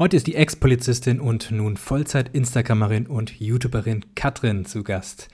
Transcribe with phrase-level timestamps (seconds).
[0.00, 5.28] Heute ist die Ex-Polizistin und nun Vollzeit-Instagramerin und YouTuberin Katrin zu Gast.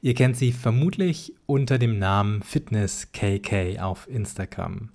[0.00, 4.90] Ihr kennt sie vermutlich unter dem Namen Fitness KK auf Instagram.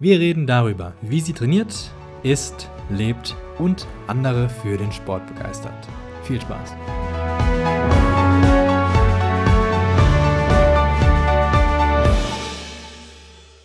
[0.00, 1.92] Wir reden darüber, wie sie trainiert,
[2.24, 5.86] isst, lebt und andere für den Sport begeistert.
[6.24, 6.74] Viel Spaß!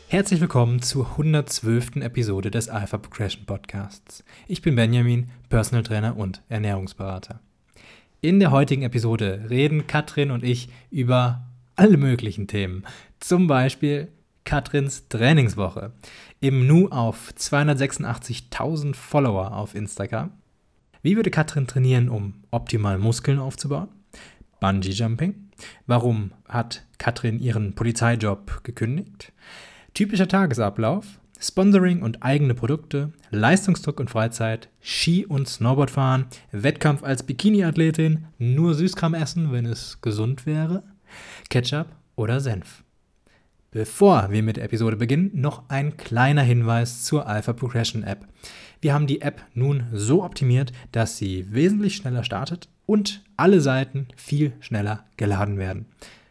[0.10, 1.98] Herzlich willkommen zur 112.
[1.98, 4.24] Episode des Alpha Progression Podcasts.
[4.48, 7.42] Ich bin Benjamin, Personal Trainer und Ernährungsberater.
[8.22, 12.86] In der heutigen Episode reden Katrin und ich über alle möglichen Themen.
[13.20, 14.08] Zum Beispiel
[14.46, 15.92] Katrins Trainingswoche.
[16.40, 20.32] Im Nu auf 286.000 Follower auf Instagram.
[21.02, 23.90] Wie würde Katrin trainieren, um optimal Muskeln aufzubauen?
[24.62, 25.50] Bungee Jumping.
[25.86, 29.34] Warum hat Katrin ihren Polizeijob gekündigt?
[29.98, 38.28] Typischer Tagesablauf, Sponsoring und eigene Produkte, Leistungsdruck und Freizeit, Ski- und Snowboardfahren, Wettkampf als Bikini-Athletin,
[38.38, 40.84] nur Süßkram essen, wenn es gesund wäre,
[41.50, 42.84] Ketchup oder Senf.
[43.72, 48.28] Bevor wir mit der Episode beginnen, noch ein kleiner Hinweis zur Alpha Progression App.
[48.82, 54.10] Wir haben die App nun so optimiert, dass sie wesentlich schneller startet und alle Seiten
[54.16, 55.88] viel schneller geladen werden.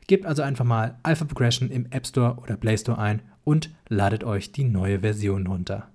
[0.07, 4.25] Gebt also einfach mal Alpha Progression im App Store oder Play Store ein und ladet
[4.25, 5.89] euch die neue Version runter.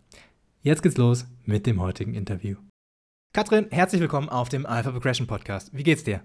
[0.61, 2.55] Jetzt geht's los mit dem heutigen Interview.
[3.33, 5.75] Katrin, herzlich willkommen auf dem Alpha Progression Podcast.
[5.75, 6.21] Wie geht's dir?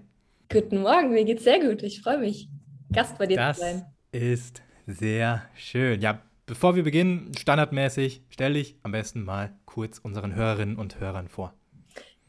[0.49, 1.83] Guten Morgen, mir geht's sehr gut.
[1.83, 2.47] Ich freue mich,
[2.93, 3.85] Gast bei dir das zu sein.
[4.13, 5.99] Das ist sehr schön.
[5.99, 11.27] Ja, bevor wir beginnen, standardmäßig stelle ich am besten mal kurz unseren Hörerinnen und Hörern
[11.27, 11.53] vor.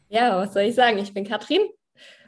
[0.09, 0.97] Ja, was soll ich sagen?
[0.97, 1.61] Ich bin Katrin.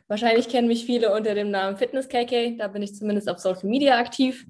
[0.07, 2.55] Wahrscheinlich kennen mich viele unter dem Namen Fitness KK.
[2.57, 4.45] Da bin ich zumindest auf Social Media aktiv.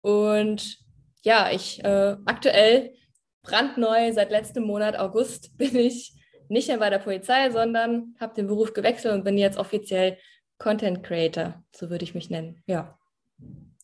[0.00, 0.85] Und
[1.26, 2.94] ja, ich äh, aktuell
[3.42, 6.14] brandneu seit letztem Monat August bin ich
[6.48, 10.18] nicht mehr bei der Polizei, sondern habe den Beruf gewechselt und bin jetzt offiziell
[10.58, 12.62] Content Creator, so würde ich mich nennen.
[12.66, 12.96] Ja.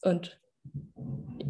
[0.03, 0.41] Und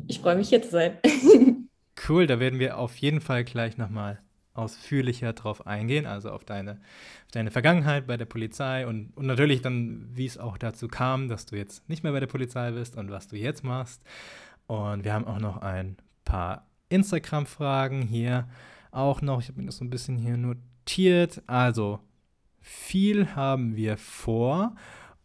[0.09, 0.99] ich freue mich hier zu sein.
[2.09, 4.19] cool, da werden wir auf jeden Fall gleich nochmal
[4.55, 9.61] ausführlicher drauf eingehen, also auf deine, auf deine Vergangenheit bei der Polizei und, und natürlich
[9.61, 12.97] dann, wie es auch dazu kam, dass du jetzt nicht mehr bei der Polizei bist
[12.97, 14.03] und was du jetzt machst.
[14.67, 18.49] Und wir haben auch noch ein paar Instagram-Fragen hier
[18.91, 19.41] auch noch.
[19.41, 21.43] Ich habe mir das so ein bisschen hier notiert.
[21.47, 22.01] Also,
[22.61, 24.75] viel haben wir vor.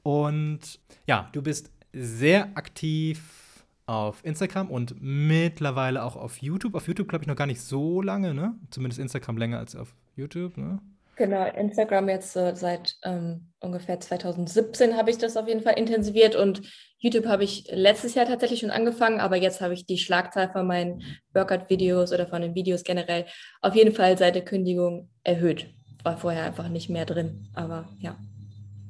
[0.03, 6.75] Und ja, du bist sehr aktiv auf Instagram und mittlerweile auch auf YouTube.
[6.75, 8.55] Auf YouTube glaube ich noch gar nicht so lange, ne?
[8.69, 10.79] Zumindest Instagram länger als auf YouTube, ne?
[11.15, 16.35] Genau, Instagram jetzt äh, seit ähm, ungefähr 2017 habe ich das auf jeden Fall intensiviert
[16.35, 16.61] und
[16.99, 20.65] YouTube habe ich letztes Jahr tatsächlich schon angefangen, aber jetzt habe ich die Schlagzahl von
[20.65, 21.03] meinen
[21.33, 23.25] Workout-Videos oder von den Videos generell
[23.61, 25.67] auf jeden Fall seit der Kündigung erhöht.
[26.03, 28.17] War vorher einfach nicht mehr drin, aber ja.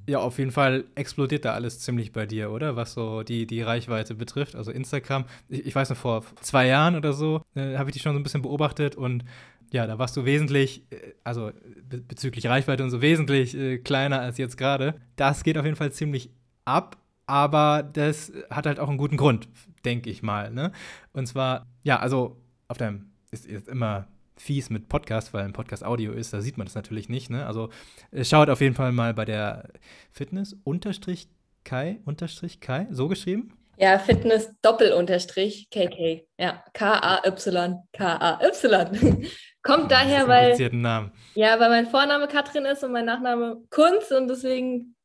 [0.10, 2.78] Ja, auf jeden Fall explodiert da alles ziemlich bei dir, oder?
[2.78, 4.56] Was so die, die Reichweite betrifft.
[4.56, 8.04] Also Instagram, ich, ich weiß noch, vor zwei Jahren oder so äh, habe ich dich
[8.04, 9.26] schon so ein bisschen beobachtet und
[9.74, 11.52] ja, da warst du wesentlich, äh, also
[11.90, 14.96] bezüglich Reichweite und so wesentlich äh, kleiner als jetzt gerade.
[15.18, 16.30] Das geht auf jeden Fall ziemlich
[16.64, 16.96] ab,
[17.28, 19.48] aber das hat halt auch einen guten Grund,
[19.86, 20.50] denke ich mal.
[20.52, 20.72] Ne?
[21.14, 24.08] Und zwar, ja, also auf deinem ist jetzt immer
[24.38, 27.30] fies mit Podcast, weil ein Podcast Audio ist, da sieht man das natürlich nicht.
[27.30, 27.46] Ne?
[27.46, 27.70] Also
[28.12, 29.70] äh, schaut auf jeden Fall mal bei der
[30.12, 31.28] Fitness unterstrich
[31.64, 33.52] Kai unterstrich Kai, so geschrieben.
[33.80, 36.26] Ja, Fitness Doppel unterstrich KK.
[36.40, 39.28] Ja, K-A-Y, K-A-Y.
[39.62, 40.56] Kommt daher, weil.
[40.72, 41.12] Namen.
[41.36, 44.96] Ja, weil mein Vorname Katrin ist und mein Nachname Kunz und deswegen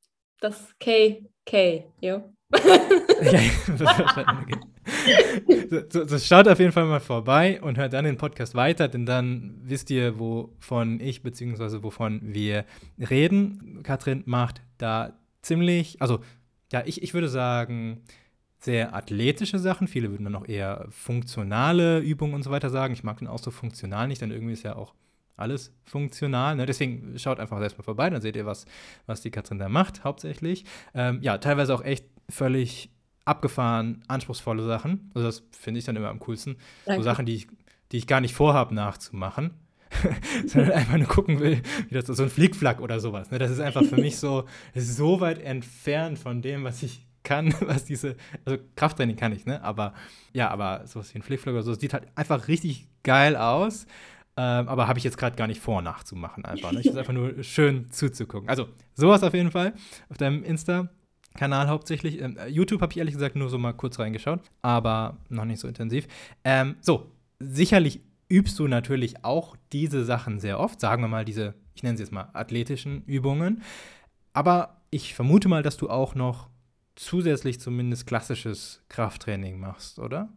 [0.41, 2.23] das K, K, jo.
[5.71, 8.89] so, so, so, schaut auf jeden Fall mal vorbei und hört dann den Podcast weiter,
[8.89, 11.83] denn dann wisst ihr, wovon ich bzw.
[11.83, 12.67] wovon wir
[12.99, 13.81] reden.
[13.83, 16.21] Katrin macht da ziemlich, also
[16.73, 18.03] ja, ich, ich würde sagen,
[18.59, 19.89] sehr athletische Sachen.
[19.89, 22.93] Viele würden dann auch eher funktionale Übungen und so weiter sagen.
[22.93, 24.95] Ich mag den Ausdruck funktional nicht, denn irgendwie ist ja auch
[25.37, 26.57] alles funktional.
[26.57, 26.67] Ne?
[26.67, 28.67] Deswegen schaut einfach selbst mal vorbei, dann seht ihr, was,
[29.07, 30.65] was die Katrin da macht, hauptsächlich.
[30.95, 32.91] Ähm, ja, teilweise auch echt völlig
[33.25, 35.11] abgefahren, anspruchsvolle Sachen.
[35.15, 36.57] Also das finde ich dann immer am coolsten.
[36.87, 37.03] Danke.
[37.03, 37.47] So Sachen, die ich,
[37.93, 39.55] die ich gar nicht vorhabe nachzumachen.
[40.47, 43.31] sondern einfach nur gucken will, wie das so ein Fliegflack oder sowas.
[43.31, 43.39] Ne?
[43.39, 44.45] Das ist einfach für mich so,
[44.75, 49.63] so weit entfernt von dem, was ich kann, was diese, also Krafttraining kann ich, ne?
[49.63, 49.95] Aber
[50.33, 53.87] ja, aber sowas wie ein Flickflug oder so, sieht halt einfach richtig geil aus.
[54.37, 56.73] Ähm, aber habe ich jetzt gerade gar nicht vor, nachzumachen einfach.
[56.73, 56.81] Ne?
[56.81, 58.49] Ich es einfach nur schön zuzugucken.
[58.49, 59.75] Also, sowas auf jeden Fall
[60.09, 62.21] auf deinem Insta-Kanal hauptsächlich.
[62.21, 65.69] Ähm, YouTube habe ich ehrlich gesagt nur so mal kurz reingeschaut, aber noch nicht so
[65.69, 66.09] intensiv.
[66.45, 68.01] Ähm, so, sicherlich
[68.31, 72.03] übst du natürlich auch diese Sachen sehr oft, sagen wir mal diese ich nenne sie
[72.03, 73.63] jetzt mal athletischen Übungen.
[74.33, 76.49] Aber ich vermute mal, dass du auch noch
[76.95, 80.29] zusätzlich zumindest klassisches Krafttraining machst, oder?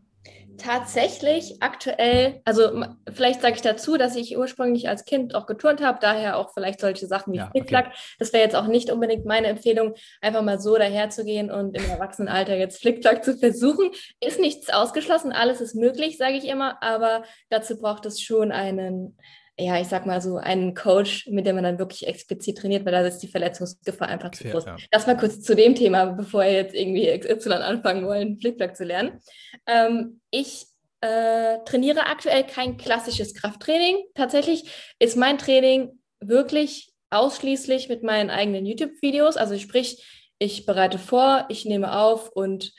[0.57, 5.99] Tatsächlich aktuell, also vielleicht sage ich dazu, dass ich ursprünglich als Kind auch geturnt habe,
[6.01, 7.87] daher auch vielleicht solche Sachen wie ja, Flickflack.
[7.87, 7.95] Okay.
[8.19, 12.55] Das wäre jetzt auch nicht unbedingt meine Empfehlung, einfach mal so daherzugehen und im Erwachsenenalter
[12.55, 13.91] jetzt Flickflack zu versuchen.
[14.21, 19.17] Ist nichts ausgeschlossen, alles ist möglich, sage ich immer, aber dazu braucht es schon einen
[19.57, 22.91] ja, ich sag mal so, einen Coach, mit dem man dann wirklich explizit trainiert, weil
[22.91, 24.65] da ist die Verletzungsgefahr einfach zu groß.
[24.65, 24.77] Ja.
[24.91, 28.83] Das mal kurz zu dem Thema, bevor wir jetzt irgendwie XY anfangen wollen, Flickflack zu
[28.83, 29.21] lernen.
[29.65, 30.65] Ähm, ich
[30.99, 34.03] äh, trainiere aktuell kein klassisches Krafttraining.
[34.13, 34.69] Tatsächlich
[34.99, 39.37] ist mein Training wirklich ausschließlich mit meinen eigenen YouTube-Videos.
[39.37, 40.05] Also sprich,
[40.37, 42.73] ich bereite vor, ich nehme auf und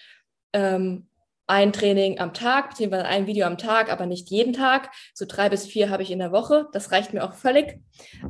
[0.52, 1.08] ähm,
[1.46, 4.90] ein Training am Tag, beziehungsweise ein Video am Tag, aber nicht jeden Tag.
[5.14, 6.66] So drei bis vier habe ich in der Woche.
[6.72, 7.80] Das reicht mir auch völlig.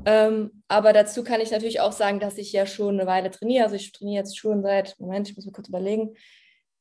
[0.04, 3.64] Ähm, aber dazu kann ich natürlich auch sagen, dass ich ja schon eine Weile trainiere.
[3.64, 6.14] Also ich trainiere jetzt schon seit, Moment, ich muss mal kurz überlegen.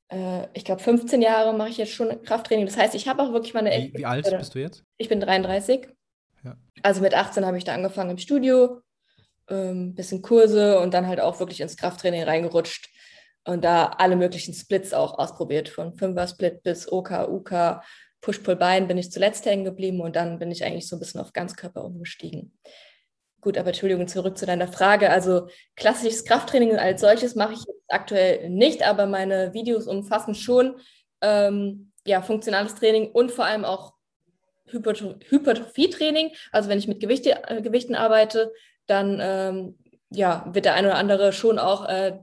[0.09, 2.65] Äh, ich glaube, 15 Jahre mache ich jetzt schon Krafttraining.
[2.65, 3.71] Das heißt, ich habe auch wirklich meine.
[3.71, 4.83] Wie, wie alt bist du jetzt?
[4.97, 5.87] Ich bin 33.
[6.43, 6.57] Ja.
[6.83, 8.81] Also mit 18 habe ich da angefangen im Studio,
[9.49, 12.89] ähm, bisschen Kurse und dann halt auch wirklich ins Krafttraining reingerutscht
[13.45, 17.81] und da alle möglichen Splits auch ausprobiert, von Fünfer-Split bis OK, UK,
[18.21, 21.31] Push-Pull-Bein bin ich zuletzt hängen geblieben und dann bin ich eigentlich so ein bisschen auf
[21.31, 22.57] Ganzkörper umgestiegen.
[23.39, 25.11] Gut, aber Entschuldigung, zurück zu deiner Frage.
[25.11, 30.79] Also klassisches Krafttraining als solches mache ich aktuell nicht, aber meine Videos umfassen schon
[31.21, 33.93] ähm, ja, funktionales Training und vor allem auch
[34.71, 36.31] Hypertrophie-Training.
[36.51, 38.51] Also wenn ich mit Gewichte, äh, Gewichten arbeite,
[38.87, 39.77] dann ähm,
[40.09, 42.17] ja, wird der eine oder andere schon auch äh,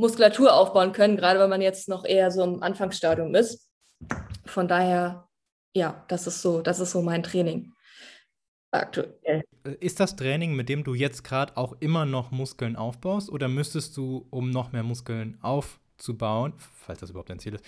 [0.00, 3.68] Muskulatur aufbauen können, gerade wenn man jetzt noch eher so im Anfangsstadium ist.
[4.46, 5.28] Von daher,
[5.74, 7.72] ja, das ist so, das ist so mein Training
[8.72, 9.44] aktuell.
[9.64, 13.48] Äh, ist das Training, mit dem du jetzt gerade auch immer noch Muskeln aufbaust, oder
[13.48, 17.64] müsstest du, um noch mehr Muskeln aufzubauen, falls das überhaupt dein Ziel ist,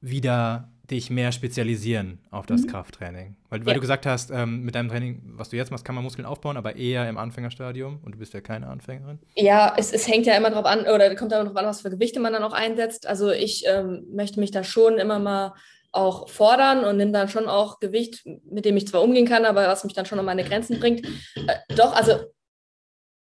[0.00, 2.68] wieder dich mehr spezialisieren auf das mhm.
[2.68, 3.36] Krafttraining?
[3.48, 3.74] Weil, weil ja.
[3.74, 6.56] du gesagt hast, ähm, mit deinem Training, was du jetzt machst, kann man Muskeln aufbauen,
[6.56, 9.18] aber eher im Anfängerstadium und du bist ja keine Anfängerin.
[9.34, 11.90] Ja, es, es hängt ja immer drauf an, oder kommt immer drauf an, was für
[11.90, 13.06] Gewichte man dann auch einsetzt.
[13.06, 15.54] Also ich ähm, möchte mich da schon immer mal
[15.92, 19.66] auch fordern und nehme dann schon auch Gewicht, mit dem ich zwar umgehen kann, aber
[19.66, 21.06] was mich dann schon an meine Grenzen bringt.
[21.34, 22.16] Äh, doch, also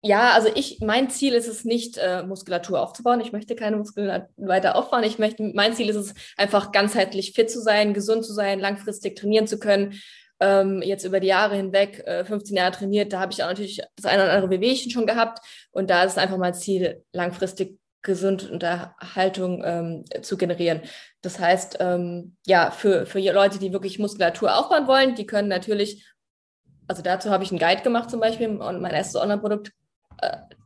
[0.02, 3.20] ja, also ich, mein Ziel ist es nicht, äh, Muskulatur aufzubauen.
[3.20, 5.04] Ich möchte keine Muskeln weiter aufbauen.
[5.04, 9.16] Ich möchte, mein Ziel ist es einfach ganzheitlich fit zu sein, gesund zu sein, langfristig
[9.16, 10.00] trainieren zu können.
[10.40, 13.82] Ähm, jetzt über die Jahre hinweg, äh, 15 Jahre trainiert, da habe ich auch natürlich
[13.96, 15.40] das eine oder andere Bewegchen schon gehabt.
[15.70, 20.80] Und da ist einfach mein Ziel, langfristig gesund Unterhaltung ähm, zu generieren.
[21.20, 26.06] Das heißt, ähm, ja, für, für Leute, die wirklich Muskulatur aufbauen wollen, die können natürlich
[26.88, 29.70] also dazu habe ich einen Guide gemacht zum Beispiel und mein erstes Online-Produkt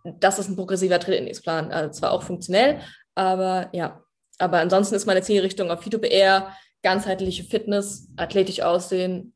[0.05, 1.73] das ist ein progressiver Trainingsplan.
[1.73, 2.81] Also zwar auch funktionell,
[3.15, 4.01] aber ja.
[4.39, 6.53] Aber ansonsten ist meine Zielrichtung auf YouTube eher
[6.83, 9.33] ganzheitliche Fitness, athletisch aussehen,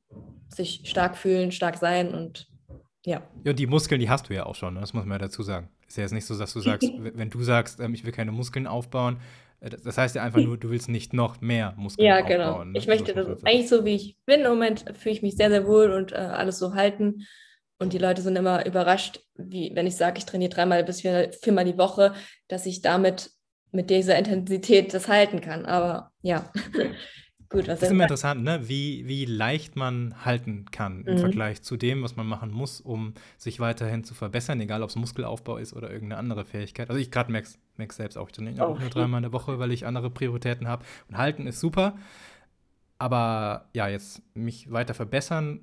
[0.48, 2.48] sich stark fühlen, stark sein und
[3.06, 3.22] ja.
[3.44, 4.80] Ja, und die Muskeln, die hast du ja auch schon, ne?
[4.80, 5.70] das muss man ja dazu sagen.
[5.86, 8.32] Ist ja jetzt nicht so, dass du sagst, wenn du sagst, ähm, ich will keine
[8.32, 9.20] Muskeln aufbauen,
[9.60, 12.30] äh, das heißt ja einfach nur, du willst nicht noch mehr Muskeln ja, aufbauen.
[12.30, 12.64] Ja, genau.
[12.64, 12.78] Ne?
[12.78, 15.48] Ich möchte das, das eigentlich so, wie ich bin im Moment, fühle ich mich sehr,
[15.48, 17.26] sehr wohl und äh, alles so halten.
[17.78, 21.30] Und die Leute sind immer überrascht, wie wenn ich sage, ich trainiere dreimal bis vier,
[21.32, 22.12] viermal die Woche,
[22.48, 23.30] dass ich damit
[23.70, 25.64] mit dieser Intensität das halten kann.
[25.64, 26.50] Aber ja,
[27.48, 27.68] gut.
[27.68, 28.68] Was das ist immer interessant, ne?
[28.68, 31.18] wie, wie leicht man halten kann im mhm.
[31.18, 34.96] Vergleich zu dem, was man machen muss, um sich weiterhin zu verbessern, egal ob es
[34.96, 36.90] Muskelaufbau ist oder irgendeine andere Fähigkeit.
[36.90, 39.60] Also ich gerade merke es selbst auch, ich trainiere auch nur dreimal in der Woche,
[39.60, 40.84] weil ich andere Prioritäten habe.
[41.08, 41.96] Und halten ist super.
[42.98, 45.60] Aber ja, jetzt mich weiter verbessern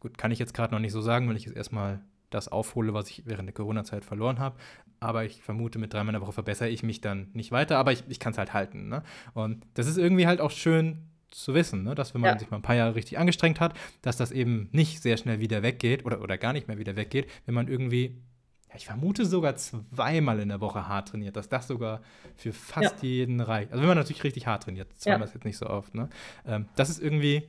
[0.00, 2.94] Gut, kann ich jetzt gerade noch nicht so sagen, weil ich jetzt erstmal das aufhole,
[2.94, 4.56] was ich während der Corona-Zeit verloren habe.
[5.00, 7.92] Aber ich vermute, mit dreimal in der Woche verbessere ich mich dann nicht weiter, aber
[7.92, 8.88] ich, ich kann es halt halten.
[8.88, 9.02] Ne?
[9.34, 11.94] Und das ist irgendwie halt auch schön zu wissen, ne?
[11.94, 12.38] dass wenn man ja.
[12.38, 15.62] sich mal ein paar Jahre richtig angestrengt hat, dass das eben nicht sehr schnell wieder
[15.62, 18.20] weggeht oder, oder gar nicht mehr wieder weggeht, wenn man irgendwie,
[18.68, 22.00] ja, ich vermute sogar zweimal in der Woche hart trainiert, dass das sogar
[22.34, 23.08] für fast ja.
[23.08, 23.70] jeden reicht.
[23.70, 25.94] Also wenn man natürlich richtig hart trainiert, zweimal ist jetzt nicht so oft.
[25.94, 26.08] Ne?
[26.46, 27.48] Ähm, das ist irgendwie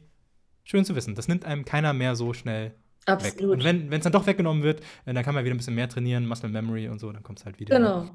[0.63, 1.15] schön zu wissen.
[1.15, 2.73] Das nimmt einem keiner mehr so schnell
[3.05, 3.35] Absolut.
[3.35, 3.49] weg.
[3.49, 5.89] Und wenn es dann doch weggenommen wird, äh, dann kann man wieder ein bisschen mehr
[5.89, 7.77] trainieren, Muscle Memory und so, dann kommt es halt wieder.
[7.77, 8.09] Genau.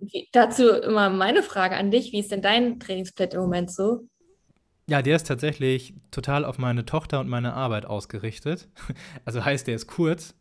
[0.00, 4.08] Wie, dazu immer meine Frage an dich: Wie ist denn dein Trainingsplan im Moment so?
[4.88, 8.68] Ja, der ist tatsächlich total auf meine Tochter und meine Arbeit ausgerichtet.
[9.24, 10.34] Also heißt, der ist kurz,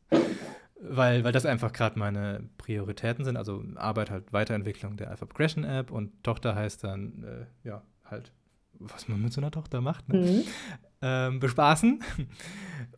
[0.80, 3.38] weil, weil das einfach gerade meine Prioritäten sind.
[3.38, 8.32] Also Arbeit halt Weiterentwicklung der Alpha Progression App und Tochter heißt dann, äh, ja, halt
[8.80, 10.20] was man mit so einer Tochter macht, ne?
[10.20, 10.44] mhm.
[11.06, 12.04] Ähm, bespaßen.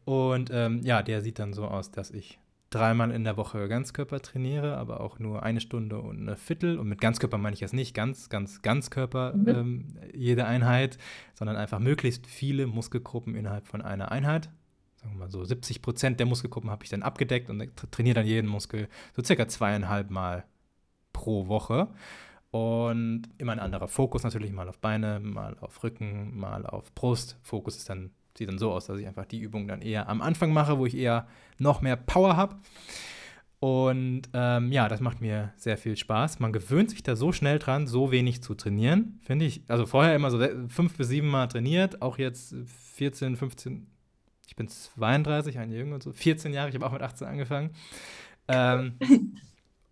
[0.05, 4.21] Und ähm, ja, der sieht dann so aus, dass ich dreimal in der Woche Ganzkörper
[4.21, 6.79] trainiere, aber auch nur eine Stunde und eine Viertel.
[6.79, 9.47] Und mit Ganzkörper meine ich jetzt nicht ganz, ganz, Ganzkörper mhm.
[9.47, 10.97] ähm, jede Einheit,
[11.33, 14.49] sondern einfach möglichst viele Muskelgruppen innerhalb von einer Einheit.
[14.95, 18.25] Sagen wir mal so 70 Prozent der Muskelgruppen habe ich dann abgedeckt und trainiere dann
[18.25, 20.45] jeden Muskel so circa zweieinhalb Mal
[21.11, 21.89] pro Woche.
[22.51, 27.37] Und immer ein anderer Fokus natürlich, mal auf Beine, mal auf Rücken, mal auf Brust.
[27.43, 30.21] Fokus ist dann sieht dann so aus, dass ich einfach die Übung dann eher am
[30.21, 31.27] Anfang mache, wo ich eher
[31.57, 32.55] noch mehr Power habe.
[33.59, 36.39] Und ähm, ja, das macht mir sehr viel Spaß.
[36.39, 39.63] Man gewöhnt sich da so schnell dran, so wenig zu trainieren, finde ich.
[39.67, 40.39] Also vorher immer so
[40.69, 42.55] fünf bis sieben Mal trainiert, auch jetzt
[42.93, 43.87] 14, 15,
[44.47, 47.71] ich bin 32, ein Jünger und so, 14 Jahre, ich habe auch mit 18 angefangen.
[48.47, 48.93] Ähm,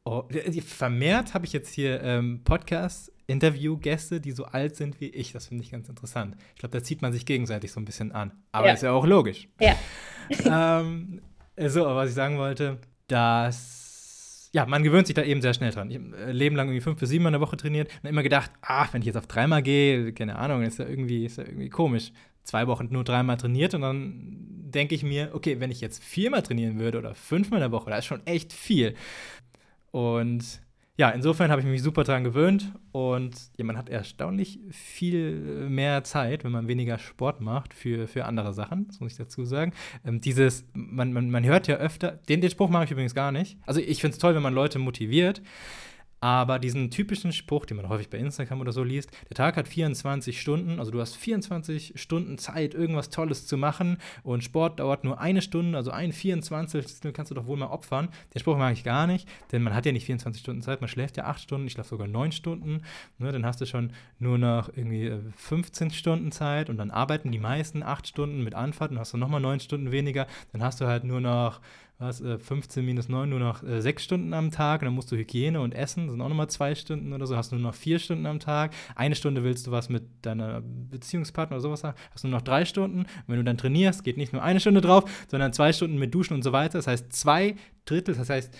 [0.05, 0.23] oh,
[0.65, 5.31] vermehrt habe ich jetzt hier ähm, Podcasts Interviewgäste, die so alt sind wie ich.
[5.33, 6.35] Das finde ich ganz interessant.
[6.53, 8.31] Ich glaube, da zieht man sich gegenseitig so ein bisschen an.
[8.51, 8.73] Aber ja.
[8.73, 9.49] ist ja auch logisch.
[9.59, 9.75] Ja.
[10.79, 11.21] ähm,
[11.57, 15.71] so, aber was ich sagen wollte, dass ja, man gewöhnt sich da eben sehr schnell
[15.71, 15.91] dran.
[15.91, 18.09] Ich habe äh, Leben lang irgendwie fünf bis sieben Mal in der Woche trainiert und
[18.09, 21.37] immer gedacht, ach, wenn ich jetzt auf dreimal gehe, keine Ahnung, ist ja irgendwie, ist
[21.37, 22.13] ja irgendwie komisch.
[22.43, 24.45] Zwei Wochen nur dreimal trainiert und dann
[24.75, 27.89] denke ich mir, okay, wenn ich jetzt viermal trainieren würde oder fünfmal in der Woche,
[27.89, 28.95] da ist schon echt viel.
[29.95, 30.61] Und
[30.97, 36.03] ja, insofern habe ich mich super dran gewöhnt und ja, man hat erstaunlich viel mehr
[36.03, 39.71] Zeit, wenn man weniger Sport macht für, für andere Sachen, das muss ich dazu sagen.
[40.05, 43.31] Ähm, dieses, man, man, man hört ja öfter, den, den Spruch mache ich übrigens gar
[43.31, 43.57] nicht.
[43.65, 45.41] Also ich finde es toll, wenn man Leute motiviert,
[46.25, 49.67] aber diesen typischen Spruch, den man häufig bei Instagram oder so liest, der Tag hat
[49.67, 55.03] 24 Stunden, also du hast 24 Stunden Zeit, irgendwas Tolles zu machen und Sport dauert
[55.03, 58.09] nur eine Stunde, also ein 24 kannst du doch wohl mal opfern.
[58.33, 60.87] Den Spruch mag ich gar nicht, denn man hat ja nicht 24 Stunden Zeit, man
[60.87, 62.81] schläft ja 8 Stunden, ich schlafe sogar 9 Stunden,
[63.19, 67.31] ne, dann hast du schon nur noch irgendwie 15 äh, Stunden Zeit und dann arbeiten
[67.31, 70.81] die meisten 8 Stunden mit Anfahrt und hast du nochmal 9 Stunden weniger, dann hast
[70.81, 71.61] du halt nur noch
[71.97, 75.11] was, 15 äh, minus 9 nur noch äh, 6 Stunden am Tag und dann musst
[75.11, 77.75] du Hygiene und Essen, sind auch nochmal 2 Stunden oder so, hast du nur noch
[77.75, 78.73] 4 Stunden am Tag.
[78.95, 82.43] Eine Stunde willst du was mit deiner Beziehungspartner oder sowas haben, hast du nur noch
[82.43, 82.99] 3 Stunden.
[82.99, 86.13] Und wenn du dann trainierst, geht nicht nur eine Stunde drauf, sondern 2 Stunden mit
[86.13, 86.77] Duschen und so weiter.
[86.77, 88.53] Das heißt, zwei Drittel, das heißt,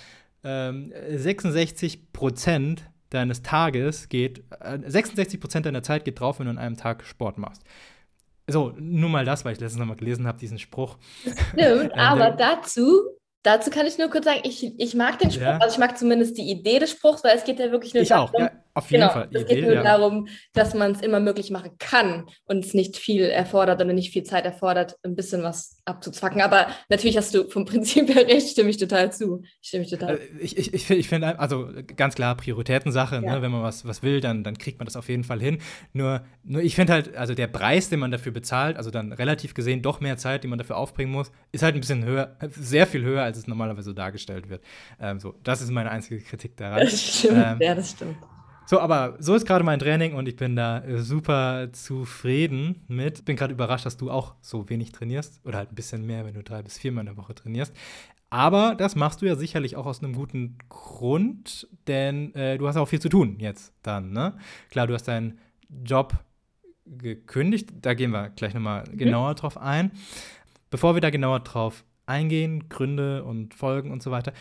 [0.44, 6.52] ähm, 66 Prozent deines Tages geht, äh, 66 Prozent deiner Zeit geht drauf, wenn du
[6.52, 7.64] an einem Tag Sport machst.
[8.48, 10.98] So, nur mal das, weil ich letztens nochmal gelesen habe, diesen Spruch.
[11.54, 13.02] Stimmt, aber dazu
[13.46, 15.58] Dazu kann ich nur kurz sagen, ich, ich mag den Spruch, ja.
[15.60, 18.10] also ich mag zumindest die Idee des Spruchs, weil es geht ja wirklich nur ich
[18.10, 19.30] darum, auch, ja, auf jeden genau, Fall.
[19.32, 19.84] Es geht nur ja.
[19.84, 24.12] darum, dass man es immer möglich machen kann und es nicht viel erfordert oder nicht
[24.12, 26.42] viel Zeit erfordert, ein bisschen was abzuzwacken.
[26.42, 29.44] Aber natürlich hast du vom Prinzip her recht, stimme ich total zu.
[29.62, 30.18] Stimme ich total.
[30.18, 33.42] Äh, ich, ich, ich, ich finde, also ganz klar Prioritätensache, ne?
[33.42, 35.60] wenn man was, was will, dann, dann kriegt man das auf jeden Fall hin.
[35.94, 39.54] Nur, nur ich finde halt, also der Preis, den man dafür bezahlt, also dann relativ
[39.54, 42.88] gesehen doch mehr Zeit, die man dafür aufbringen muss, ist halt ein bisschen höher, sehr
[42.88, 44.62] viel höher, als es normalerweise so dargestellt wird.
[45.00, 46.82] Ähm, so, das ist meine einzige Kritik daran.
[46.82, 48.18] Das stimmt, ähm, ja, das stimmt.
[48.68, 53.24] So, aber so ist gerade mein Training und ich bin da äh, super zufrieden mit.
[53.24, 56.34] Bin gerade überrascht, dass du auch so wenig trainierst oder halt ein bisschen mehr, wenn
[56.34, 57.74] du drei bis viermal in der Woche trainierst.
[58.32, 62.76] Aber das machst du ja sicherlich auch aus einem guten Grund, denn äh, du hast
[62.76, 64.36] auch viel zu tun jetzt dann, ne?
[64.72, 65.40] Klar, du hast deinen
[65.84, 66.16] Job
[66.86, 68.98] gekündigt, da gehen wir gleich nochmal mhm.
[68.98, 69.92] genauer drauf ein.
[70.72, 74.34] Bevor wir da genauer drauf eingehen, Gründe und Folgen und so weiter,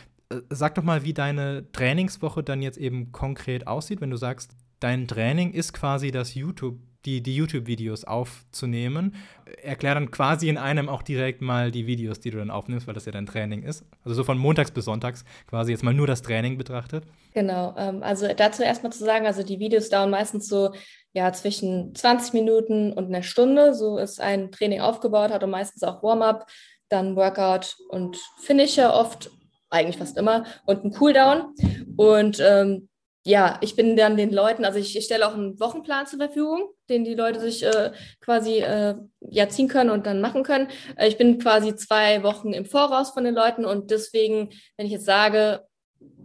[0.51, 5.09] sag doch mal, wie deine Trainingswoche dann jetzt eben konkret aussieht, wenn du sagst, dein
[5.09, 9.15] Training ist quasi das YouTube, die, die YouTube-Videos aufzunehmen.
[9.63, 12.95] Erklär dann quasi in einem auch direkt mal die Videos, die du dann aufnimmst, weil
[12.95, 13.85] das ja dein Training ist.
[14.05, 17.05] Also so von montags bis sonntags quasi jetzt mal nur das Training betrachtet.
[17.33, 20.73] Genau, ähm, also dazu erstmal zu sagen, also die Videos dauern meistens so
[21.13, 23.75] ja zwischen 20 Minuten und einer Stunde.
[23.75, 26.47] So ist ein Training aufgebaut, hat und meistens auch Warm-up,
[26.89, 29.31] dann Workout und Finisher oft
[29.75, 31.55] eigentlich fast immer, und ein Cooldown.
[31.97, 32.89] Und ähm,
[33.27, 36.69] ja, ich bin dann den Leuten, also ich, ich, stelle auch einen Wochenplan zur Verfügung,
[36.91, 40.69] den die Leute sich äh, quasi äh, ja ziehen können und dann machen können.
[40.97, 44.93] Äh, ich bin quasi zwei Wochen im Voraus von den Leuten und deswegen, wenn ich
[44.93, 45.67] jetzt sage,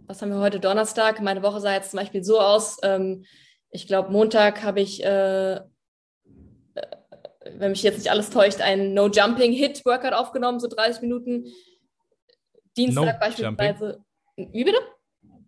[0.06, 3.24] was haben wir heute Donnerstag, meine Woche sah jetzt zum Beispiel so aus, ähm,
[3.70, 5.60] ich glaube Montag habe ich äh, äh,
[7.56, 11.46] wenn mich jetzt nicht alles täuscht, einen No-Jumping-Hit-Workout aufgenommen, so 30 Minuten.
[12.76, 14.00] Dienstag no beispielsweise.
[14.36, 14.52] Jumping.
[14.54, 14.78] Wie bitte?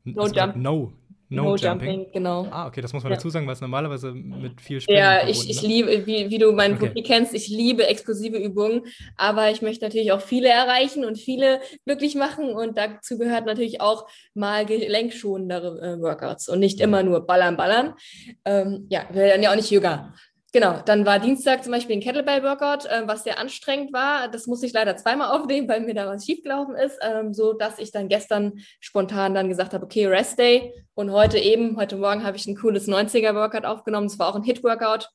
[0.05, 0.57] No Jump.
[0.57, 0.93] No.
[1.33, 1.88] No, no jumping.
[1.88, 2.12] jumping.
[2.12, 2.47] genau.
[2.50, 3.17] Ah, okay, das muss man ja.
[3.17, 6.52] dazu sagen, weil es normalerweise mit viel Springen Ja, ich, ich liebe, wie, wie du
[6.52, 7.02] meinen okay.
[7.02, 8.83] kennst, ich liebe explosive Übungen,
[9.17, 13.81] aber ich möchte natürlich auch viele erreichen und viele glücklich machen und dazu gehört natürlich
[13.81, 17.95] auch mal gelenkschonendere äh, Workouts und nicht immer nur ballern, ballern.
[18.45, 20.14] Ähm, ja, wir werden ja auch nicht jünger.
[20.52, 24.28] Genau, dann war Dienstag zum Beispiel ein Kettlebell-Workout, äh, was sehr anstrengend war.
[24.28, 27.78] Das musste ich leider zweimal aufnehmen, weil mir da was schiefgelaufen ist, ähm, so dass
[27.78, 30.73] ich dann gestern spontan dann gesagt habe, okay, Rest Day.
[30.94, 34.06] Und heute eben, heute Morgen habe ich ein cooles 90er-Workout aufgenommen.
[34.06, 35.11] Es war auch ein Hit-Workout.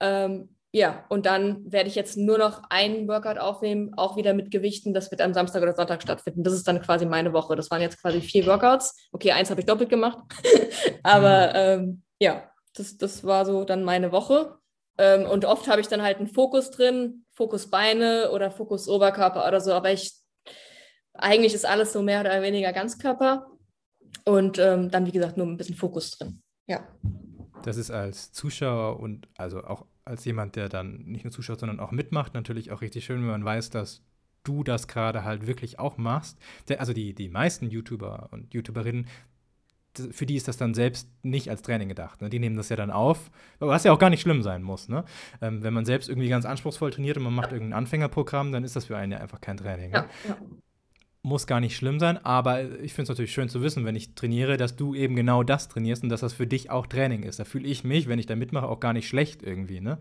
[0.00, 4.50] Ähm, ja, und dann werde ich jetzt nur noch einen Workout aufnehmen, auch wieder mit
[4.50, 4.92] Gewichten.
[4.92, 6.42] Das wird am Samstag oder Sonntag stattfinden.
[6.42, 7.54] Das ist dann quasi meine Woche.
[7.54, 9.08] Das waren jetzt quasi vier Workouts.
[9.12, 10.18] Okay, eins habe ich doppelt gemacht.
[11.04, 11.52] Aber mhm.
[11.54, 14.58] ähm, ja, das, das war so dann meine Woche.
[14.98, 19.46] Ähm, und oft habe ich dann halt einen Fokus drin, Fokus Beine oder Fokus Oberkörper
[19.46, 19.72] oder so.
[19.72, 20.12] Aber ich,
[21.14, 23.46] eigentlich ist alles so mehr oder weniger Ganzkörper.
[24.24, 26.42] Und ähm, dann, wie gesagt, nur ein bisschen Fokus drin.
[26.66, 26.86] Ja.
[27.62, 31.80] Das ist als Zuschauer und also auch als jemand, der dann nicht nur zuschaut, sondern
[31.80, 34.02] auch mitmacht, natürlich auch richtig schön, wenn man weiß, dass
[34.44, 36.38] du das gerade halt wirklich auch machst.
[36.78, 39.06] Also die, die meisten YouTuber und YouTuberinnen,
[40.10, 42.20] für die ist das dann selbst nicht als Training gedacht.
[42.22, 42.30] Ne?
[42.30, 44.88] Die nehmen das ja dann auf, was ja auch gar nicht schlimm sein muss.
[44.88, 45.04] Ne?
[45.40, 48.76] Ähm, wenn man selbst irgendwie ganz anspruchsvoll trainiert und man macht irgendein Anfängerprogramm, dann ist
[48.76, 49.90] das für einen ja einfach kein Training.
[49.90, 49.98] Ne?
[49.98, 50.36] Ja, ja
[51.24, 54.14] muss gar nicht schlimm sein, aber ich finde es natürlich schön zu wissen, wenn ich
[54.14, 57.38] trainiere, dass du eben genau das trainierst und dass das für dich auch Training ist.
[57.38, 59.98] Da fühle ich mich, wenn ich da mitmache, auch gar nicht schlecht irgendwie, ne?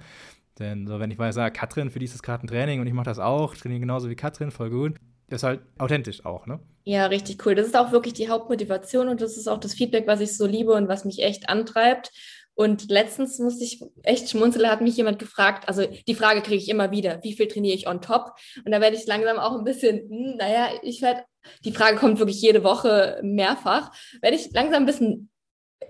[0.60, 2.88] Denn so, wenn ich weiß, ah, Katrin, für die ist das gerade ein Training und
[2.88, 5.00] ich mache das auch, trainiere genauso wie Katrin, voll gut.
[5.30, 6.60] Das ist halt authentisch auch, ne?
[6.86, 7.56] Ja, richtig cool.
[7.56, 10.46] Das ist auch wirklich die Hauptmotivation und das ist auch das Feedback, was ich so
[10.46, 12.12] liebe und was mich echt antreibt.
[12.56, 16.70] Und letztens musste ich echt schmunzeln, hat mich jemand gefragt, also die Frage kriege ich
[16.70, 18.34] immer wieder, wie viel trainiere ich on top?
[18.64, 21.24] Und da werde ich langsam auch ein bisschen, hm, naja, ich werde,
[21.66, 25.32] die Frage kommt wirklich jede Woche mehrfach, werde ich langsam ein bisschen,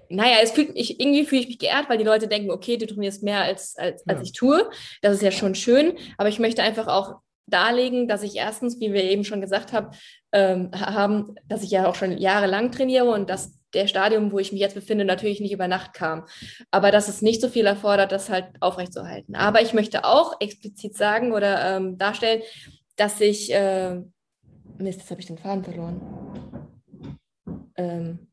[0.08, 2.88] naja, es fühlt mich, irgendwie fühle ich mich geehrt, weil die Leute denken, okay, du
[2.88, 4.70] trainierst mehr als, als, als ich tue.
[5.02, 7.16] Das ist ja schon schön, aber ich möchte einfach auch
[7.48, 9.90] darlegen, dass ich erstens, wie wir eben schon gesagt haben,
[10.32, 14.52] ähm, haben, dass ich ja auch schon jahrelang trainiere und dass der Stadium, wo ich
[14.52, 16.26] mich jetzt befinde, natürlich nicht über Nacht kam.
[16.72, 19.36] Aber dass es nicht so viel erfordert, das halt aufrechtzuerhalten.
[19.36, 22.42] Aber ich möchte auch explizit sagen oder ähm, darstellen,
[22.96, 23.96] dass ich, äh,
[24.78, 26.02] Mist, jetzt habe ich den Faden verloren.
[27.76, 28.28] Ähm,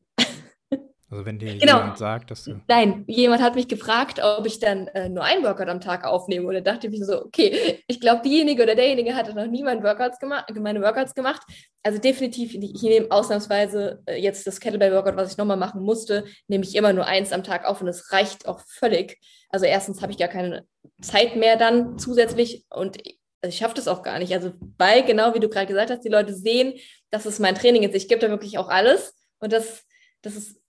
[1.11, 1.79] also wenn dir genau.
[1.79, 2.61] jemand sagt, dass du.
[2.69, 6.47] Nein, jemand hat mich gefragt, ob ich dann äh, nur einen Workout am Tag aufnehme.
[6.47, 9.61] Und da dachte ich mir so, okay, ich glaube, diejenige oder derjenige hatte noch nie
[9.61, 11.41] meine Workouts, gema meine Workouts gemacht.
[11.83, 16.63] Also definitiv, ich nehme ausnahmsweise äh, jetzt das Kettlebell-Workout, was ich nochmal machen musste, nehme
[16.63, 19.19] ich immer nur eins am Tag auf und es reicht auch völlig.
[19.49, 20.65] Also erstens habe ich gar keine
[21.01, 22.97] Zeit mehr dann zusätzlich und
[23.43, 24.33] also ich schaffe das auch gar nicht.
[24.33, 26.75] Also weil, genau wie du gerade gesagt hast, die Leute sehen,
[27.09, 27.95] dass es mein Training ist.
[27.95, 29.83] Ich gebe da wirklich auch alles und das,
[30.21, 30.60] das ist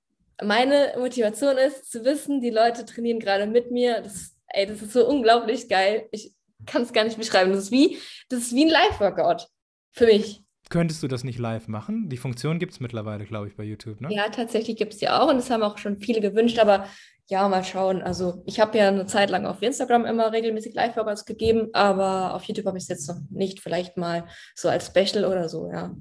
[0.43, 4.01] meine Motivation ist, zu wissen, die Leute trainieren gerade mit mir.
[4.01, 6.09] Das, ey, das ist so unglaublich geil.
[6.11, 6.33] Ich
[6.67, 7.53] kann es gar nicht beschreiben.
[7.53, 9.49] Das ist wie, das ist wie ein Live-Workout
[9.91, 10.43] für mich.
[10.71, 12.09] Könntest du das nicht live machen?
[12.09, 14.09] Die Funktion gibt es mittlerweile, glaube ich, bei YouTube, ne?
[14.11, 16.87] Ja, tatsächlich gibt es die auch und das haben auch schon viele gewünscht, aber
[17.27, 18.01] ja, mal schauen.
[18.01, 22.45] Also ich habe ja eine Zeit lang auf Instagram immer regelmäßig Live-Workouts gegeben, aber auf
[22.45, 23.61] YouTube habe ich es jetzt noch nicht.
[23.61, 25.95] Vielleicht mal so als Special oder so, ja.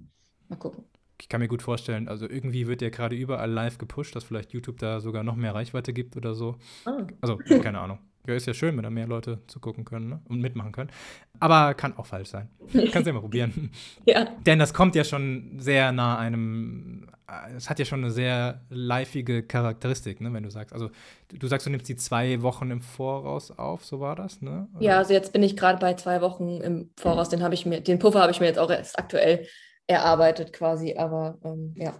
[0.48, 0.91] Mal gucken
[1.22, 4.54] ich kann mir gut vorstellen, also irgendwie wird der gerade überall live gepusht, dass vielleicht
[4.54, 6.56] YouTube da sogar noch mehr Reichweite gibt oder so.
[6.88, 7.04] Oh.
[7.22, 8.00] Also, keine Ahnung.
[8.28, 10.22] Ja, ist ja schön, wenn da mehr Leute zugucken können ne?
[10.30, 10.92] und mitmachen können.
[11.40, 12.50] Aber kann auch falsch sein.
[12.92, 13.72] Kannst ja mal probieren.
[14.06, 14.26] ja.
[14.46, 17.08] Denn das kommt ja schon sehr nah einem,
[17.56, 20.74] es hat ja schon eine sehr liveige Charakteristik, ne, wenn du sagst.
[20.74, 20.90] Also
[21.34, 24.68] du sagst, du nimmst die zwei Wochen im Voraus auf, so war das, ne?
[24.76, 24.84] Oder?
[24.84, 27.82] Ja, also jetzt bin ich gerade bei zwei Wochen im Voraus, den habe ich mir,
[27.82, 29.48] den Puffer habe ich mir jetzt auch erst aktuell
[29.92, 31.94] erarbeitet quasi, aber ähm, ja.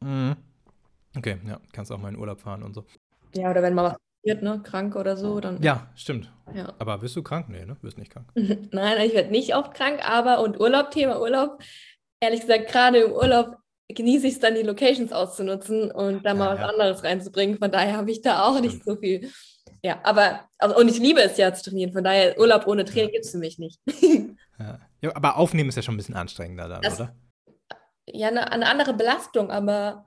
[0.00, 0.36] Mhm.
[1.16, 2.84] Okay, ja, kannst auch mal in Urlaub fahren und so.
[3.34, 5.62] Ja, oder wenn mal was passiert, ne, krank oder so, dann.
[5.62, 6.30] Ja, stimmt.
[6.54, 6.74] Ja.
[6.78, 7.48] Aber bist du krank?
[7.48, 7.76] Nee, ne?
[7.80, 8.26] Bist nicht krank.
[8.34, 11.60] Nein, ich werde nicht oft krank, aber und Urlaub, Thema Urlaub,
[12.20, 13.56] ehrlich gesagt, gerade im Urlaub
[13.88, 16.66] genieße ich es dann, die Locations auszunutzen und da mal ja, was ja.
[16.66, 17.58] anderes reinzubringen.
[17.58, 18.72] Von daher habe ich da auch Stimmt.
[18.72, 19.30] nicht so viel.
[19.82, 21.92] Ja, aber, also, und ich liebe es ja zu trainieren.
[21.92, 23.12] Von daher, Urlaub ohne Training ja.
[23.12, 23.80] gibt es für mich nicht.
[24.58, 24.80] ja.
[25.00, 27.14] Ja, aber aufnehmen ist ja schon ein bisschen anstrengender dann, das, oder?
[28.06, 30.06] Ja, eine, eine, andere Belastung, aber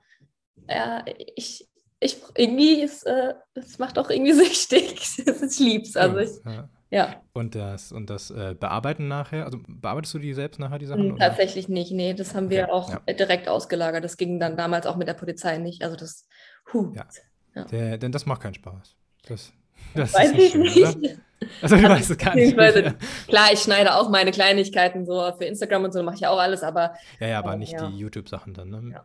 [0.68, 1.04] ja,
[1.36, 1.68] ich,
[2.00, 5.00] ich irgendwie, es, äh, es macht auch irgendwie süchtig.
[5.18, 5.96] ich lieb's.
[5.96, 6.68] Also ich, ja.
[6.90, 7.22] ja.
[7.32, 11.10] Und das, und das äh, Bearbeiten nachher, also bearbeitest du die selbst nachher, die Sachen?
[11.10, 13.12] Hm, tatsächlich nicht, nee, das haben wir okay, auch ja.
[13.12, 14.02] direkt ausgelagert.
[14.02, 15.82] Das ging dann damals auch mit der Polizei nicht.
[15.82, 16.26] Also das,
[16.72, 16.92] huh.
[16.94, 17.06] Ja.
[17.54, 17.64] ja.
[17.64, 18.96] Der, denn das macht keinen Spaß.
[19.26, 19.52] Das,
[19.94, 20.76] das Weiß ich schön, nicht.
[20.76, 21.16] Oder?
[21.62, 22.56] Also du weißt es gar nicht.
[22.56, 22.94] Mehr.
[23.26, 26.62] Klar, ich schneide auch meine Kleinigkeiten so für Instagram und so mache ich auch alles,
[26.62, 26.94] aber.
[27.18, 27.88] Ja, ja, aber äh, nicht ja.
[27.88, 28.90] die YouTube-Sachen dann, ne?
[28.92, 29.04] Ja.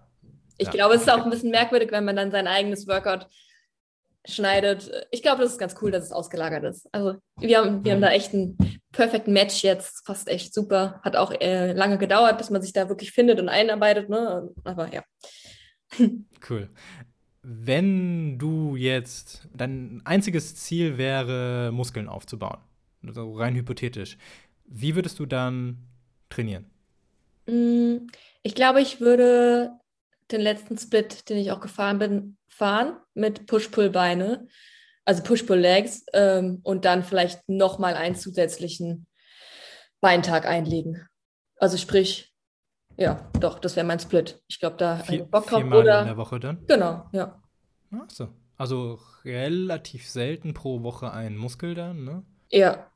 [0.58, 0.74] Ich ja.
[0.74, 3.28] glaube, es ist auch ein bisschen merkwürdig, wenn man dann sein eigenes Workout
[4.26, 4.90] schneidet.
[5.12, 6.88] Ich glaube, das ist ganz cool, dass es ausgelagert ist.
[6.92, 8.58] Also wir haben, wir haben da echt einen
[8.92, 11.00] perfekten Match jetzt, fast echt super.
[11.04, 14.50] Hat auch äh, lange gedauert, bis man sich da wirklich findet und einarbeitet, ne?
[14.64, 15.04] Aber ja.
[16.50, 16.70] Cool.
[17.48, 22.58] Wenn du jetzt, dein einziges Ziel wäre, Muskeln aufzubauen,
[23.06, 24.18] also rein hypothetisch,
[24.66, 25.78] wie würdest du dann
[26.30, 26.66] trainieren?
[27.46, 28.08] Mm,
[28.42, 29.72] ich glaube, ich würde
[30.32, 34.48] den letzten Split, den ich auch gefahren bin, fahren mit Push-Pull-Beine,
[35.06, 39.06] also Push-Pull-Legs ähm, und dann vielleicht nochmal einen zusätzlichen
[40.02, 41.08] Beintag einlegen.
[41.58, 42.35] Also sprich,
[42.98, 44.42] ja, doch, das wäre mein Split.
[44.48, 45.60] Ich glaube, da Vier, Bock drauf.
[45.60, 46.66] viermal Oder, in der Woche dann?
[46.68, 47.42] genau, ja.
[47.92, 48.30] Ach so.
[48.58, 52.24] Also relativ selten pro Woche ein Muskel dann, ne?
[52.52, 52.90] Ja.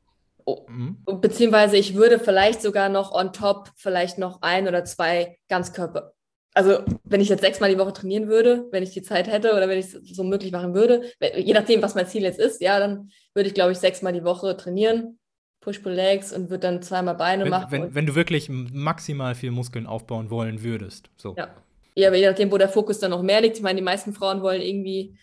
[0.46, 1.04] Oh, Mhm.
[1.22, 6.14] Beziehungsweise ich würde vielleicht sogar noch on top vielleicht noch ein oder zwei Ganzkörper.
[6.54, 9.68] Also wenn ich jetzt sechsmal die Woche trainieren würde, wenn ich die Zeit hätte oder
[9.70, 11.04] wenn ich es so möglich machen würde,
[11.36, 14.24] je nachdem, was mein Ziel jetzt ist, ja, dann würde ich, glaube ich, sechsmal die
[14.24, 15.19] Woche trainieren,
[15.62, 17.72] Push-Pull-Legs und würde dann zweimal Beine Wenn, machen.
[17.72, 21.10] wenn, wenn du wirklich maximal viel Muskeln aufbauen wollen würdest.
[21.18, 21.36] So.
[21.36, 21.50] ja.
[21.96, 23.58] ja, aber je nachdem, wo der Fokus dann noch mehr liegt.
[23.58, 25.18] Ich meine, die meisten Frauen wollen irgendwie,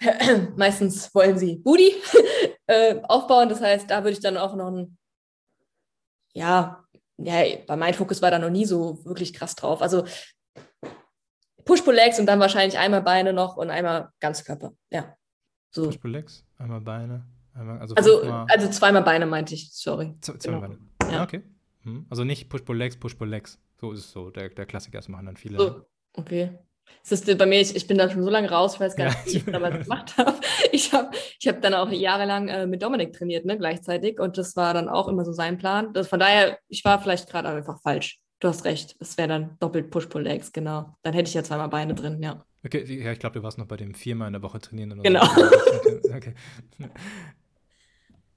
[0.56, 1.94] meistens wollen sie Booty
[2.66, 3.48] äh, aufbauen.
[3.48, 4.98] Das heißt, da würde ich dann auch noch ein,
[6.34, 6.84] ja,
[7.18, 9.80] ja, bei meinem Fokus war da noch nie so wirklich krass drauf.
[9.80, 10.04] Also
[11.64, 14.72] Push-Pull-Legs und dann wahrscheinlich einmal Beine noch und einmal Ganzkörper.
[14.90, 15.16] Ja.
[15.70, 15.86] So.
[15.86, 20.14] Push-Pull-Legs, einmal Beine, also, Also, also zweimal Beine meinte ich, sorry.
[20.20, 20.74] z- zweimal genau.
[21.00, 21.12] Beine.
[21.12, 21.18] Ja.
[21.18, 21.42] Ja, okay.
[21.84, 22.06] Mhm.
[22.10, 23.58] Also nicht Push-Pull-Legs, Push-Pull-Legs.
[23.80, 24.30] So ist es so.
[24.30, 25.58] Der, der Klassiker, das machen dann viele.
[25.58, 25.82] So,
[26.14, 26.58] okay.
[27.02, 29.08] Das ist bei mir, ich, ich bin da schon so lange raus, ich weiß gar
[29.08, 30.34] Ja, nicht, wie ich damals gemacht habe.
[30.72, 34.20] Ich habe ich hab dann auch jahrelang äh, mit Dominik trainiert, ne, gleichzeitig.
[34.20, 35.92] Und das war dann auch immer so sein Plan.
[35.92, 38.20] Das, von daher, ich war vielleicht gerade einfach falsch.
[38.40, 38.96] Du hast recht.
[39.00, 40.94] Es wäre dann doppelt Push-Pull-Legs, genau.
[41.02, 42.44] Dann hätte ich ja zweimal Beine drin, ja.
[42.64, 44.92] Okay, ja, ich glaube, du warst noch bei dem viermal in der Woche trainieren.
[44.92, 45.24] Oder Genau.
[45.24, 46.10] So.
[46.16, 46.34] Okay,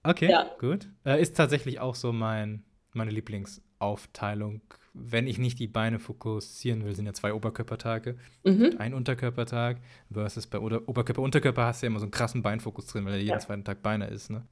[0.03, 0.29] okay.
[0.31, 0.45] Ja.
[0.59, 0.89] gut.
[1.05, 4.61] Äh, ist tatsächlich auch so mein, meine Lieblingsaufteilung.
[4.93, 8.17] Wenn ich nicht die Beine fokussieren will, sind ja zwei Oberkörpertage.
[8.43, 8.75] Mhm.
[8.79, 9.77] ein Unterkörpertag
[10.11, 11.21] versus bei Ober Oberkörper.
[11.21, 13.39] Unterkörper hast du ja immer so einen krassen Beinfokus drin, weil er jeden Ja.
[13.39, 14.29] zweiten Tag Beine ist.
[14.31, 14.45] Ne?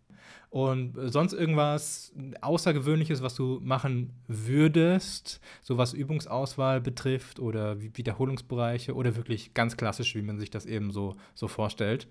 [0.49, 7.91] Und äh, sonst irgendwas Außergewöhnliches, was du machen würdest, so was Übungsauswahl betrifft oder Wi-
[7.95, 12.07] Wiederholungsbereiche oder wirklich ganz klassisch, wie man sich das eben so, so vorstellt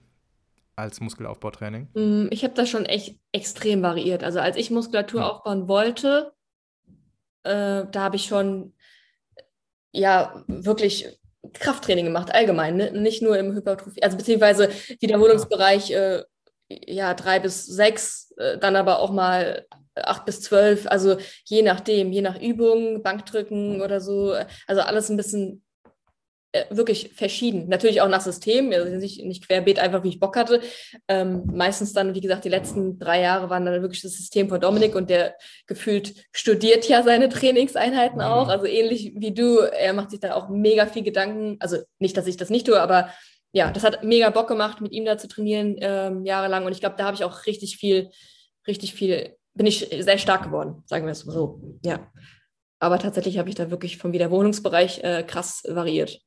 [0.77, 1.89] als Muskelaufbautraining?
[1.95, 4.23] Mm, Ich habe das schon echt extrem variiert.
[4.23, 5.29] Also als ich Muskulatur Ja.
[5.31, 6.33] aufbauen wollte,
[7.45, 8.75] äh, da habe ich schon
[9.93, 11.19] ja wirklich
[11.55, 12.91] Krafttraining gemacht, allgemein, ne?
[12.93, 14.69] Nicht nur im Hypertrophie, also beziehungsweise
[15.01, 16.25] Wiederholungsbereich äh,
[16.69, 22.12] ja drei bis sechs, äh, dann aber auch mal acht bis zwölf, also je nachdem,
[22.12, 24.35] je nach Übung, Bankdrücken oder so,
[24.67, 25.65] also alles ein bisschen äh,
[26.70, 27.68] wirklich verschieden.
[27.68, 30.61] Natürlich auch nach System, also nicht, nicht querbeet, einfach wie ich Bock hatte.
[31.09, 34.61] Ähm, meistens dann, wie gesagt, die letzten drei Jahre waren dann wirklich das System von
[34.61, 35.35] Dominik und der
[35.66, 38.24] gefühlt studiert ja seine Trainingseinheiten Mhm.
[38.24, 38.48] auch.
[38.48, 41.56] Also ähnlich wie du, er macht sich da auch mega viel Gedanken.
[41.61, 43.11] Also nicht, dass ich das nicht tue, aber
[43.52, 46.64] ja, das hat mega Bock gemacht, mit ihm da zu trainieren, ähm, jahrelang.
[46.66, 48.11] Und ich glaube, da habe ich auch richtig viel,
[48.66, 51.61] richtig viel, bin ich sehr stark geworden, sagen wir es so.
[51.85, 52.11] Ja.
[52.78, 56.20] Aber tatsächlich habe ich da wirklich vom Wiederholungsbereich äh, krass variiert.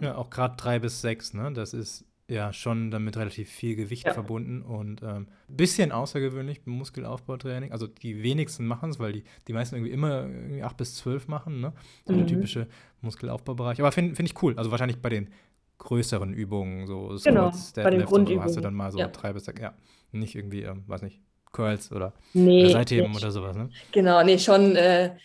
[0.00, 1.52] Ja, auch gerade drei bis sechs, ne?
[1.52, 4.12] Das ist ja schon damit relativ viel Gewicht Ja.
[4.12, 7.72] verbunden und ein ähm, bisschen außergewöhnlich beim Muskelaufbautraining.
[7.72, 11.26] Also die wenigsten machen es, weil die, die meisten irgendwie immer irgendwie acht bis zwölf
[11.28, 11.72] machen, ne?
[12.06, 12.28] So der Mhm.
[12.28, 12.68] typische
[13.00, 13.80] Muskelaufbaubereich.
[13.80, 14.54] Aber finde find ich cool.
[14.56, 15.30] Also wahrscheinlich bei den
[15.78, 18.98] größeren Übungen, so Genau, Squats, bei den Deadlifts und so, hast du dann mal so
[18.98, 19.08] ja.
[19.08, 19.74] drei bis sechs, ja.
[20.12, 21.20] Nicht irgendwie, ähm, weiß nicht,
[21.52, 23.70] Curls oder Nee, Seitheben oder sowas, ne?
[23.92, 25.16] Genau, nee, schon äh,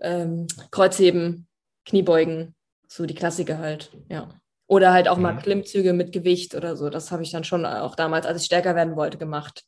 [0.00, 1.46] ähm, Kreuzheben,
[1.84, 2.54] Kniebeugen,
[2.88, 4.28] so die Klassiker halt, ja.
[4.66, 5.38] Oder halt auch mal Mhm.
[5.38, 6.90] Klimmzüge mit Gewicht oder so.
[6.90, 9.64] Das habe ich dann schon auch damals, als ich stärker werden wollte, gemacht.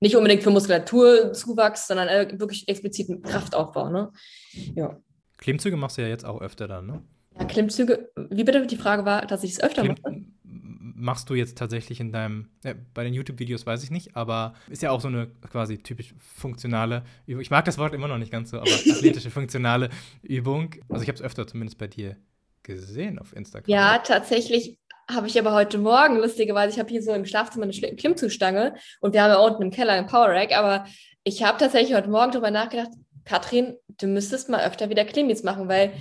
[0.00, 2.08] Nicht unbedingt für Muskulaturzuwachs, sondern
[2.38, 4.12] wirklich expliziten Kraftaufbau, ne?
[4.74, 4.98] Ja.
[5.38, 7.02] Klimmzüge machst du ja jetzt auch öfter dann, ne?
[7.38, 7.44] ja.
[7.46, 8.66] Klimmzüge, wie bitte?
[8.66, 10.24] Die Frage war, dass ich es öfter Klimm mache.
[10.44, 14.82] machst du jetzt tatsächlich in deinem, äh, bei den YouTube-Videos weiß ich nicht, aber ist
[14.82, 17.40] ja auch so eine quasi typisch funktionale Übung.
[17.42, 19.90] Ich mag das Wort immer noch nicht ganz so, aber athletische, funktionale
[20.22, 20.74] Übung.
[20.88, 22.16] Also ich habe es öfter zumindest bei dir
[22.64, 23.70] gesehen auf Instagram.
[23.70, 24.78] Ja, tatsächlich
[25.10, 29.12] habe ich aber heute Morgen, lustigerweise, ich habe hier so im Schlafzimmer eine Klimmzugstange und
[29.12, 30.86] wir haben ja unten im Keller einen Power Rack, aber
[31.22, 32.90] ich habe tatsächlich heute Morgen darüber nachgedacht,
[33.24, 35.92] Katrin, du müsstest mal öfter wieder Klimmits machen, weil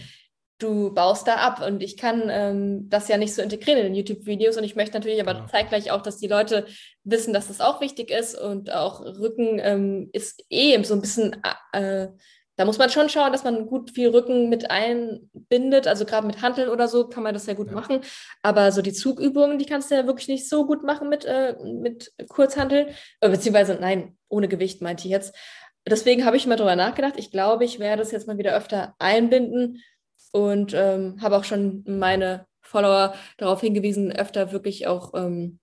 [0.60, 3.96] du baust da ab und ich kann ähm, das ja nicht so integrieren in den
[3.96, 5.48] YouTube-Videos und ich möchte natürlich aber Genau.
[5.48, 6.66] zeitgleich auch, dass die Leute
[7.04, 11.42] wissen, dass das auch wichtig ist und auch Rücken ähm, ist eh so ein bisschen,
[11.74, 12.08] äh,
[12.56, 16.42] da muss man schon schauen, dass man gut viel Rücken mit einbindet, also gerade mit
[16.42, 17.74] Hanteln oder so kann man das ja gut Ja.
[17.74, 18.02] machen,
[18.42, 21.56] aber so die Zugübungen, die kannst du ja wirklich nicht so gut machen mit, äh,
[21.64, 22.90] mit Kurzhanteln,
[23.22, 25.36] äh, beziehungsweise nein, ohne Gewicht meinte ich jetzt.
[25.88, 27.16] Deswegen habe ich mal drüber nachgedacht.
[27.18, 29.82] Ich glaube, ich werde es jetzt mal wieder öfter einbinden
[30.32, 35.60] und ähm, habe auch schon meine Follower darauf hingewiesen, öfter wirklich auch ähm,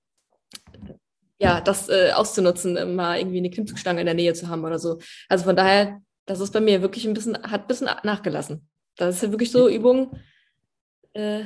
[1.38, 4.98] ja, das äh, auszunutzen, mal irgendwie eine Klimmzugstange in der Nähe zu haben oder so.
[5.28, 8.68] Also von daher, das ist bei mir wirklich ein bisschen, hat ein bisschen nachgelassen.
[8.94, 10.16] Das ist ja wirklich so Übung,
[11.12, 11.42] äh,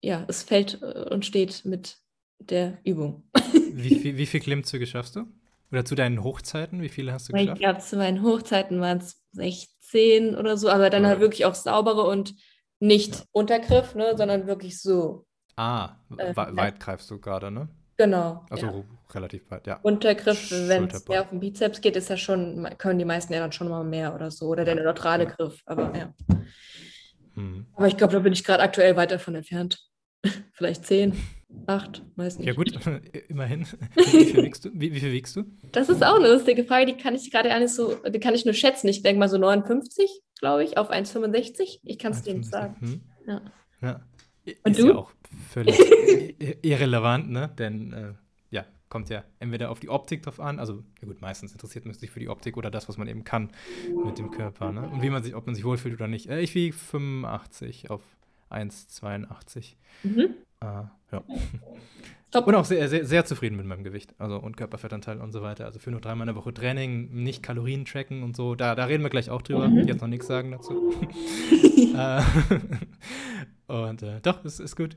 [0.00, 1.98] ja, es fällt äh, und steht mit
[2.40, 3.30] der Übung.
[3.72, 5.26] Wie, viel, wie viel Klimmzüge schaffst du?
[5.70, 7.52] Oder zu deinen Hochzeiten, wie viele hast du geschafft?
[7.52, 11.54] Ich glaube, zu meinen Hochzeiten waren es 16 oder so, aber dann halt wirklich auch
[11.54, 12.34] saubere und
[12.80, 13.24] nicht ja.
[13.32, 15.26] Untergriff, ne, sondern wirklich so.
[15.56, 17.68] Ah, äh, weit greifst du gerade, ne?
[17.96, 18.44] Genau.
[18.50, 18.84] Also ja.
[19.14, 19.80] relativ weit, ja.
[19.82, 23.40] Untergriff, wenn es mehr auf den Bizeps geht, ist ja schon, können die meisten ja
[23.40, 24.46] dann schon mal mehr oder so.
[24.46, 25.30] Oder der neutrale ja.
[25.30, 26.14] Griff, aber ja.
[27.34, 27.66] Hm.
[27.74, 29.78] Aber ich glaube, da bin ich gerade aktuell weit davon entfernt.
[30.52, 31.14] Vielleicht zehn,
[31.66, 32.46] acht, weiß nicht.
[32.46, 32.70] Ja gut,
[33.28, 33.66] immerhin.
[33.94, 34.70] Wie viel, wiegst du?
[34.74, 35.44] Wie, wie, viel wiegst du?
[35.72, 38.34] Das ist auch eine lustige Frage, die kann ich gerade gar nicht so, die kann
[38.34, 38.88] ich nur schätzen.
[38.88, 41.80] Ich denke mal so 59, glaube ich, auf 1,65.
[41.82, 42.76] Ich kann es dir nicht sagen.
[42.80, 43.00] Hm.
[43.26, 43.42] Ja.
[43.80, 44.00] ja.
[44.62, 44.88] Und ist du?
[44.88, 45.12] ja auch
[45.50, 45.78] völlig
[46.62, 47.50] irrelevant, ne?
[47.58, 48.12] Denn äh,
[48.50, 51.94] ja, kommt ja entweder auf die Optik drauf an, also ja gut, meistens interessiert man
[51.94, 53.50] sich für die Optik oder das, was man eben kann
[54.04, 54.88] mit dem Körper, ne?
[54.88, 56.28] Und wie man sich, ob man sich wohlfühlt oder nicht.
[56.28, 58.02] Äh, ich wiege 85 auf
[58.50, 59.74] 1,82.
[60.02, 60.34] Mhm.
[60.60, 60.90] Äh, ja.
[62.32, 62.48] Top.
[62.48, 64.14] Und auch sehr, sehr, sehr zufrieden mit meinem Gewicht.
[64.18, 65.64] Also und Körperfettanteil und so weiter.
[65.64, 68.54] Also für nur dreimal in der Woche Training, nicht Kalorien tracken und so.
[68.54, 69.68] Da, da reden wir gleich auch drüber.
[69.68, 69.86] Mhm.
[69.86, 70.94] Jetzt noch nichts sagen dazu.
[71.96, 72.20] Äh,
[73.72, 74.96] und äh, doch, es ist gut.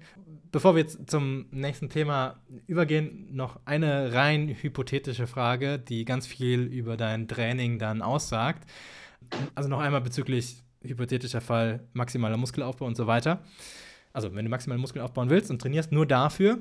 [0.51, 6.61] Bevor wir jetzt zum nächsten Thema übergehen, noch eine rein hypothetische Frage, die ganz viel
[6.63, 8.69] über dein Training dann aussagt.
[9.55, 13.41] Also noch einmal bezüglich hypothetischer Fall maximaler Muskelaufbau und so weiter.
[14.13, 16.59] Also wenn du maximalen Muskeln aufbauen willst und trainierst nur dafür,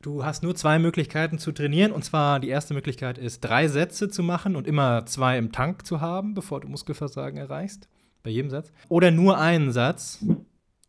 [0.00, 1.92] du hast nur zwei Möglichkeiten zu trainieren.
[1.92, 5.86] Und zwar die erste Möglichkeit ist, drei Sätze zu machen und immer zwei im Tank
[5.86, 7.88] zu haben, bevor du Muskelversagen erreichst.
[8.22, 8.72] Bei jedem Satz.
[8.88, 10.24] Oder nur einen Satz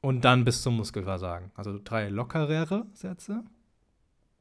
[0.01, 1.51] und dann bis zum Muskelversagen.
[1.55, 3.43] Also drei lockerere Sätze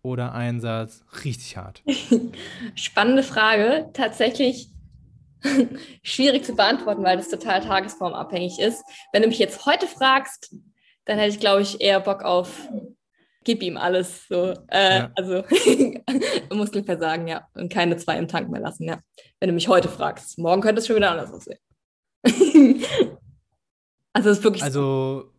[0.02, 1.82] oder ein Satz richtig hart.
[2.74, 3.88] Spannende Frage.
[3.92, 4.68] Tatsächlich
[6.02, 8.84] schwierig zu beantworten, weil das total tagesformabhängig ist.
[9.12, 10.54] Wenn du mich jetzt heute fragst,
[11.04, 12.68] dann hätte ich, glaube ich, eher Bock auf
[13.44, 14.26] gib ihm alles.
[14.28, 14.54] So.
[14.68, 15.10] Äh, ja.
[15.16, 15.44] Also
[16.54, 17.48] Muskelversagen, ja.
[17.54, 19.00] Und keine zwei im Tank mehr lassen, ja.
[19.40, 20.38] Wenn du mich heute fragst.
[20.38, 21.58] Morgen könnte es schon wieder anders aussehen.
[24.12, 24.62] also es ist wirklich.
[24.62, 25.30] Also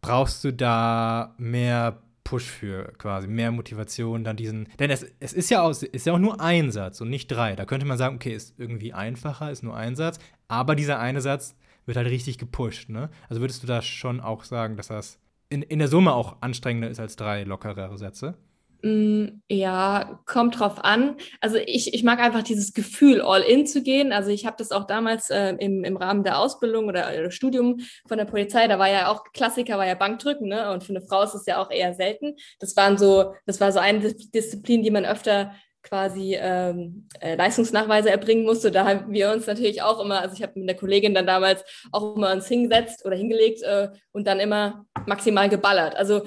[0.00, 4.68] brauchst du da mehr Push für quasi, mehr Motivation, dann diesen.
[4.78, 7.54] Denn es, es ist, ja auch, ist ja auch nur ein Satz und nicht drei.
[7.54, 11.20] Da könnte man sagen, okay, ist irgendwie einfacher, ist nur ein Satz, aber dieser eine
[11.20, 11.54] Satz
[11.86, 13.10] wird halt richtig gepusht, ne?
[13.28, 15.18] Also würdest du da schon auch sagen, dass das
[15.50, 18.36] in, in der Summe auch anstrengender ist als drei lockerere Sätze?
[18.84, 21.16] Mm, ja, kommt drauf an.
[21.40, 24.12] Also ich, ich mag einfach dieses Gefühl, all in zu gehen.
[24.12, 27.80] Also ich habe das auch damals äh, im, im Rahmen der Ausbildung oder äh, Studium
[28.06, 30.70] von der Polizei, da war ja auch Klassiker, war ja Bankdrücken, ne?
[30.70, 32.36] Und für eine Frau ist es ja auch eher selten.
[32.58, 38.10] Das waren so, das war so eine Disziplin, die man öfter quasi ähm, äh, Leistungsnachweise
[38.10, 38.70] erbringen musste.
[38.70, 41.64] Da haben wir uns natürlich auch immer, also ich habe mit der Kollegin dann damals
[41.92, 45.94] auch immer uns hingesetzt oder hingelegt äh, und dann immer maximal geballert.
[45.96, 46.22] Also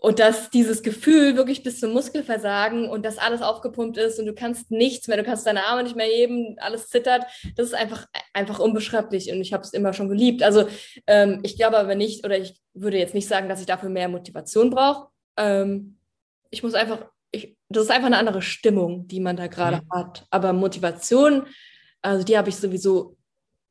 [0.00, 4.34] und dass dieses Gefühl wirklich bis zum Muskelversagen und dass alles aufgepumpt ist und du
[4.34, 8.06] kannst nichts mehr, du kannst deine Arme nicht mehr heben, alles zittert, das ist einfach,
[8.32, 10.42] einfach unbeschreiblich und ich habe es immer schon geliebt.
[10.42, 10.66] Also
[11.06, 14.08] ähm, ich glaube aber nicht, oder ich würde jetzt nicht sagen, dass ich dafür mehr
[14.08, 15.08] Motivation brauche.
[15.36, 15.98] Ähm,
[16.48, 19.90] ich muss einfach, ich, das ist einfach eine andere Stimmung, die man da gerade mhm.
[19.92, 20.26] hat.
[20.30, 21.46] Aber Motivation,
[22.00, 23.18] also die habe ich sowieso,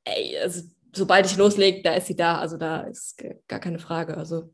[0.04, 0.62] ey, also
[0.96, 4.16] sobald ich loslege, da ist sie da, also da ist gar keine Frage.
[4.16, 4.54] Also so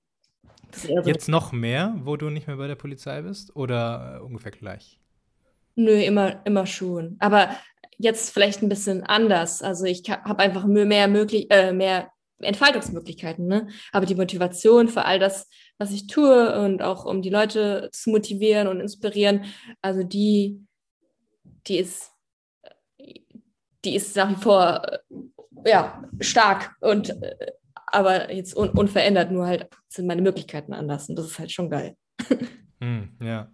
[1.06, 5.00] Jetzt noch mehr, wo du nicht mehr bei der Polizei bist oder äh, ungefähr gleich?
[5.76, 7.18] Nö, immer, immer schon.
[7.20, 7.50] Aber
[7.98, 9.62] jetzt vielleicht ein bisschen anders.
[9.62, 13.68] Also ich habe einfach mehr, möglich, äh, mehr Entfaltungsmöglichkeiten, ne?
[13.92, 15.48] Aber die Motivation für all das,
[15.78, 19.46] was ich tue und auch um die Leute zu motivieren und inspirieren,
[19.82, 20.62] also die,
[21.68, 22.12] die ist,
[23.86, 27.52] die ist nach wie vor äh, ja, stark und äh,
[27.96, 31.70] aber jetzt un unverändert, nur halt sind meine Möglichkeiten anders und das ist halt schon
[31.70, 31.96] geil.
[32.82, 33.50] hm, ja.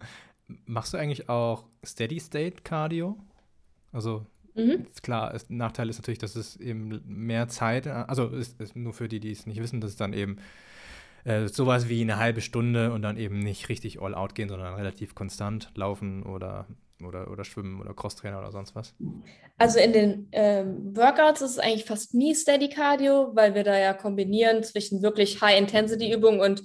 [0.66, 3.18] Machst du eigentlich auch Steady State Cardio?
[3.92, 4.26] Also
[4.56, 4.88] mhm.
[4.92, 8.94] ist klar, ist, Nachteil ist natürlich, dass es eben mehr Zeit, also ist, ist nur
[8.94, 10.38] für die, die es nicht wissen, dass es dann eben
[11.24, 14.74] äh, sowas wie eine halbe Stunde und dann eben nicht richtig all out gehen, sondern
[14.74, 16.68] relativ konstant laufen oder
[17.06, 18.94] oder, oder Schwimmen oder Crosstrainer oder sonst was?
[19.58, 23.78] Also in den ähm, Workouts ist es eigentlich fast nie Steady Cardio, weil wir da
[23.78, 26.64] ja kombinieren zwischen wirklich High-Intensity-Übungen und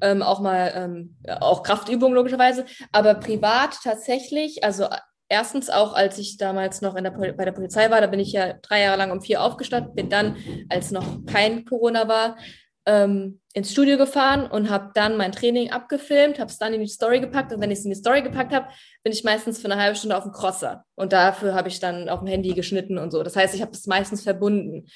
[0.00, 2.64] ähm, auch mal ähm, auch Kraftübungen logischerweise.
[2.92, 4.86] Aber privat tatsächlich, also
[5.28, 8.54] erstens auch, als ich damals noch der, bei der Polizei war, da bin ich ja
[8.54, 10.36] drei Jahre lang um vier aufgestanden, bin dann,
[10.68, 12.36] als noch kein Corona war,
[12.88, 16.86] ähm, ins Studio gefahren und habe dann mein Training abgefilmt, habe es dann in die
[16.86, 18.68] Story gepackt und wenn ich es in die Story gepackt habe,
[19.04, 22.08] bin ich meistens für eine halbe Stunde auf dem Crosser und dafür habe ich dann
[22.08, 23.22] auf dem Handy geschnitten und so.
[23.22, 24.86] Das heißt, ich habe das meistens verbunden.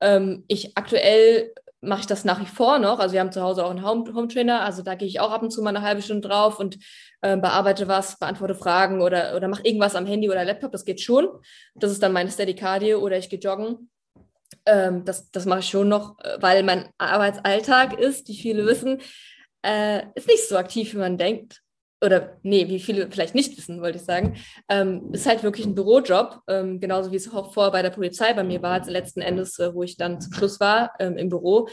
[0.00, 3.00] Ähm, ich aktuell mache ich das nach wie vor noch.
[3.00, 5.32] Also wir haben zu Hause auch einen Home, Home Trainer, also da gehe ich auch
[5.32, 6.78] ab und zu mal eine halbe Stunde drauf und
[7.22, 11.00] äh, bearbeite was, beantworte Fragen oder, oder mache irgendwas am Handy oder Laptop, das geht
[11.00, 11.26] schon.
[11.74, 13.90] Das ist dann meine Steady Cardio oder ich gehe joggen.
[14.66, 19.00] Ähm, das das mache ich schon noch, äh, weil mein Arbeitsalltag ist, wie viele wissen,
[19.62, 21.62] äh, ist nicht so aktiv, wie man denkt.
[22.04, 24.34] Oder nee, wie viele vielleicht nicht wissen, wollte ich sagen,
[24.68, 28.32] ähm, ist halt wirklich ein Bürojob, ähm, genauso wie es auch vorher bei der Polizei
[28.34, 31.68] bei mir war, letzten Endes, äh, wo ich dann zum Schluss war ähm, im Büro.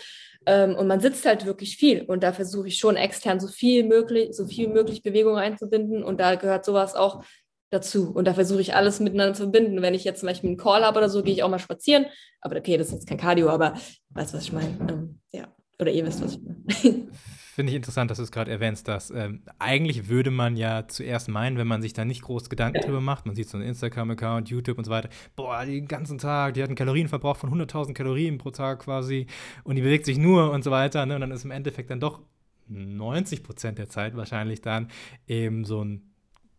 [0.45, 3.83] Ähm, und man sitzt halt wirklich viel und da versuche ich schon extern so viel
[3.83, 7.23] möglich, so viel möglich Bewegung einzubinden und da gehört sowas auch
[7.69, 8.11] dazu.
[8.11, 9.81] Und da versuche ich alles miteinander zu verbinden.
[9.81, 12.05] Wenn ich jetzt zum Beispiel einen Call habe oder so, gehe ich auch mal spazieren.
[12.41, 13.73] Aber okay, das ist jetzt kein Cardio, aber
[14.09, 14.77] weißt du, was ich meine?
[14.89, 15.47] Ähm, ja.
[15.79, 17.07] Oder ihr wisst, was ich meine.
[17.59, 21.27] Finde ich interessant, dass du es gerade erwähnst, dass ähm, eigentlich würde man ja zuerst
[21.27, 24.49] meinen, wenn man sich da nicht groß Gedanken drüber macht, man sieht so einen Instagram-Account,
[24.49, 28.37] YouTube und so weiter, boah, den ganzen Tag, die hat einen Kalorienverbrauch von 100.000 Kalorien
[28.37, 29.27] pro Tag quasi
[29.65, 31.15] und die bewegt sich nur und so weiter, ne?
[31.15, 32.21] und dann ist im Endeffekt dann doch
[32.69, 34.87] 90 Prozent der Zeit wahrscheinlich dann
[35.27, 36.08] eben so ein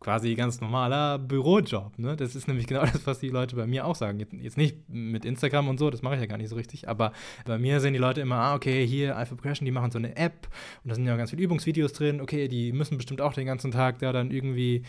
[0.01, 1.99] quasi ganz normaler Bürojob.
[1.99, 2.17] Ne?
[2.17, 4.19] Das ist nämlich genau das, was die Leute bei mir auch sagen.
[4.19, 7.13] Jetzt, nicht mit Instagram und so, das mache ich ja gar nicht so richtig, aber
[7.45, 10.17] bei mir sehen die Leute immer, ah, okay, hier Alpha Progression, die machen so eine
[10.17, 10.49] App
[10.83, 12.21] und da sind ja ganz viele Übungsvideos drin.
[12.21, 14.83] Okay, die müssen bestimmt auch den ganzen Tag da dann irgendwie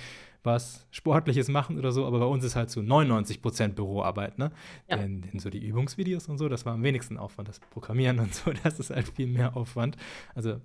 [0.43, 4.51] was Sportliches machen oder so, aber bei uns ist halt zu so 99% Büroarbeit, ne?
[4.89, 4.97] Ja.
[4.97, 7.47] Denn, denn, so die Übungsvideos und so, das war am wenigsten Aufwand.
[7.47, 9.97] Das Programmieren und so, das ist halt viel mehr Aufwand.
[10.33, 10.59] Also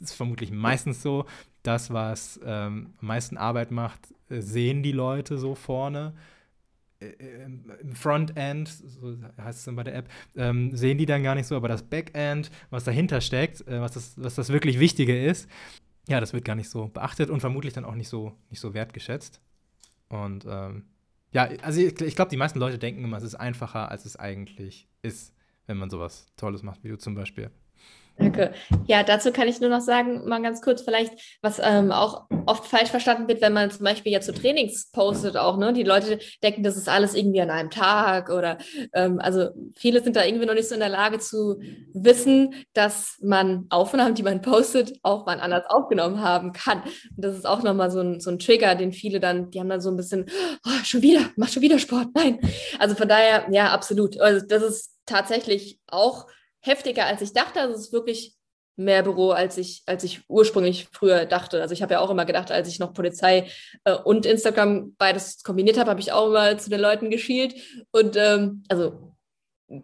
[0.00, 1.26] ist vermutlich meistens so,
[1.62, 6.14] das, was ähm, am meisten Arbeit macht, äh, sehen die Leute so vorne.
[7.00, 11.22] Äh, äh, Im Frontend, so heißt es dann bei der App, ähm, sehen die dann
[11.22, 14.78] gar nicht so, aber das Backend, was dahinter steckt, äh, was, das, was das wirklich
[14.78, 15.48] Wichtige ist,
[16.08, 18.72] ja, das wird gar nicht so beachtet und vermutlich dann auch nicht so, nicht so
[18.74, 19.40] wertgeschätzt.
[20.08, 20.86] Und ähm,
[21.32, 24.16] ja, also ich, ich glaube, die meisten Leute denken immer, es ist einfacher, als es
[24.16, 25.34] eigentlich ist,
[25.66, 27.50] wenn man sowas Tolles macht, wie du zum Beispiel.
[28.18, 28.52] Danke.
[28.86, 32.66] Ja, dazu kann ich nur noch sagen, mal ganz kurz vielleicht, was ähm, auch oft
[32.66, 35.72] falsch verstanden wird, wenn man zum Beispiel jetzt so Trainings postet auch, ne?
[35.72, 38.58] Die Leute denken, das ist alles irgendwie an einem Tag oder
[38.92, 41.60] ähm, also viele sind da irgendwie noch nicht so in der Lage zu
[41.94, 46.82] wissen, dass man Aufnahmen, die man postet, auch mal anders aufgenommen haben kann.
[46.82, 49.68] Und das ist auch nochmal so ein, so ein Trigger, den viele dann, die haben
[49.68, 50.26] dann so ein bisschen,
[50.66, 52.40] oh, schon wieder, mach schon wieder Sport, nein.
[52.80, 54.20] Also von daher, ja, absolut.
[54.20, 56.26] Also das ist tatsächlich auch
[56.60, 57.60] heftiger, als ich dachte.
[57.60, 58.38] Also es ist wirklich
[58.78, 61.60] mehr Büro, als ich, als ich ursprünglich früher dachte.
[61.60, 63.48] Also ich habe ja auch immer gedacht, als ich noch Polizei
[63.84, 67.54] äh, und Instagram beides kombiniert habe, habe ich auch immer zu den Leuten geschielt.
[67.90, 69.14] Und ähm, also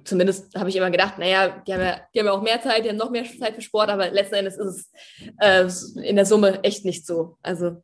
[0.04, 2.84] zumindest habe ich immer gedacht, naja, die haben, ja, die haben ja auch mehr Zeit,
[2.84, 6.24] die haben noch mehr Zeit für Sport, aber letzten Endes ist es äh, in der
[6.24, 7.36] Summe echt nicht so.
[7.42, 7.82] Also,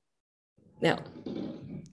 [0.81, 0.97] ja.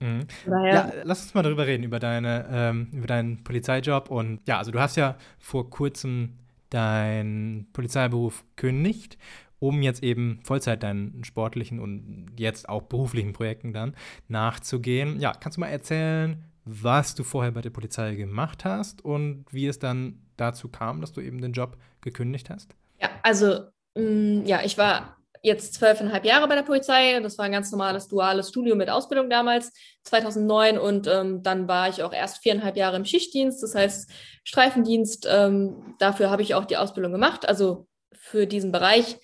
[0.00, 0.26] Mhm.
[0.46, 4.10] Ja, lass uns mal darüber reden, über, deine, ähm, über deinen Polizeijob.
[4.10, 6.38] Und ja, also du hast ja vor kurzem
[6.70, 9.18] deinen Polizeiberuf kündigt,
[9.58, 13.94] um jetzt eben Vollzeit deinen sportlichen und jetzt auch beruflichen Projekten dann
[14.28, 15.18] nachzugehen.
[15.20, 19.66] Ja, kannst du mal erzählen, was du vorher bei der Polizei gemacht hast und wie
[19.66, 22.74] es dann dazu kam, dass du eben den Job gekündigt hast?
[23.00, 23.64] Ja, also
[23.96, 25.17] mm, ja, ich war
[25.48, 27.18] jetzt zwölfeinhalb Jahre bei der Polizei.
[27.20, 29.72] Das war ein ganz normales duales Studium mit Ausbildung damals,
[30.04, 30.78] 2009.
[30.78, 34.10] Und ähm, dann war ich auch erst viereinhalb Jahre im Schichtdienst, das heißt
[34.44, 35.26] Streifendienst.
[35.30, 39.18] Ähm, dafür habe ich auch die Ausbildung gemacht, also für diesen Bereich.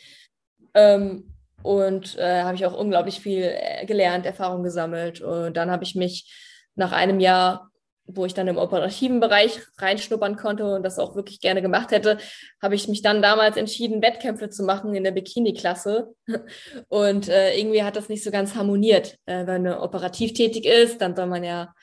[0.75, 1.31] Ähm,
[1.63, 5.21] und äh, habe ich auch unglaublich viel äh, gelernt, Erfahrung gesammelt.
[5.21, 6.31] Und dann habe ich mich
[6.75, 7.71] nach einem Jahr
[8.07, 12.19] wo ich dann im operativen Bereich reinschnuppern konnte und das auch wirklich gerne gemacht hätte,
[12.61, 16.15] habe ich mich dann damals entschieden, Wettkämpfe zu machen in der Bikini-Klasse.
[16.89, 19.17] Und äh, irgendwie hat das nicht so ganz harmoniert.
[19.27, 21.75] Äh, wenn man operativ tätig ist, dann soll man ja,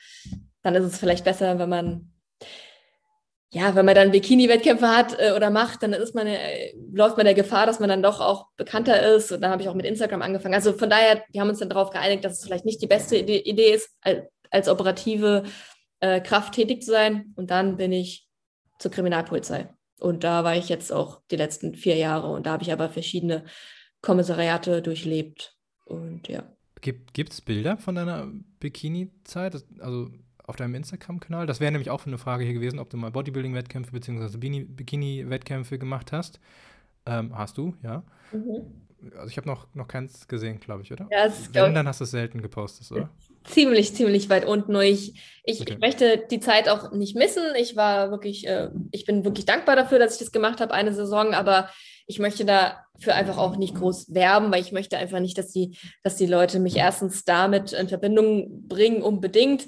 [0.62, 2.12] dann ist es vielleicht besser, wenn man,
[3.50, 7.26] ja, wenn man dann Bikini-Wettkämpfe hat äh, oder macht, dann ist man, äh, läuft man
[7.26, 9.32] der Gefahr, dass man dann doch auch bekannter ist.
[9.32, 10.54] Und dann habe ich auch mit Instagram angefangen.
[10.54, 13.16] Also von daher, wir haben uns dann darauf geeinigt, dass es vielleicht nicht die beste
[13.16, 15.42] Idee ist, als, als operative
[16.02, 17.32] äh, Kraft tätig zu sein.
[17.36, 18.28] Und dann bin ich
[18.78, 19.72] zur Kriminalpolizei.
[19.98, 22.28] Und da war ich jetzt auch die letzten vier Jahre.
[22.28, 23.44] Und da habe ich aber verschiedene
[24.02, 25.56] Kommissariate durchlebt.
[25.86, 26.42] Und ja.
[26.80, 29.64] Gibt es Bilder von deiner Bikini-Zeit?
[29.78, 30.10] Also
[30.44, 31.46] auf deinem Instagram-Kanal?
[31.46, 34.36] Das wäre nämlich auch eine Frage hier gewesen, ob du mal Bodybuilding-Wettkämpfe bzw.
[34.38, 36.40] Bikini-Wettkämpfe gemacht hast.
[37.06, 38.02] Ähm, hast du, ja.
[38.32, 38.72] Mhm.
[39.16, 41.08] Also ich habe noch, noch keins gesehen, glaube ich, oder?
[41.10, 43.08] Ja, Wenn, dann hast du es selten gepostet, oder?
[43.44, 44.72] Ziemlich, ziemlich weit unten.
[44.72, 45.14] Nur ich,
[45.44, 45.74] ich, okay.
[45.74, 47.42] ich, möchte die Zeit auch nicht missen.
[47.58, 50.94] Ich war wirklich, äh, ich bin wirklich dankbar dafür, dass ich das gemacht habe, eine
[50.94, 51.68] Saison, aber
[52.06, 55.76] ich möchte dafür einfach auch nicht groß werben, weil ich möchte einfach nicht, dass die,
[56.02, 59.66] dass die Leute mich erstens damit in Verbindung bringen, unbedingt.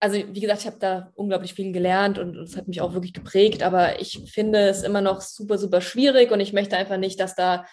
[0.00, 3.12] Also wie gesagt, ich habe da unglaublich viel gelernt und es hat mich auch wirklich
[3.12, 7.18] geprägt, aber ich finde es immer noch super, super schwierig und ich möchte einfach nicht,
[7.18, 7.64] dass da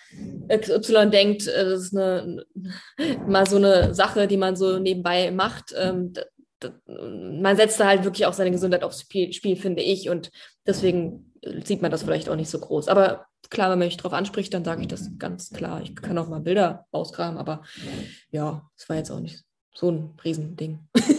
[0.49, 2.45] XY denkt, äh, das ist eine,
[3.27, 5.73] mal so eine Sache, die man so nebenbei macht.
[5.77, 6.13] Ähm,
[6.87, 10.09] man setzt da halt wirklich auch seine Gesundheit aufs Spiel, Spiel, finde ich.
[10.09, 10.31] Und
[10.65, 12.87] deswegen sieht man das vielleicht auch nicht so groß.
[12.87, 15.81] Aber klar, wenn man mich darauf anspricht, dann sage ich das ganz klar.
[15.81, 17.63] Ich kann auch mal Bilder ausgraben, aber
[18.31, 20.87] ja, es war jetzt auch nicht so ein Riesending.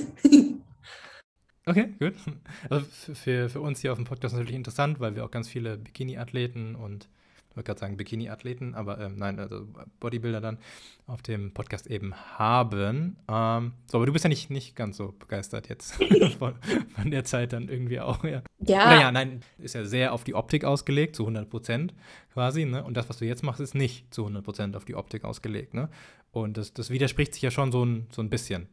[1.67, 2.15] Okay, gut.
[2.71, 5.77] Also für, für uns hier auf dem Podcast natürlich interessant, weil wir auch ganz viele
[5.77, 7.09] Bikini-Athleten und
[7.51, 9.67] ich wollte gerade sagen Bikini-Athleten, aber ähm, nein, also
[9.99, 10.59] Bodybuilder dann
[11.07, 13.17] auf dem Podcast eben haben.
[13.29, 15.95] Ähm, so, aber du bist ja nicht, nicht ganz so begeistert jetzt
[16.39, 16.55] von,
[16.95, 18.43] von, der Zeit dann irgendwie auch, ja.
[18.61, 18.87] Ja.
[18.87, 21.95] Oder ja, nein, ist ja sehr auf die Optik ausgelegt, zu 100 Prozent
[22.35, 22.85] quasi, ne?
[22.85, 25.73] Und das, was du jetzt machst, ist nicht zu 100 Prozent auf die Optik ausgelegt,
[25.73, 25.89] ne?
[26.33, 28.69] Und das, das widerspricht sich ja schon so ein, so ein bisschen.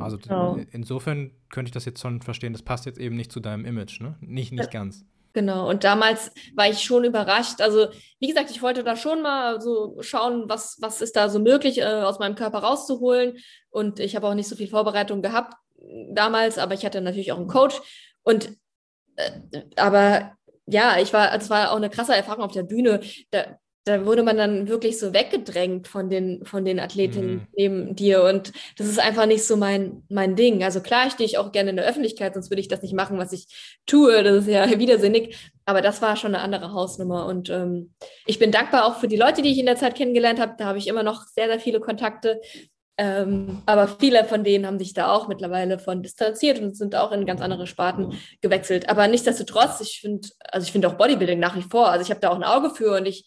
[0.00, 0.58] Also genau.
[0.72, 4.00] insofern könnte ich das jetzt schon verstehen, das passt jetzt eben nicht zu deinem Image,
[4.00, 4.16] ne?
[4.20, 5.04] Nicht, nicht ganz.
[5.34, 7.60] Genau, und damals war ich schon überrascht.
[7.60, 7.88] Also,
[8.20, 11.78] wie gesagt, ich wollte da schon mal so schauen, was, was ist da so möglich,
[11.78, 13.38] äh, aus meinem Körper rauszuholen.
[13.70, 15.54] Und ich habe auch nicht so viel Vorbereitung gehabt
[16.12, 17.80] damals, aber ich hatte natürlich auch einen Coach.
[18.22, 18.52] Und
[19.16, 19.30] äh,
[19.76, 20.36] aber
[20.66, 23.00] ja, ich war, es war auch eine krasse Erfahrung auf der Bühne.
[23.30, 27.46] Da, da wurde man dann wirklich so weggedrängt von den, von den Athletinnen mhm.
[27.54, 28.22] neben dir.
[28.24, 30.64] Und das ist einfach nicht so mein, mein Ding.
[30.64, 33.18] Also klar stehe ich auch gerne in der Öffentlichkeit, sonst würde ich das nicht machen,
[33.18, 33.46] was ich
[33.84, 34.22] tue.
[34.22, 35.36] Das ist ja widersinnig.
[35.66, 37.26] Aber das war schon eine andere Hausnummer.
[37.26, 37.92] Und ähm,
[38.24, 40.54] ich bin dankbar auch für die Leute, die ich in der Zeit kennengelernt habe.
[40.56, 42.40] Da habe ich immer noch sehr, sehr viele Kontakte.
[42.96, 47.10] Ähm, aber viele von denen haben sich da auch mittlerweile von distanziert und sind auch
[47.10, 48.88] in ganz andere Sparten gewechselt.
[48.88, 51.88] Aber nichtsdestotrotz, ich finde, also ich finde auch Bodybuilding nach wie vor.
[51.88, 53.26] Also ich habe da auch ein Auge für und ich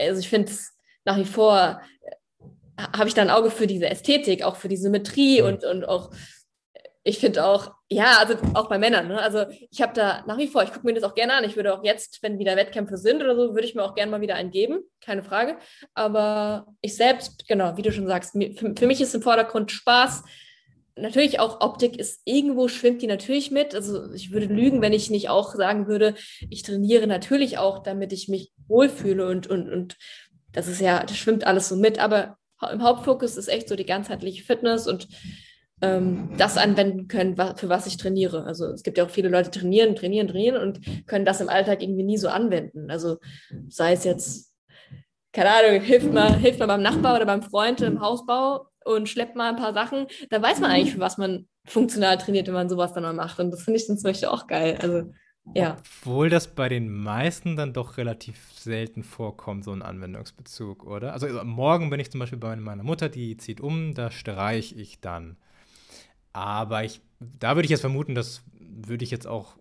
[0.00, 3.88] also ich finde es nach wie vor, äh, habe ich da ein Auge für diese
[3.88, 6.10] Ästhetik, auch für die Symmetrie und, und auch,
[7.06, 9.22] ich finde auch, ja, also auch bei Männern, ne?
[9.22, 11.54] also ich habe da nach wie vor, ich gucke mir das auch gerne an, ich
[11.54, 14.20] würde auch jetzt, wenn wieder Wettkämpfe sind oder so, würde ich mir auch gerne mal
[14.20, 15.56] wieder einen geben, keine Frage,
[15.94, 20.24] aber ich selbst, genau, wie du schon sagst, für, für mich ist im Vordergrund Spaß,
[20.96, 23.74] natürlich auch Optik ist irgendwo schwimmt die natürlich mit.
[23.74, 26.14] Also ich würde lügen, wenn ich nicht auch sagen würde,
[26.50, 29.96] ich trainiere natürlich auch, damit ich mich wohlfühle und, und, und
[30.52, 31.98] das ist ja, das schwimmt alles so mit.
[31.98, 32.38] Aber
[32.72, 35.06] im Hauptfokus ist echt so die ganzheitliche Fitness und
[35.82, 38.44] ähm, das anwenden können, für was ich trainiere.
[38.44, 41.48] Also es gibt ja auch viele Leute, die trainieren, trainieren, trainieren und können das im
[41.48, 42.90] Alltag irgendwie nie so anwenden.
[42.90, 43.18] Also
[43.68, 44.52] sei es jetzt,
[45.32, 49.36] keine Ahnung, hilft mal, hilft mal beim Nachbar oder beim Freund im Hausbau und schleppt
[49.36, 52.68] mal ein paar Sachen, da weiß man eigentlich, für was man funktional trainiert, wenn man
[52.68, 53.38] sowas dann mal macht.
[53.40, 54.78] Und das finde ich dann zum Beispiel auch geil.
[54.80, 55.12] Also,
[55.54, 55.76] ja.
[55.78, 61.12] Obwohl das bei den meisten dann doch relativ selten vorkommt, so ein Anwendungsbezug, oder?
[61.12, 64.74] Also, also morgen bin ich zum Beispiel bei meiner Mutter, die zieht um, da streiche
[64.76, 65.36] ich dann.
[66.36, 69.56] Aber ich, da würde ich jetzt vermuten, das würde ich jetzt auch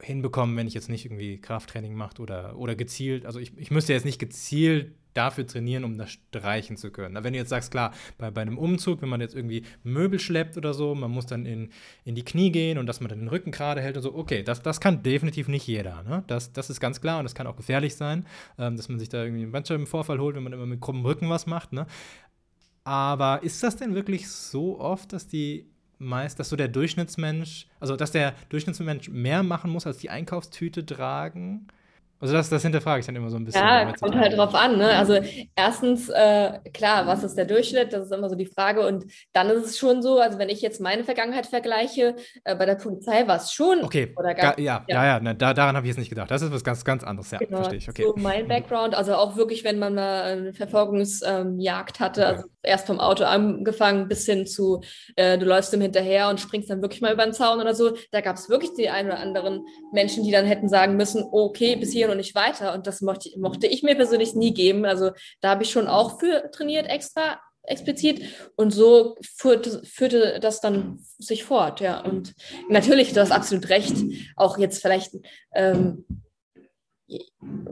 [0.00, 3.92] hinbekommen, wenn ich jetzt nicht irgendwie Krafttraining mache oder, oder gezielt, also ich, ich müsste
[3.92, 7.22] jetzt nicht gezielt dafür trainieren, um das streichen zu können.
[7.22, 10.56] wenn du jetzt sagst, klar, bei, bei einem Umzug, wenn man jetzt irgendwie Möbel schleppt
[10.56, 11.68] oder so, man muss dann in,
[12.06, 14.42] in die Knie gehen und dass man dann den Rücken gerade hält und so, okay,
[14.42, 16.02] das, das kann definitiv nicht jeder.
[16.04, 16.24] Ne?
[16.26, 18.24] Das, das ist ganz klar und das kann auch gefährlich sein,
[18.58, 21.28] ähm, dass man sich da irgendwie einen Bandscheibenvorfall holt, wenn man immer mit krummem Rücken
[21.28, 21.74] was macht.
[21.74, 21.86] Ne?
[22.84, 25.66] Aber ist das denn wirklich so oft, dass die
[26.02, 30.84] meist, dass so der Durchschnittsmensch, also dass der Durchschnittsmensch mehr machen muss, als die Einkaufstüte
[30.84, 31.68] tragen?
[32.22, 33.60] Also das, das hinterfrage ich dann immer so ein bisschen.
[33.60, 34.78] Ja, kommt halt drauf an.
[34.78, 34.90] Ne?
[34.90, 35.18] Also
[35.56, 37.92] erstens, äh, klar, was ist der Durchschnitt?
[37.92, 38.86] Das ist immer so die Frage.
[38.86, 42.64] Und dann ist es schon so, also wenn ich jetzt meine Vergangenheit vergleiche, äh, bei
[42.64, 43.82] der Polizei war es schon.
[43.82, 46.30] Okay, oder gar, ja, ja, ja, ja na, da, daran habe ich jetzt nicht gedacht.
[46.30, 47.56] Das ist was ganz, ganz anderes, ja, genau.
[47.56, 47.88] verstehe ich.
[47.88, 48.04] Okay.
[48.04, 52.36] So mein Background, also auch wirklich, wenn man mal eine Verfolgungsjagd ähm, hatte, okay.
[52.36, 54.80] also erst vom Auto angefangen bis hin zu,
[55.16, 57.96] äh, du läufst ihm hinterher und springst dann wirklich mal über den Zaun oder so,
[58.10, 61.76] da gab es wirklich die ein oder anderen Menschen, die dann hätten sagen müssen, okay,
[61.76, 62.74] bis hier und nicht weiter.
[62.74, 64.84] Und das mochte, mochte ich mir persönlich nie geben.
[64.84, 65.10] Also
[65.40, 68.22] da habe ich schon auch für trainiert extra explizit
[68.56, 72.00] und so führte, führte das dann sich fort, ja.
[72.00, 72.34] Und
[72.68, 73.96] natürlich, du hast absolut recht,
[74.36, 75.12] auch jetzt vielleicht
[75.54, 76.04] ähm,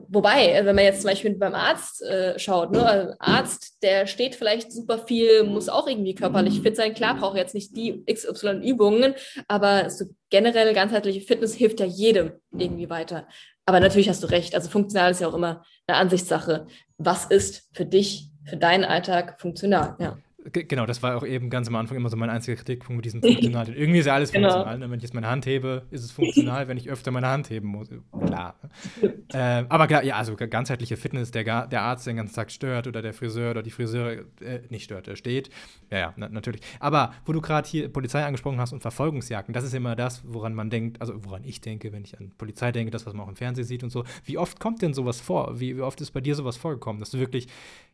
[0.09, 4.35] Wobei, wenn man jetzt zum Beispiel beim Arzt äh, schaut, ne, also Arzt, der steht
[4.35, 6.95] vielleicht super viel, muss auch irgendwie körperlich fit sein.
[6.95, 9.15] Klar, braucht jetzt nicht die XY-Übungen,
[9.47, 13.29] aber so generell ganzheitliche Fitness hilft ja jedem irgendwie weiter.
[13.67, 14.55] Aber natürlich hast du recht.
[14.55, 16.67] Also funktional ist ja auch immer eine Ansichtssache.
[16.99, 19.97] Was ist für dich, für deinen Alltag funktional?
[20.01, 20.19] Ja.
[20.53, 23.21] Genau, das war auch eben ganz am Anfang immer so mein einziger Kritikpunkt mit diesem
[23.21, 23.69] Funktional.
[23.77, 24.49] Irgendwie ist ja alles genau.
[24.49, 24.79] funktional.
[24.79, 24.91] Ne?
[24.91, 27.69] Wenn ich jetzt meine Hand hebe, ist es funktional, wenn ich öfter meine Hand heben
[27.69, 27.89] muss.
[28.25, 28.59] Klar.
[29.35, 33.03] äh, aber klar, ja, also ganzheitliche Fitness, der, der Arzt den ganzen Tag stört oder
[33.03, 35.51] der Friseur oder die Friseur äh, nicht stört, der steht.
[35.91, 36.63] Ja, ja, na, natürlich.
[36.79, 40.55] Aber wo du gerade hier Polizei angesprochen hast und Verfolgungsjagden, das ist immer das, woran
[40.55, 43.31] man denkt, also woran ich denke, wenn ich an Polizei denke, das, was man auch
[43.31, 44.05] im Fernsehen sieht und so.
[44.25, 45.61] Wie oft kommt denn sowas vor?
[45.61, 47.47] Wie, wie oft ist bei dir sowas vorgekommen, dass du wirklich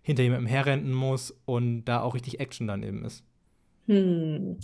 [0.06, 3.24] hinter jemandem herrennen muss und da auch richtig Action dann eben ist?
[3.86, 4.58] Hm.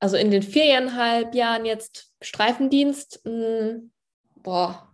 [0.00, 3.90] Also in den viereinhalb Jahren jetzt Streifendienst, mh, hm,
[4.42, 4.90] boah,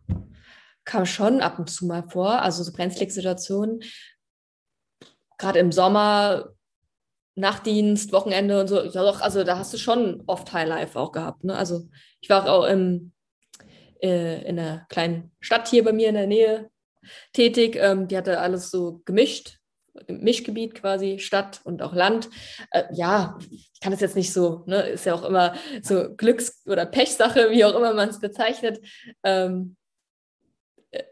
[0.85, 2.43] kam schon ab und zu mal vor.
[2.43, 3.83] Also so brenzlige Situationen.
[5.39, 6.51] Gerade im Sommer,
[7.37, 8.91] Nachtdienst, Wochenende und so.
[8.91, 11.45] Doch, also da hast du schon oft Highlife auch gehabt.
[11.45, 11.57] Ne?
[11.57, 11.89] Also
[12.21, 13.13] ich war auch im,
[14.03, 16.71] äh, in einer kleinen Stadt hier bei mir in der Nähe,
[17.33, 17.77] tätig.
[17.77, 19.60] Ähm, die hatte alles so gemischt,
[20.09, 22.29] Mischgebiet quasi, Stadt und auch Land.
[22.71, 26.67] Äh, ja, ich kann das jetzt nicht so, ne, ist ja auch immer so Glücks-
[26.67, 28.81] oder Pechsache, wie auch immer man es bezeichnet.
[29.23, 29.77] Ähm,
[30.91, 31.03] äh,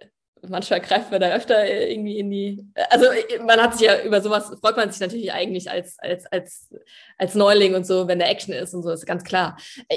[0.47, 2.67] manchmal greift man da öfter irgendwie in die.
[2.91, 3.07] Also
[3.45, 6.69] man hat sich ja über sowas, freut man sich natürlich eigentlich als, als, als,
[7.17, 9.57] als Neuling und so, wenn der Action ist und so, ist ganz klar.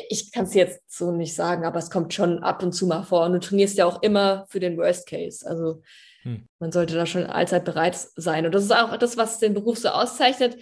[0.10, 3.04] Ich kann es jetzt so nicht sagen, aber es kommt schon ab und zu mal
[3.04, 3.26] vor.
[3.26, 5.48] Und du trainierst ja auch immer für den Worst Case.
[5.48, 5.82] Also
[6.24, 6.48] hm.
[6.60, 8.46] man sollte da schon allzeit bereit sein.
[8.46, 10.58] Und das ist auch das, was den Beruf so auszeichnet.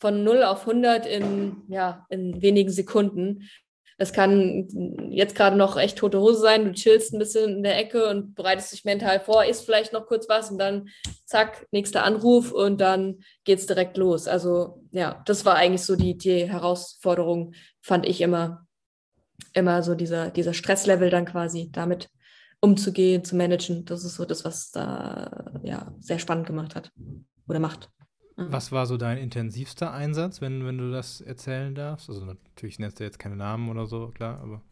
[0.00, 3.48] Von 0 auf 100 in, ja, in wenigen Sekunden.
[3.96, 7.78] Es kann jetzt gerade noch echt tote Hose sein, du chillst ein bisschen in der
[7.78, 10.88] Ecke und bereitest dich mental vor, isst vielleicht noch kurz was und dann
[11.26, 14.26] zack, nächster Anruf und dann geht es direkt los.
[14.26, 18.66] Also ja, das war eigentlich so die, die Herausforderung, fand ich immer,
[19.52, 22.08] immer so dieser, dieser Stresslevel dann quasi damit
[22.64, 23.84] umzugehen, zu managen.
[23.84, 26.90] Das ist so das, was da ja sehr spannend gemacht hat
[27.46, 27.90] oder macht.
[28.36, 32.08] Was war so dein intensivster Einsatz, wenn, wenn du das erzählen darfst?
[32.08, 34.62] Also natürlich nennst du jetzt keine Namen oder so, klar, aber.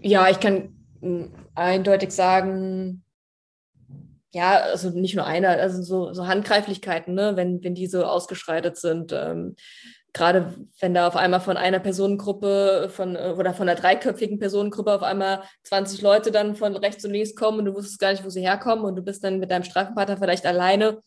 [0.00, 3.04] Ja, ich kann hm, eindeutig sagen,
[4.32, 8.78] ja, also nicht nur einer, also so, so Handgreiflichkeiten, ne, wenn, wenn die so ausgeschreitet
[8.78, 9.12] sind.
[9.12, 9.56] Ähm,
[10.14, 15.02] Gerade wenn da auf einmal von einer Personengruppe von oder von einer dreiköpfigen Personengruppe auf
[15.02, 18.28] einmal 20 Leute dann von rechts und links kommen und du wusstest gar nicht, wo
[18.28, 20.98] sie herkommen und du bist dann mit deinem Streifenpartner vielleicht alleine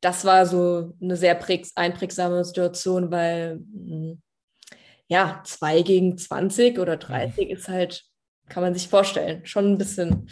[0.00, 1.38] das war so eine sehr
[1.74, 4.22] einprägsame Situation, weil hm,
[5.08, 7.54] ja, zwei gegen 20 oder 30 mhm.
[7.54, 8.04] ist halt,
[8.48, 10.28] kann man sich vorstellen, schon ein bisschen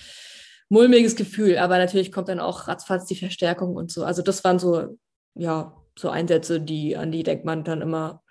[0.69, 4.05] mulmiges Gefühl, aber natürlich kommt dann auch ratzfatz die Verstärkung und so.
[4.05, 4.99] Also das waren so,
[5.35, 8.23] ja, so Einsätze, die, an die denkt man dann immer,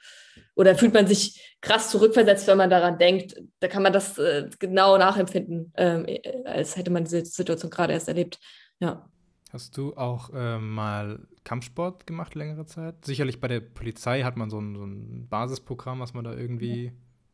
[0.56, 3.36] oder fühlt man sich krass zurückversetzt, wenn man daran denkt.
[3.60, 8.08] Da kann man das äh, genau nachempfinden, äh, als hätte man diese Situation gerade erst
[8.08, 8.40] erlebt.
[8.80, 9.10] Ja.
[9.52, 13.06] Hast du auch äh, mal Kampfsport gemacht längere Zeit?
[13.06, 16.92] Sicherlich bei der Polizei hat man so ein, so ein Basisprogramm, was man da irgendwie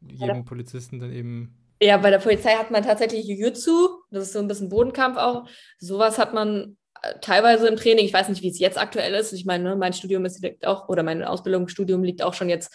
[0.08, 0.42] jedem ja.
[0.44, 1.58] Polizisten dann eben.
[1.82, 5.48] Ja, bei der Polizei hat man tatsächlich Jiu-Jitsu, das ist so ein bisschen Bodenkampf auch.
[5.80, 6.78] Sowas hat man
[7.22, 8.06] teilweise im Training.
[8.06, 9.34] Ich weiß nicht, wie es jetzt aktuell ist.
[9.34, 12.74] Ich meine, ne, mein Studium ist liegt auch, oder mein Ausbildungsstudium liegt auch schon jetzt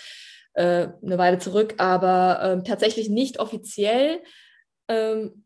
[0.54, 4.22] äh, eine Weile zurück, aber äh, tatsächlich nicht offiziell.
[4.88, 5.44] Ähm,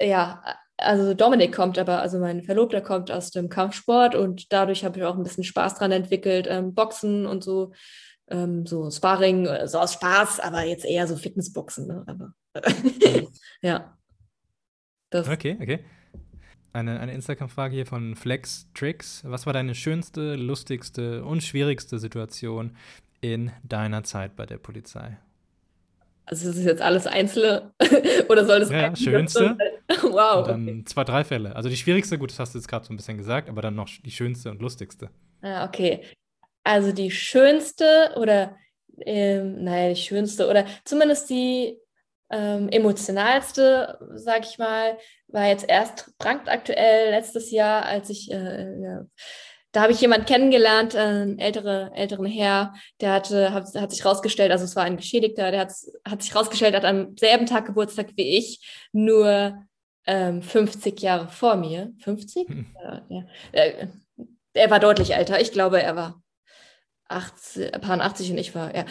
[0.00, 0.42] ja,
[0.76, 5.04] also Dominik kommt aber, also mein Verlobter kommt aus dem Kampfsport und dadurch habe ich
[5.04, 7.72] auch ein bisschen Spaß dran entwickelt, ähm, Boxen und so,
[8.28, 11.86] ähm, so Sparring, äh, so aus Spaß, aber jetzt eher so Fitnessboxen.
[11.86, 12.04] Ne?
[12.06, 12.34] Aber
[13.62, 13.96] ja.
[15.10, 15.28] Das.
[15.28, 15.84] Okay, okay.
[16.76, 19.22] Eine, eine Instagram-Frage hier von Flex Tricks.
[19.24, 22.76] Was war deine schönste, lustigste und schwierigste Situation
[23.22, 25.16] in deiner Zeit bei der Polizei?
[26.26, 27.72] Also ist das jetzt alles einzelne
[28.28, 29.56] oder soll das ja, schönste?
[30.02, 30.40] wow.
[30.40, 30.84] Und dann okay.
[30.84, 31.56] zwei, drei Fälle.
[31.56, 33.74] Also die schwierigste, gut, das hast du jetzt gerade so ein bisschen gesagt, aber dann
[33.74, 35.08] noch die schönste und lustigste.
[35.40, 36.02] Ah, okay.
[36.62, 38.54] Also die schönste oder
[39.00, 41.78] ähm, naja, die schönste oder zumindest die
[42.30, 44.98] ähm, emotionalste, sag ich mal,
[45.28, 49.06] war jetzt erst brandaktuell letztes Jahr, als ich äh, ja,
[49.76, 52.72] da habe ich jemanden kennengelernt, äh, einen ältere, älteren Herr,
[53.02, 55.72] der hatte, hat, hat sich rausgestellt, also es war ein Geschädigter, der hat,
[56.08, 59.62] hat sich rausgestellt, hat am selben Tag Geburtstag wie ich, nur
[60.06, 61.92] ähm, 50 Jahre vor mir.
[61.98, 62.48] 50?
[62.48, 62.66] Hm.
[62.82, 63.24] Ja, ja.
[64.54, 65.42] Er war deutlich älter.
[65.42, 66.22] Ich glaube, er war
[67.08, 68.86] 80, 80 und ich war, ja,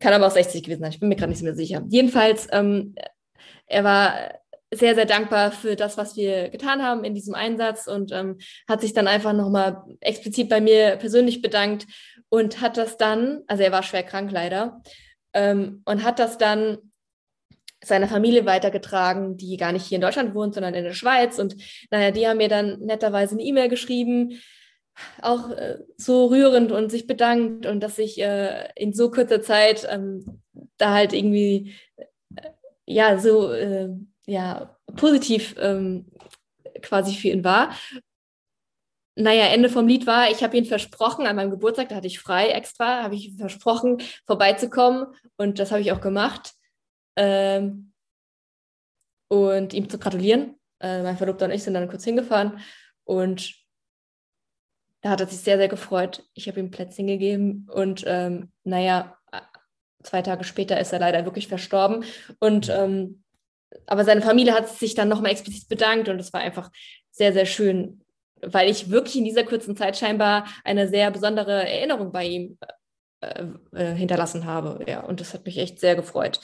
[0.00, 0.92] kann aber auch 60 gewesen sein.
[0.92, 1.82] Ich bin mir gerade nicht mehr sicher.
[1.88, 2.94] Jedenfalls, ähm,
[3.66, 4.14] er war
[4.72, 8.38] sehr, sehr dankbar für das, was wir getan haben in diesem Einsatz und ähm,
[8.68, 11.86] hat sich dann einfach nochmal explizit bei mir persönlich bedankt
[12.28, 14.82] und hat das dann, also er war schwer krank leider,
[15.32, 16.78] ähm, und hat das dann
[17.84, 21.38] seiner Familie weitergetragen, die gar nicht hier in Deutschland wohnt, sondern in der Schweiz.
[21.38, 21.56] Und
[21.90, 24.40] naja, die haben mir dann netterweise eine E-Mail geschrieben,
[25.22, 29.86] auch äh, so rührend und sich bedankt und dass ich äh, in so kurzer Zeit
[29.90, 30.42] ähm,
[30.76, 32.50] da halt irgendwie äh,
[32.86, 33.90] ja so äh,
[34.26, 36.06] ja positiv ähm,
[36.82, 37.76] quasi für ihn war.
[39.18, 42.18] Naja, Ende vom Lied war, ich habe ihn versprochen, an meinem Geburtstag, da hatte ich
[42.18, 45.06] frei extra, habe ich versprochen, vorbeizukommen
[45.38, 46.52] und das habe ich auch gemacht.
[47.16, 47.92] Ähm,
[49.28, 50.54] und ihm zu gratulieren.
[50.80, 52.60] Mein Verlobter und ich sind dann kurz hingefahren
[53.04, 53.65] und
[55.06, 56.24] da hat er sich sehr, sehr gefreut.
[56.34, 59.16] Ich habe ihm Plätzchen gegeben und ähm, naja,
[60.02, 62.04] zwei Tage später ist er leider wirklich verstorben.
[62.40, 63.22] Und ähm,
[63.86, 66.72] aber seine Familie hat sich dann nochmal explizit bedankt und es war einfach
[67.12, 68.02] sehr, sehr schön,
[68.40, 72.58] weil ich wirklich in dieser kurzen Zeit scheinbar eine sehr besondere Erinnerung bei ihm
[73.20, 73.44] äh,
[73.76, 74.84] äh, hinterlassen habe.
[74.88, 76.40] Ja, und das hat mich echt sehr gefreut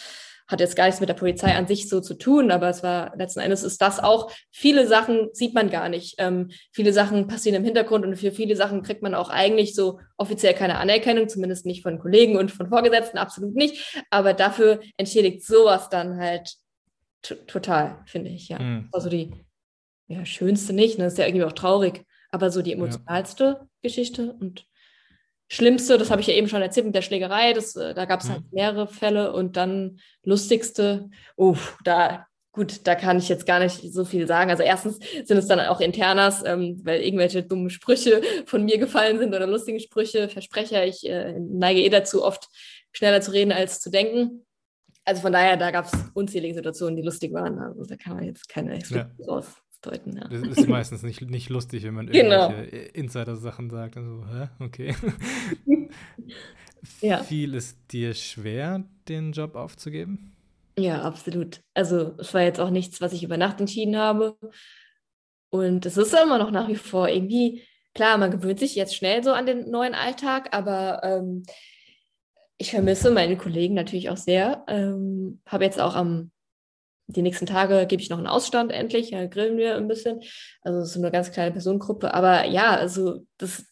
[0.49, 3.17] hat jetzt gar nichts mit der Polizei an sich so zu tun, aber es war
[3.17, 6.17] letzten Endes ist das auch, viele Sachen sieht man gar nicht.
[6.19, 10.01] Ähm, viele Sachen passieren im Hintergrund und für viele Sachen kriegt man auch eigentlich so
[10.17, 14.03] offiziell keine Anerkennung, zumindest nicht von Kollegen und von Vorgesetzten, absolut nicht.
[14.11, 16.55] Aber dafür entschädigt sowas dann halt
[17.23, 18.59] total, finde ich, ja.
[18.59, 18.89] Mhm.
[18.93, 19.33] Also die
[20.09, 21.05] ja, schönste nicht, ne?
[21.05, 23.67] Das ist ja irgendwie auch traurig, aber so die emotionalste ja.
[23.83, 24.67] Geschichte und
[25.53, 28.21] Schlimmste, das habe ich ja eben schon erzählt mit der Schlägerei, das, äh, da gab
[28.21, 28.49] es halt mhm.
[28.53, 34.07] mehrere Fälle und dann lustigste, oh, da, gut, da kann ich jetzt gar nicht so
[34.07, 34.51] viel sagen.
[34.51, 39.19] Also erstens sind es dann auch Internas, ähm, weil irgendwelche dummen Sprüche von mir gefallen
[39.19, 40.87] sind oder lustige Sprüche, Versprecher.
[40.87, 42.49] Ich äh, neige eh dazu, oft
[42.93, 44.47] schneller zu reden als zu denken.
[45.05, 47.59] Also von daher, da gab es unzählige Situationen, die lustig waren.
[47.59, 49.11] Also da kann man jetzt keine ja.
[49.29, 50.17] raus deuten.
[50.17, 50.29] Ja.
[50.29, 52.51] Das ist meistens nicht, nicht lustig, wenn man genau.
[52.51, 53.97] irgendwelche Insider-Sachen sagt.
[53.97, 54.49] Also, hä?
[54.61, 54.95] Okay.
[57.01, 57.23] ja.
[57.23, 60.33] Fiel es dir schwer, den Job aufzugeben?
[60.79, 61.61] Ja, absolut.
[61.75, 64.37] Also es war jetzt auch nichts, was ich über Nacht entschieden habe.
[65.51, 67.63] Und es ist immer noch nach wie vor irgendwie,
[67.95, 71.43] klar, man gewöhnt sich jetzt schnell so an den neuen Alltag, aber ähm,
[72.57, 74.65] ich vermisse meine Kollegen natürlich auch sehr.
[74.67, 76.32] Ähm, habe jetzt auch am
[77.13, 80.21] die nächsten Tage gebe ich noch einen Ausstand endlich, ja, grillen wir ein bisschen.
[80.63, 82.15] Also es ist eine ganz kleine Personengruppe.
[82.15, 83.65] Aber ja, also das,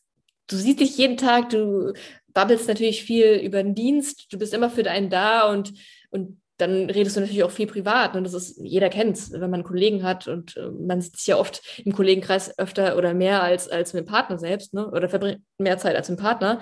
[0.47, 1.93] du siehst dich jeden Tag, du
[2.29, 5.73] babbelst natürlich viel über den Dienst, du bist immer für deinen da und,
[6.11, 8.17] und dann redest du natürlich auch viel privat.
[8.17, 11.37] Und das ist, jeder kennt es, wenn man Kollegen hat und äh, man sitzt ja
[11.37, 14.91] oft im Kollegenkreis öfter oder mehr als, als mit dem Partner selbst, ne?
[14.91, 16.61] Oder verbringt mehr Zeit als mit dem Partner.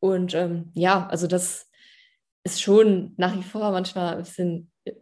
[0.00, 1.68] Und ähm, ja, also das
[2.44, 4.92] ist schon nach wie vor manchmal ein bisschen äh,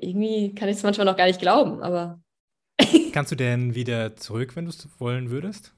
[0.00, 2.20] irgendwie kann ich es manchmal noch gar nicht glauben, aber.
[3.12, 5.72] Kannst du denn wieder zurück, wenn du es wollen würdest?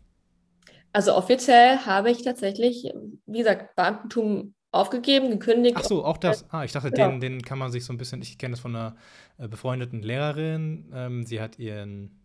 [0.93, 2.93] Also offiziell habe ich tatsächlich,
[3.27, 5.77] wie gesagt, Beamtentum aufgegeben, gekündigt.
[5.79, 6.49] Ach so, auch das.
[6.51, 7.09] Ah, ich dachte, ja.
[7.09, 8.97] den, den kann man sich so ein bisschen, ich kenne das von einer
[9.39, 10.91] äh, befreundeten Lehrerin.
[10.93, 12.21] Ähm, sie hat ihren,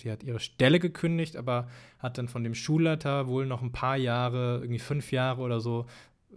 [0.00, 3.96] sie hat ihre Stelle gekündigt, aber hat dann von dem Schulleiter wohl noch ein paar
[3.96, 5.86] Jahre, irgendwie fünf Jahre oder so,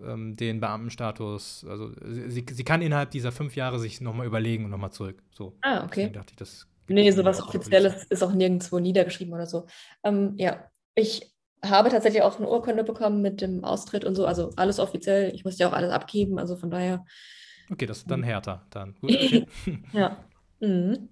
[0.04, 4.72] ähm, den Beamtenstatus, also sie, sie kann innerhalb dieser fünf Jahre sich nochmal überlegen und
[4.72, 5.22] nochmal zurück.
[5.32, 5.58] So.
[5.62, 6.02] Ah, okay.
[6.02, 9.66] Deswegen dachte ich, das nee, sowas Offizielles ist auch nirgendwo niedergeschrieben oder so.
[10.04, 11.34] Ähm, ja, ich
[11.64, 15.34] habe tatsächlich auch eine Urkunde bekommen mit dem Austritt und so, also alles offiziell.
[15.34, 17.06] Ich musste ja auch alles abgeben, also von daher.
[17.72, 18.66] Okay, das ist dann härter.
[18.70, 18.96] Dann.
[19.02, 19.48] Gut, okay.
[19.94, 20.18] ja.
[20.60, 21.10] Mhm.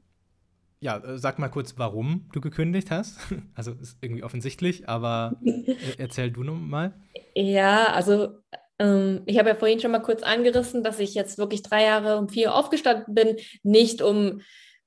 [0.84, 3.18] Ja, äh, sag mal kurz, warum du gekündigt hast.
[3.56, 5.40] Also ist irgendwie offensichtlich, aber
[5.98, 6.94] erzähl du noch mal.
[7.36, 8.40] Ja, also
[8.80, 12.28] ich habe ja vorhin schon mal kurz angerissen, dass ich jetzt wirklich drei Jahre um
[12.28, 14.42] vier aufgestanden bin, nicht um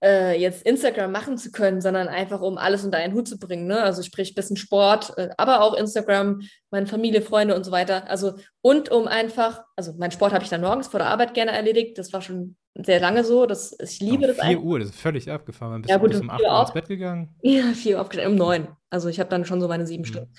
[0.05, 3.67] äh, jetzt Instagram machen zu können, sondern einfach um alles unter einen Hut zu bringen.
[3.67, 3.81] Ne?
[3.81, 8.09] Also sprich ein bisschen Sport, äh, aber auch Instagram, meine Familie, Freunde und so weiter.
[8.11, 11.53] Also und um einfach, also mein Sport habe ich dann morgens vor der Arbeit gerne
[11.53, 11.97] erledigt.
[11.97, 13.47] Das war schon sehr lange so.
[13.47, 15.83] Das, ich liebe um das 4 Uhr, das ist völlig abgefahren.
[15.83, 17.35] Bist ja, gut, du um 8 Uhr ins Bett gegangen?
[17.43, 18.69] Ja, 4 Uhr aufgestanden, um 9.
[18.91, 20.07] Also ich habe dann schon so meine sieben mhm.
[20.07, 20.33] Stunden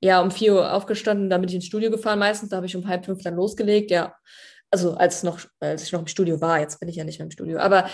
[0.00, 2.50] ja, um 4 Uhr aufgestanden, dann bin ich ins Studio gefahren meistens.
[2.50, 4.14] Da habe ich um halb fünf dann losgelegt, ja.
[4.70, 7.26] Also als, noch, als ich noch im Studio war, jetzt bin ich ja nicht mehr
[7.26, 7.58] im Studio.
[7.58, 7.88] Aber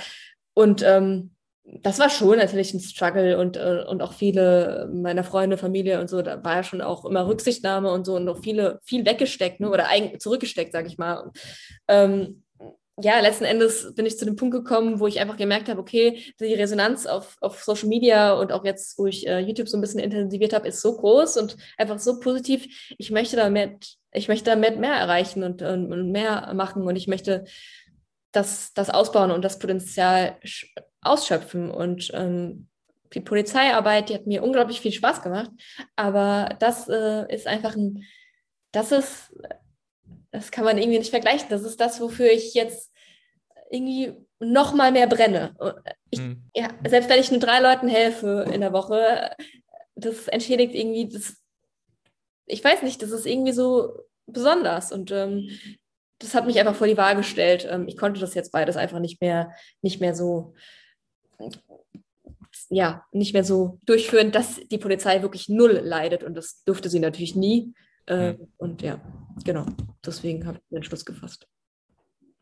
[0.54, 1.34] und ähm,
[1.64, 6.10] das war schon natürlich ein Struggle und, äh, und auch viele meiner Freunde, Familie und
[6.10, 9.60] so, da war ja schon auch immer Rücksichtnahme und so und auch viele, viel weggesteckt,
[9.60, 9.70] ne?
[9.70, 9.88] oder
[10.18, 11.30] zurückgesteckt, sage ich mal.
[11.88, 12.43] Ähm,
[13.00, 16.32] ja, letzten Endes bin ich zu dem Punkt gekommen, wo ich einfach gemerkt habe, okay,
[16.38, 19.80] die Resonanz auf, auf Social Media und auch jetzt, wo ich äh, YouTube so ein
[19.80, 22.94] bisschen intensiviert habe, ist so groß und einfach so positiv.
[22.96, 27.08] Ich möchte damit, ich möchte damit mehr erreichen und, und, und mehr machen und ich
[27.08, 27.44] möchte
[28.30, 30.36] das, das ausbauen und das Potenzial
[31.00, 31.72] ausschöpfen.
[31.72, 32.68] Und ähm,
[33.12, 35.50] die Polizeiarbeit, die hat mir unglaublich viel Spaß gemacht,
[35.96, 38.04] aber das äh, ist einfach ein,
[38.70, 39.32] das ist
[40.34, 41.46] das kann man irgendwie nicht vergleichen.
[41.48, 42.92] Das ist das, wofür ich jetzt
[43.70, 45.54] irgendwie noch mal mehr brenne.
[46.10, 46.42] Ich, mhm.
[46.54, 49.30] ja, selbst wenn ich nur drei Leuten helfe in der Woche,
[49.94, 51.36] das entschädigt irgendwie, das,
[52.46, 55.48] ich weiß nicht, das ist irgendwie so besonders und ähm,
[56.18, 57.68] das hat mich einfach vor die Wahl gestellt.
[57.70, 60.54] Ähm, ich konnte das jetzt beides einfach nicht mehr, nicht mehr so,
[62.70, 66.98] ja, nicht mehr so durchführen, dass die Polizei wirklich null leidet und das durfte sie
[66.98, 67.72] natürlich nie.
[68.06, 68.48] Äh, mhm.
[68.56, 69.00] Und ja,
[69.44, 69.66] genau,
[70.04, 71.46] deswegen habe ich den Entschluss gefasst.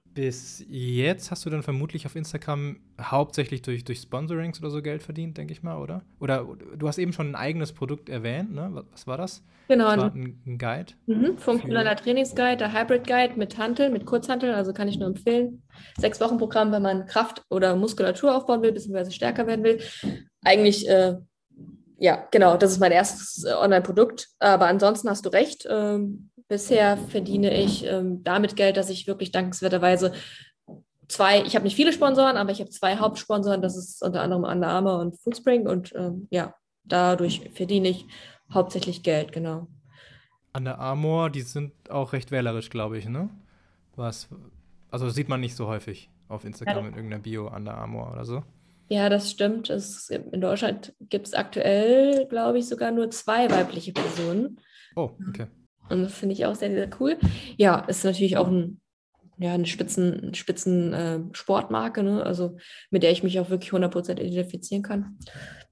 [0.04, 5.02] Bis jetzt hast du dann vermutlich auf Instagram hauptsächlich durch, durch Sponsorings oder so Geld
[5.02, 6.02] verdient, denke ich mal, oder?
[6.20, 6.46] Oder
[6.76, 8.84] du hast eben schon ein eigenes Produkt erwähnt, ne?
[8.90, 9.42] Was war das?
[9.68, 9.86] Genau.
[9.86, 10.92] Das war ein, ein Guide.
[11.06, 15.62] Mhm, funktionaler Trainingsguide, der Hybrid Guide mit Hantel, mit Kurzhantel, also kann ich nur empfehlen.
[15.96, 19.80] Sechs Wochen Programm, wenn man Kraft oder Muskulatur aufbauen will, beziehungsweise stärker werden will.
[20.42, 21.16] Eigentlich, äh,
[21.98, 24.28] ja, genau, das ist mein erstes äh, Online-Produkt.
[24.38, 25.66] Aber ansonsten hast du recht.
[25.68, 30.12] Ähm, Bisher verdiene ich ähm, damit Geld, dass ich wirklich dankenswerterweise
[31.08, 34.44] zwei, ich habe nicht viele Sponsoren, aber ich habe zwei Hauptsponsoren, das ist unter anderem
[34.44, 38.06] Under Armour und Foodspring und ähm, ja, dadurch verdiene ich
[38.52, 39.66] hauptsächlich Geld, genau.
[40.54, 43.30] Under Armour, die sind auch recht wählerisch, glaube ich, ne?
[43.96, 44.28] Was,
[44.90, 46.88] also das sieht man nicht so häufig auf Instagram ja.
[46.88, 48.42] in irgendeiner Bio Under Armour oder so.
[48.92, 49.70] Ja, das stimmt.
[49.70, 54.60] Es, in Deutschland gibt es aktuell, glaube ich, sogar nur zwei weibliche Personen.
[54.94, 55.46] Oh, okay.
[55.88, 57.16] Und das finde ich auch sehr, sehr cool.
[57.56, 58.82] Ja, ist natürlich auch ein,
[59.38, 62.22] ja, eine Spitzen, Spitzen äh, Sportmarke, ne?
[62.22, 62.58] also
[62.90, 65.18] mit der ich mich auch wirklich 100% identifizieren kann.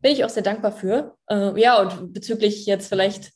[0.01, 1.15] Bin ich auch sehr dankbar für.
[1.29, 3.33] Äh, ja, und bezüglich jetzt vielleicht,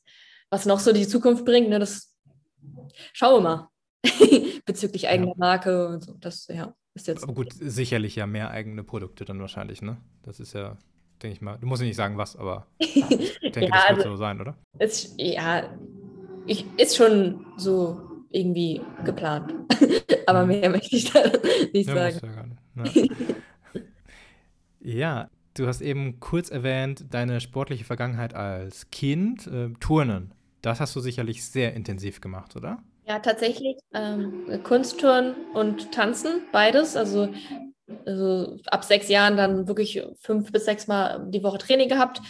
[0.48, 2.16] was noch so die Zukunft bringt, ne, das
[3.12, 3.68] schauen wir mal.
[4.64, 5.34] bezüglich eigener ja.
[5.36, 6.14] Marke und so.
[6.14, 7.24] Das, ja, ist jetzt.
[7.24, 9.96] Aber gut, sicherlich ja mehr eigene Produkte dann wahrscheinlich, ne?
[10.22, 10.76] Das ist ja
[11.22, 11.58] denke ich mal.
[11.58, 14.40] Du musst ja nicht sagen, was, aber ich denke, ja, das wird also, so sein,
[14.40, 14.56] oder?
[14.78, 15.64] Ist, ja,
[16.46, 19.54] ich, ist schon so irgendwie geplant.
[20.26, 21.22] Aber mehr möchte ich da
[21.72, 22.58] nicht ja, sagen.
[22.76, 22.96] Ja, nicht.
[22.96, 23.86] Ne?
[24.80, 30.32] ja, du hast eben kurz erwähnt, deine sportliche Vergangenheit als Kind, äh, Turnen.
[30.62, 32.82] Das hast du sicherlich sehr intensiv gemacht, oder?
[33.06, 33.76] Ja, tatsächlich.
[33.92, 36.96] Ähm, Kunstturnen und Tanzen, beides.
[36.96, 37.28] Also,
[38.06, 42.20] also ab sechs Jahren dann wirklich fünf bis sechs Mal die Woche Training gehabt.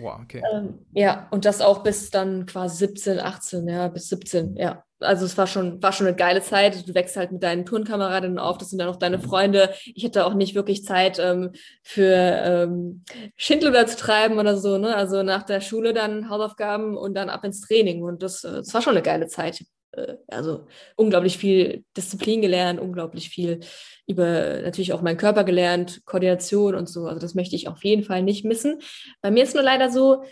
[0.00, 0.42] Wow, okay.
[0.52, 4.84] Ähm, ja, und das auch bis dann quasi 17, 18, ja, bis 17, ja.
[5.00, 6.88] Also es war schon, war schon eine geile Zeit.
[6.88, 9.72] Du wächst halt mit deinen Turnkameradinnen auf, das sind dann auch deine Freunde.
[9.84, 11.52] Ich hatte auch nicht wirklich Zeit ähm,
[11.82, 13.04] für ähm,
[13.36, 14.96] Schindluder zu treiben oder so, ne?
[14.96, 18.02] Also nach der Schule dann Hausaufgaben und dann ab ins Training.
[18.02, 19.64] Und das, äh, das war schon eine geile Zeit.
[19.92, 20.66] Äh, also
[20.96, 23.60] unglaublich viel Disziplin gelernt, unglaublich viel
[24.06, 27.06] über natürlich auch meinen Körper gelernt, Koordination und so.
[27.06, 28.80] Also das möchte ich auf jeden Fall nicht missen.
[29.20, 30.22] Bei mir ist nur leider so,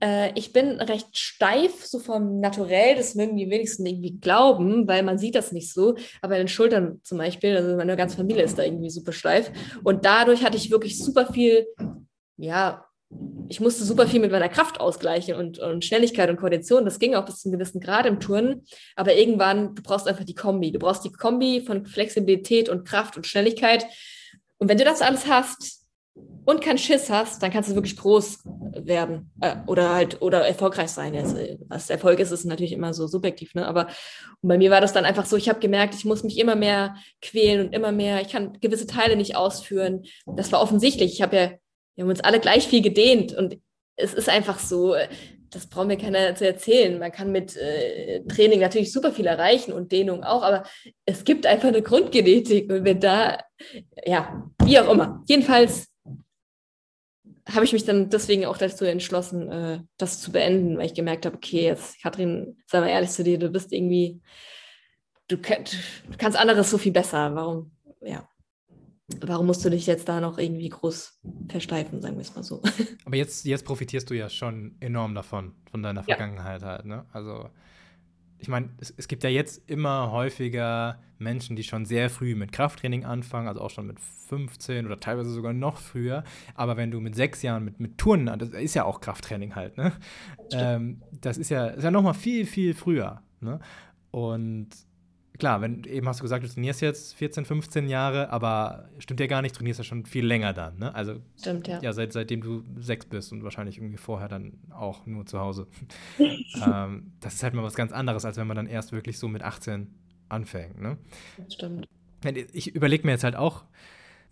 [0.00, 5.02] äh, ich bin recht steif, so vom Naturell, das mögen die wenigsten irgendwie glauben, weil
[5.02, 5.96] man sieht das nicht so.
[6.22, 9.50] Aber in den Schultern zum Beispiel, also meine ganze Familie ist da irgendwie super steif.
[9.84, 11.66] Und dadurch hatte ich wirklich super viel,
[12.36, 12.85] ja,
[13.48, 16.84] ich musste super viel mit meiner Kraft ausgleichen und, und Schnelligkeit und Koordination.
[16.84, 18.66] Das ging auch bis zu einem gewissen Grad im Turnen.
[18.96, 20.72] Aber irgendwann, du brauchst einfach die Kombi.
[20.72, 23.86] Du brauchst die Kombi von Flexibilität und Kraft und Schnelligkeit.
[24.58, 25.84] Und wenn du das alles hast
[26.44, 28.40] und keinen Schiss hast, dann kannst du wirklich groß
[28.78, 31.14] werden äh, oder halt oder erfolgreich sein.
[31.14, 31.36] Jetzt,
[31.68, 33.66] was Erfolg ist, ist natürlich immer so subjektiv, ne?
[33.66, 33.88] Aber
[34.42, 36.96] bei mir war das dann einfach so, ich habe gemerkt, ich muss mich immer mehr
[37.20, 40.04] quälen und immer mehr, ich kann gewisse Teile nicht ausführen.
[40.24, 41.12] Das war offensichtlich.
[41.12, 41.50] Ich habe ja
[41.96, 43.58] wir haben uns alle gleich viel gedehnt und
[43.96, 44.94] es ist einfach so,
[45.50, 46.98] das braucht mir keiner zu erzählen.
[46.98, 50.64] Man kann mit äh, Training natürlich super viel erreichen und Dehnung auch, aber
[51.06, 53.38] es gibt einfach eine Grundgenetik und wenn da,
[54.04, 55.24] ja, wie auch immer.
[55.26, 55.88] Jedenfalls
[57.48, 61.24] habe ich mich dann deswegen auch dazu entschlossen, äh, das zu beenden, weil ich gemerkt
[61.24, 64.20] habe, okay, jetzt, Katrin, sei mal ehrlich zu dir, du bist irgendwie,
[65.28, 67.34] du, du kannst anderes so viel besser.
[67.34, 67.70] Warum,
[68.02, 68.28] ja
[69.20, 72.62] warum musst du dich jetzt da noch irgendwie groß versteifen, sagen wir es mal so.
[73.04, 76.68] Aber jetzt, jetzt profitierst du ja schon enorm davon, von deiner Vergangenheit ja.
[76.68, 77.06] halt, ne?
[77.12, 77.48] Also,
[78.38, 82.52] ich meine, es, es, gibt ja jetzt immer häufiger Menschen, die schon sehr früh mit
[82.52, 86.22] Krafttraining anfangen, also auch schon mit 15 oder teilweise sogar noch früher.
[86.54, 89.78] Aber wenn du mit sechs Jahren mit, mit Turnen, das ist ja auch Krafttraining halt,
[89.78, 89.92] ne?
[90.50, 93.60] Das, ähm, das ist ja, ist ja noch mal viel, viel früher, ne?
[94.10, 94.68] Und
[95.38, 99.26] klar, wenn eben hast du gesagt, du trainierst jetzt 14, 15 Jahre, aber stimmt ja
[99.26, 100.94] gar nicht, trainierst ja schon viel länger dann, ne?
[100.94, 101.80] Also stimmt, ja.
[101.80, 105.66] Ja, seit, seitdem du sechs bist und wahrscheinlich irgendwie vorher dann auch nur zu Hause.
[106.18, 109.28] ähm, das ist halt mal was ganz anderes, als wenn man dann erst wirklich so
[109.28, 109.88] mit 18
[110.28, 110.98] anfängt, ne?
[111.36, 111.88] Das stimmt.
[112.52, 113.64] Ich überlege mir jetzt halt auch,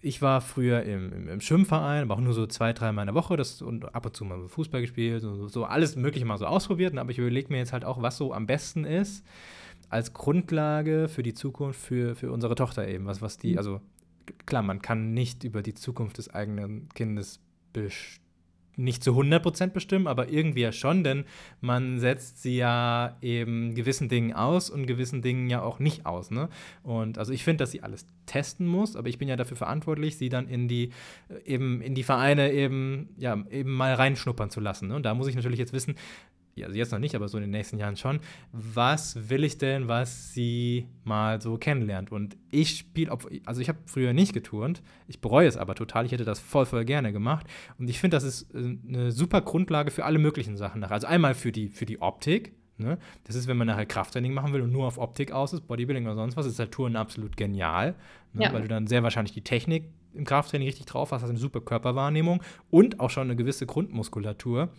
[0.01, 3.07] ich war früher im, im, im, Schwimmverein, aber auch nur so zwei, drei Mal in
[3.07, 6.37] der Woche das, und ab und zu mal Fußball gespielt, so, so alles Mögliche mal
[6.37, 6.97] so ausprobiert.
[6.97, 9.25] Aber ich überlege mir jetzt halt auch, was so am besten ist
[9.95, 13.07] als Grundlage für die Zukunft für, für unsere Tochter eben.
[13.07, 13.59] Was, was die, mhm.
[13.59, 13.81] also
[14.45, 17.41] klar, man kann nicht über die Zukunft des eigenen Kindes
[18.77, 21.25] nicht zu 100% bestimmen, aber irgendwie ja schon, denn
[21.61, 26.33] man setzt sie ja eben gewissen Dingen aus und gewissen Dingen ja auch nicht aus.
[26.33, 26.49] Ne?
[26.83, 30.17] Und also ich finde, dass sie alles testen muss, aber ich bin ja dafür verantwortlich,
[30.17, 30.91] sie dann in die
[31.45, 34.89] eben in die Vereine eben ja eben mal reinschnuppern zu lassen.
[34.89, 34.97] Ne?
[34.97, 35.95] Und da muss ich natürlich jetzt wissen,
[36.63, 38.21] also jetzt noch nicht, aber so in den nächsten Jahren schon,
[38.53, 42.13] was will ich denn, was sie mal so kennenlernt?
[42.13, 46.13] Und ich spiele, also ich habe früher nicht geturnt, ich bereue es aber total, ich
[46.13, 47.47] hätte das voll, voll gerne gemacht.
[47.79, 50.95] Und ich finde, das ist äh, eine super Grundlage für alle möglichen Sachen nachher.
[50.95, 52.99] Also einmal für die, für die Optik, Ne?
[53.23, 56.07] Das ist, wenn man nachher Krafttraining machen will und nur auf Optik aus ist, Bodybuilding
[56.07, 57.95] oder sonst was, ist halt Touren absolut genial,
[58.33, 58.45] ne?
[58.45, 58.53] ja.
[58.53, 61.61] weil du dann sehr wahrscheinlich die Technik im Krafttraining richtig drauf hast, hast eine super
[61.61, 64.71] Körperwahrnehmung und auch schon eine gewisse Grundmuskulatur.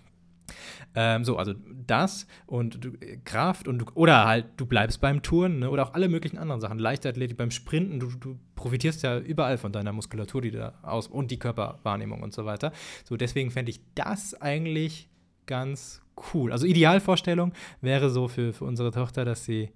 [0.94, 1.54] Ähm, so, also
[1.86, 5.88] das und du, äh, Kraft und du, oder halt du bleibst beim Touren ne, oder
[5.88, 6.80] auch alle möglichen anderen Sachen.
[6.80, 11.32] Leichtathletik beim Sprinten, du, du profitierst ja überall von deiner Muskulatur, die da aus und
[11.32, 12.72] die Körperwahrnehmung und so weiter.
[13.04, 15.10] So, deswegen fände ich das eigentlich
[15.46, 16.02] ganz
[16.34, 16.52] cool.
[16.52, 19.70] Also Idealvorstellung wäre so für, für unsere Tochter, dass sie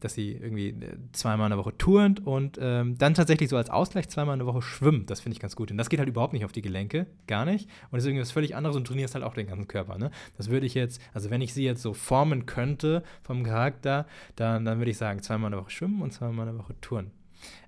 [0.00, 3.70] dass sie irgendwie äh, zweimal in der Woche turnt und ähm, dann tatsächlich so als
[3.70, 5.10] Ausgleich zweimal in der Woche schwimmt.
[5.10, 5.70] Das finde ich ganz gut.
[5.70, 7.66] Und das geht halt überhaupt nicht auf die Gelenke, gar nicht.
[7.66, 9.98] Und das ist irgendwie was völlig anderes und trainierst halt auch den ganzen Körper.
[9.98, 10.10] Ne?
[10.36, 14.64] Das würde ich jetzt, also wenn ich sie jetzt so formen könnte vom Charakter, dann,
[14.64, 17.10] dann würde ich sagen, zweimal in der Woche schwimmen und zweimal in der Woche turnen.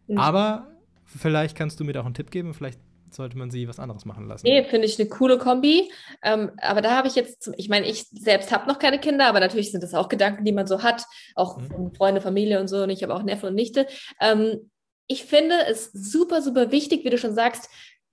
[0.09, 0.18] Mhm.
[0.18, 0.68] Aber
[1.05, 2.80] vielleicht kannst du mir da auch einen Tipp geben, vielleicht
[3.17, 4.47] sollte man sie was anderes machen lassen.
[4.47, 5.91] Nee, finde ich eine coole Kombi.
[6.23, 9.41] Ähm, aber da habe ich jetzt, ich meine, ich selbst habe noch keine Kinder, aber
[9.41, 11.05] natürlich sind das auch Gedanken, die man so hat,
[11.35, 11.67] auch mhm.
[11.67, 12.83] von Freunde, Familie und so.
[12.83, 13.87] Und ich habe auch Neffe und Nichte.
[14.21, 14.71] Ähm,
[15.07, 17.69] ich finde es super, super wichtig, wie du schon sagst,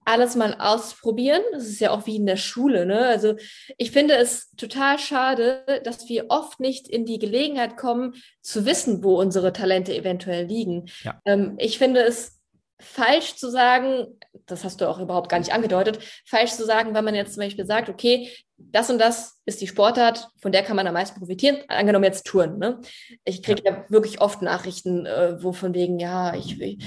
[0.06, 1.42] alles mal ausprobieren.
[1.52, 2.86] Das ist ja auch wie in der Schule.
[2.86, 3.06] Ne?
[3.06, 3.36] Also
[3.78, 9.04] ich finde es total schade, dass wir oft nicht in die Gelegenheit kommen, zu wissen,
[9.04, 10.90] wo unsere Talente eventuell liegen.
[11.04, 11.22] Ja.
[11.26, 12.39] Ähm, ich finde es
[12.80, 14.08] falsch zu sagen,
[14.46, 17.44] das hast du auch überhaupt gar nicht angedeutet, falsch zu sagen, wenn man jetzt zum
[17.44, 21.20] Beispiel sagt, okay, das und das ist die Sportart, von der kann man am meisten
[21.20, 22.58] profitieren, angenommen jetzt Touren.
[22.58, 22.80] Ne?
[23.26, 23.72] Ich kriege ja.
[23.72, 23.86] ja.
[23.90, 26.78] wirklich oft Nachrichten, äh, wo von wegen, ja, ich will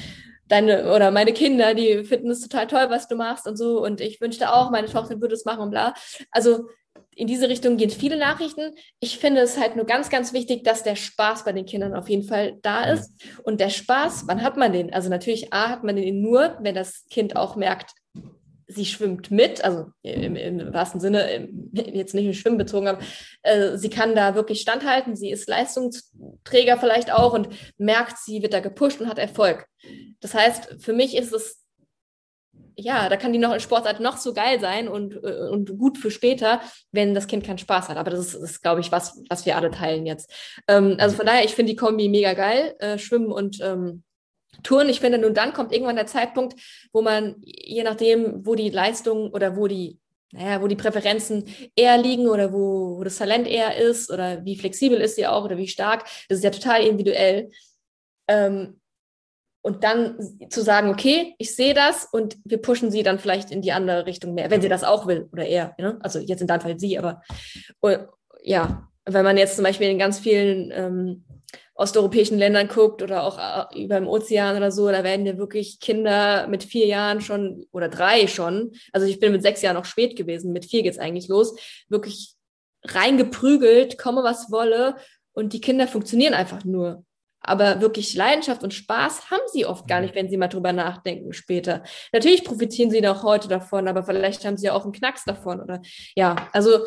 [0.48, 4.00] deine oder meine Kinder, die finden es total toll, was du machst und so und
[4.00, 5.94] ich wünschte auch, meine Tochter würde es machen und bla.
[6.30, 6.68] Also
[7.14, 8.74] in diese Richtung gehen viele Nachrichten.
[9.00, 12.08] Ich finde es halt nur ganz, ganz wichtig, dass der Spaß bei den Kindern auf
[12.08, 13.12] jeden Fall da ist.
[13.44, 14.92] Und der Spaß, wann hat man den?
[14.92, 17.92] Also natürlich, A, hat man den nur, wenn das Kind auch merkt,
[18.74, 23.00] sie schwimmt mit, also im, im wahrsten Sinne, im, jetzt nicht im Schwimmen bezogen, aber
[23.42, 27.48] äh, sie kann da wirklich standhalten, sie ist Leistungsträger vielleicht auch und
[27.78, 29.66] merkt, sie wird da gepusht und hat Erfolg.
[30.20, 31.61] Das heißt, für mich ist es
[32.76, 36.10] ja, da kann die noch Sportart noch so geil sein und, äh, und gut für
[36.10, 36.60] später,
[36.90, 37.96] wenn das Kind keinen Spaß hat.
[37.96, 40.32] Aber das ist, ist glaube ich, was, was wir alle teilen jetzt.
[40.68, 44.02] Ähm, also von daher, ich finde die Kombi mega geil, äh, Schwimmen und ähm,
[44.62, 44.88] Touren.
[44.88, 46.60] Ich finde, nun dann kommt irgendwann der Zeitpunkt,
[46.92, 49.98] wo man, je nachdem, wo die Leistung oder wo die
[50.34, 51.44] naja, wo die Präferenzen
[51.76, 55.44] eher liegen oder wo, wo das Talent eher ist oder wie flexibel ist sie auch
[55.44, 56.04] oder wie stark.
[56.28, 57.50] Das ist ja total individuell.
[58.28, 58.80] Ähm,
[59.62, 60.18] und dann
[60.50, 64.06] zu sagen, okay, ich sehe das und wir pushen sie dann vielleicht in die andere
[64.06, 65.74] Richtung mehr, wenn sie das auch will oder er.
[65.78, 65.98] Ne?
[66.02, 67.22] Also jetzt in deinem Fall sie, aber
[67.82, 67.96] uh,
[68.42, 71.24] ja, wenn man jetzt zum Beispiel in ganz vielen ähm,
[71.74, 73.38] osteuropäischen Ländern guckt oder auch
[73.72, 77.66] äh, über dem Ozean oder so, da werden ja wirklich Kinder mit vier Jahren schon
[77.72, 80.98] oder drei schon, also ich bin mit sechs Jahren noch spät gewesen, mit vier geht's
[80.98, 81.54] eigentlich los,
[81.88, 82.34] wirklich
[82.84, 84.96] reingeprügelt, komme was wolle
[85.32, 87.04] und die Kinder funktionieren einfach nur.
[87.42, 90.06] Aber wirklich Leidenschaft und Spaß haben sie oft gar mhm.
[90.06, 91.82] nicht, wenn sie mal drüber nachdenken später.
[92.12, 95.60] Natürlich profitieren sie noch heute davon, aber vielleicht haben sie ja auch einen Knacks davon.
[95.60, 95.80] Oder
[96.14, 96.80] ja, also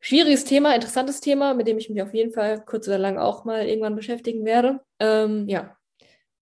[0.00, 3.44] schwieriges Thema, interessantes Thema, mit dem ich mich auf jeden Fall kurz oder lang auch
[3.44, 4.80] mal irgendwann beschäftigen werde.
[5.00, 5.76] Ähm, ja.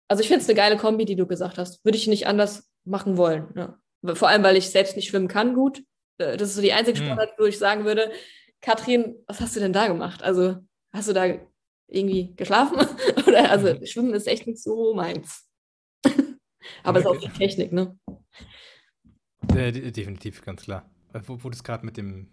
[0.07, 1.83] Also ich finde es eine geile Kombi, die du gesagt hast.
[1.85, 3.49] Würde ich nicht anders machen wollen.
[3.55, 3.77] Ja.
[4.15, 5.83] Vor allem, weil ich selbst nicht schwimmen kann gut.
[6.17, 7.05] Äh, das ist so die einzige mhm.
[7.05, 8.11] Sportart, wo ich sagen würde,
[8.61, 10.23] Katrin, was hast du denn da gemacht?
[10.23, 10.55] Also
[10.93, 11.25] hast du da
[11.89, 12.77] irgendwie geschlafen.
[13.27, 13.85] Oder also mhm.
[13.85, 15.47] Schwimmen ist echt nicht so meins.
[16.83, 17.97] Aber es ist auch die Technik, ne?
[19.53, 20.89] Äh, definitiv, ganz klar.
[21.13, 22.27] Äh, wo, wo du es gerade mit dem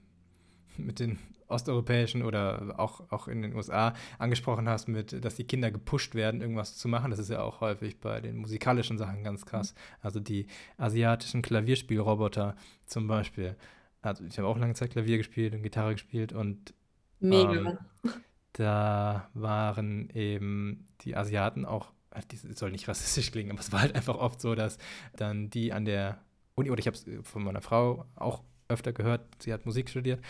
[0.78, 5.70] mit den osteuropäischen oder auch, auch in den USA angesprochen hast, mit, dass die Kinder
[5.70, 7.10] gepusht werden, irgendwas zu machen.
[7.10, 9.74] Das ist ja auch häufig bei den musikalischen Sachen ganz krass.
[10.00, 10.46] Also die
[10.76, 13.56] asiatischen Klavierspielroboter zum Beispiel.
[14.02, 16.74] Also ich habe auch lange Zeit Klavier gespielt und Gitarre gespielt und
[17.18, 17.78] Mega.
[18.04, 18.12] Ähm,
[18.58, 23.82] da waren eben die Asiaten auch, äh, das soll nicht rassistisch klingen, aber es war
[23.82, 24.78] halt einfach oft so, dass
[25.16, 26.18] dann die an der
[26.54, 30.22] Uni, oder ich habe es von meiner Frau auch öfter gehört, sie hat Musik studiert,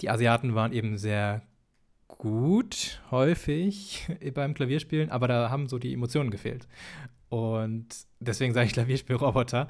[0.00, 1.42] die Asiaten waren eben sehr
[2.06, 6.68] gut, häufig beim Klavierspielen, aber da haben so die Emotionen gefehlt.
[7.30, 7.86] Und
[8.20, 9.68] deswegen sage ich Klavierspielroboter.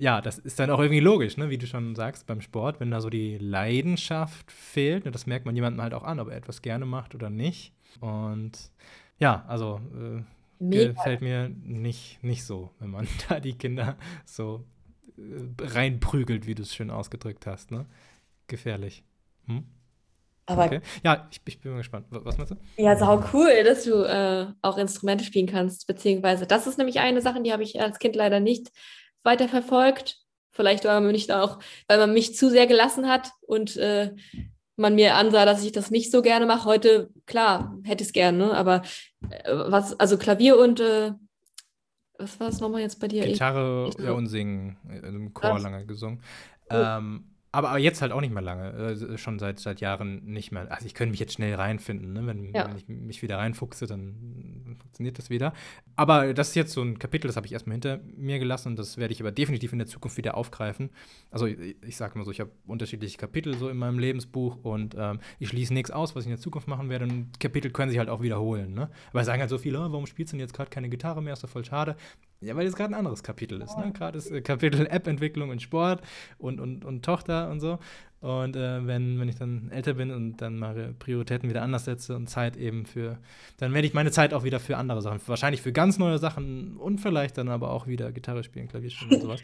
[0.00, 1.50] Ja, das ist dann auch irgendwie logisch, ne?
[1.50, 5.10] wie du schon sagst, beim Sport, wenn da so die Leidenschaft fehlt, ne?
[5.10, 7.74] das merkt man jemandem halt auch an, ob er etwas gerne macht oder nicht.
[8.00, 8.52] Und
[9.18, 9.80] ja, also
[10.58, 14.64] äh, gefällt mir nicht, nicht so, wenn man da die Kinder so
[15.18, 17.70] äh, reinprügelt, wie du es schön ausgedrückt hast.
[17.70, 17.84] Ne?
[18.46, 19.04] Gefährlich.
[19.46, 19.64] Hm?
[20.46, 20.80] Aber okay.
[21.04, 22.06] Ja, ich, ich, bin gespannt.
[22.08, 22.56] Was meinst du?
[22.76, 27.20] Ja, sau cool, dass du äh, auch Instrumente spielen kannst, beziehungsweise das ist nämlich eine
[27.20, 28.72] Sache, die habe ich als Kind leider nicht
[29.22, 30.18] weiterverfolgt.
[30.52, 34.14] Vielleicht weil man nicht auch, weil man mich zu sehr gelassen hat und äh,
[34.76, 36.64] man mir ansah, dass ich das nicht so gerne mache.
[36.64, 38.56] Heute, klar, hätte ich es gerne, ne?
[38.56, 38.82] aber
[39.30, 41.12] äh, was, also Klavier und äh,
[42.18, 43.24] was war es nochmal jetzt bei dir?
[43.24, 46.22] Gitarre ich, ich, ja, und Singen, äh, im Chor lange gesungen.
[46.70, 46.74] Oh.
[46.74, 50.70] Ähm, aber jetzt halt auch nicht mehr lange, äh, schon seit, seit Jahren nicht mehr.
[50.70, 52.26] Also ich könnte mich jetzt schnell reinfinden, ne?
[52.26, 52.68] wenn, ja.
[52.68, 55.52] wenn, ich mich wieder reinfuchse, dann funktioniert das wieder.
[55.96, 58.78] Aber das ist jetzt so ein Kapitel, das habe ich erstmal hinter mir gelassen und
[58.78, 60.90] das werde ich aber definitiv in der Zukunft wieder aufgreifen.
[61.32, 64.94] Also ich, ich sage mal so, ich habe unterschiedliche Kapitel so in meinem Lebensbuch und
[64.96, 67.90] ähm, ich schließe nichts aus, was ich in der Zukunft machen werde und Kapitel können
[67.90, 68.74] sich halt auch wiederholen.
[68.74, 68.90] Ne?
[69.10, 71.20] Aber es sagen halt so viele, oh, warum spielst du denn jetzt gerade keine Gitarre
[71.20, 71.96] mehr, ist doch voll schade.
[72.40, 73.76] Ja, weil es gerade ein anderes Kapitel ist.
[73.76, 73.92] Ne?
[73.92, 76.02] Gerade ist äh, Kapitel App-Entwicklung und Sport
[76.38, 77.78] und, und, und Tochter und so.
[78.20, 82.14] Und äh, wenn, wenn ich dann älter bin und dann mal Prioritäten wieder anders setze
[82.16, 83.18] und Zeit eben für,
[83.56, 86.76] dann werde ich meine Zeit auch wieder für andere Sachen, wahrscheinlich für ganz neue Sachen
[86.76, 89.40] und vielleicht dann aber auch wieder Gitarre spielen, Klavier spielen und sowas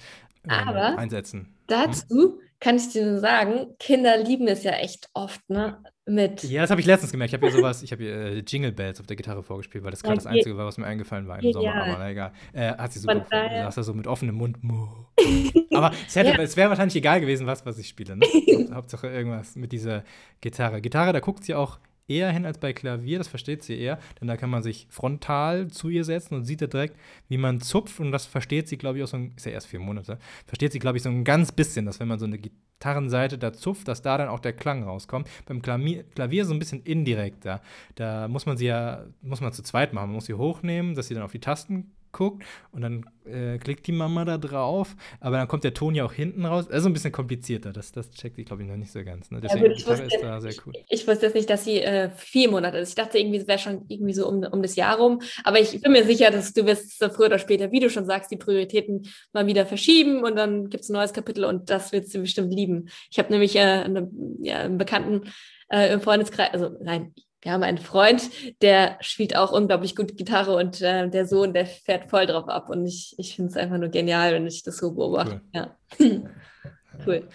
[0.47, 1.55] äh, aber einsetzen.
[1.66, 2.40] Dazu hm?
[2.61, 5.82] kann ich dir nur sagen, Kinder lieben es ja echt oft, ne?
[6.09, 6.44] Mit.
[6.44, 7.32] Ja, das habe ich letztens gemerkt.
[7.32, 9.90] Ich habe hier sowas, ich habe hier äh, Jingle Bells auf der Gitarre vorgespielt, weil
[9.90, 11.74] das gerade das Einzige war, was mir eingefallen war im Sommer.
[11.74, 12.32] Aber na, egal.
[12.52, 13.26] Äh, hat sie super.
[13.28, 14.57] Du hast da so mit offenem Mund.
[15.74, 16.22] aber es, ja.
[16.22, 18.16] es wäre wahrscheinlich egal gewesen, was, was ich spiele.
[18.16, 18.24] Ne?
[18.72, 20.04] Hauptsache irgendwas mit dieser
[20.40, 20.80] Gitarre.
[20.80, 24.28] Gitarre, da guckt sie auch eher hin als bei Klavier, das versteht sie eher, denn
[24.28, 26.96] da kann man sich frontal zu ihr setzen und sieht da direkt,
[27.28, 29.66] wie man zupft und das versteht sie, glaube ich, auch so ein, ist ja erst
[29.66, 32.38] vier Monate, versteht sie, glaube ich, so ein ganz bisschen, dass wenn man so eine
[32.38, 35.28] Gitarrenseite da zupft, dass da dann auch der Klang rauskommt.
[35.46, 37.62] Beim Klavier, Klavier so ein bisschen indirekter.
[37.94, 41.09] Da muss man sie ja, muss man zu zweit machen, man muss sie hochnehmen, dass
[41.09, 45.36] sie dann auf die Tasten guckt und dann äh, klickt die Mama da drauf, aber
[45.36, 46.68] dann kommt der Ton ja auch hinten raus.
[46.70, 49.30] Also ein bisschen komplizierter, das, das checkt ich, glaube ich, noch nicht so ganz.
[49.30, 49.40] Ne?
[49.40, 50.72] Deswegen ja, gut, wusste, ist da sehr cool.
[50.88, 52.90] Ich wusste jetzt nicht, dass sie äh, vier Monate ist.
[52.90, 55.80] Ich dachte irgendwie, es wäre schon irgendwie so um, um das Jahr rum, aber ich
[55.80, 59.06] bin mir sicher, dass du wirst früher oder später, wie du schon sagst, die Prioritäten
[59.32, 62.52] mal wieder verschieben und dann gibt es ein neues Kapitel und das wird sie bestimmt
[62.52, 62.88] lieben.
[63.10, 64.10] Ich habe nämlich äh, eine,
[64.40, 65.32] ja, einen Bekannten
[65.68, 67.12] äh, im Freundeskreis, also nein,
[67.47, 68.28] wir haben einen Freund,
[68.61, 72.68] der spielt auch unglaublich gut Gitarre und äh, der Sohn, der fährt voll drauf ab.
[72.68, 75.40] Und ich, ich finde es einfach nur genial, wenn ich das so beobachte.
[75.55, 75.55] Cool.
[75.55, 75.76] Ja.
[77.07, 77.28] cool.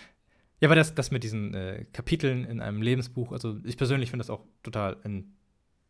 [0.60, 4.24] Ja, aber das, das mit diesen äh, Kapiteln in einem Lebensbuch, also ich persönlich finde
[4.26, 4.98] das auch total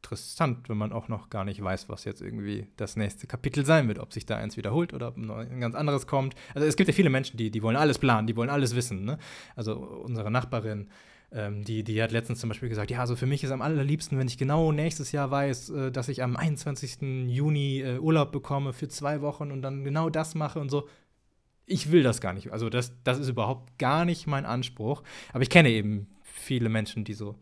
[0.03, 3.87] interessant, wenn man auch noch gar nicht weiß, was jetzt irgendwie das nächste Kapitel sein
[3.87, 6.35] wird, ob sich da eins wiederholt oder ob ein ganz anderes kommt.
[6.53, 9.03] Also es gibt ja viele Menschen, die, die wollen alles planen, die wollen alles wissen.
[9.03, 9.17] Ne?
[9.55, 10.91] Also unsere Nachbarin,
[11.33, 14.17] ähm, die, die hat letztens zum Beispiel gesagt, ja, also für mich ist am allerliebsten,
[14.19, 17.27] wenn ich genau nächstes Jahr weiß, äh, dass ich am 21.
[17.27, 20.87] Juni äh, Urlaub bekomme für zwei Wochen und dann genau das mache und so.
[21.65, 22.51] Ich will das gar nicht.
[22.51, 25.03] Also das, das ist überhaupt gar nicht mein Anspruch.
[25.31, 27.35] Aber ich kenne eben viele Menschen, die so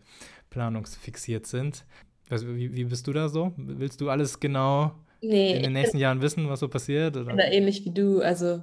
[0.51, 1.85] planungsfixiert sind.
[2.29, 3.53] Also, wie, wie bist du da so?
[3.57, 7.17] Willst du alles genau nee, in den nächsten Jahren wissen, was so passiert?
[7.17, 7.21] Oder?
[7.21, 8.21] Ich bin da ähnlich wie du.
[8.21, 8.61] Also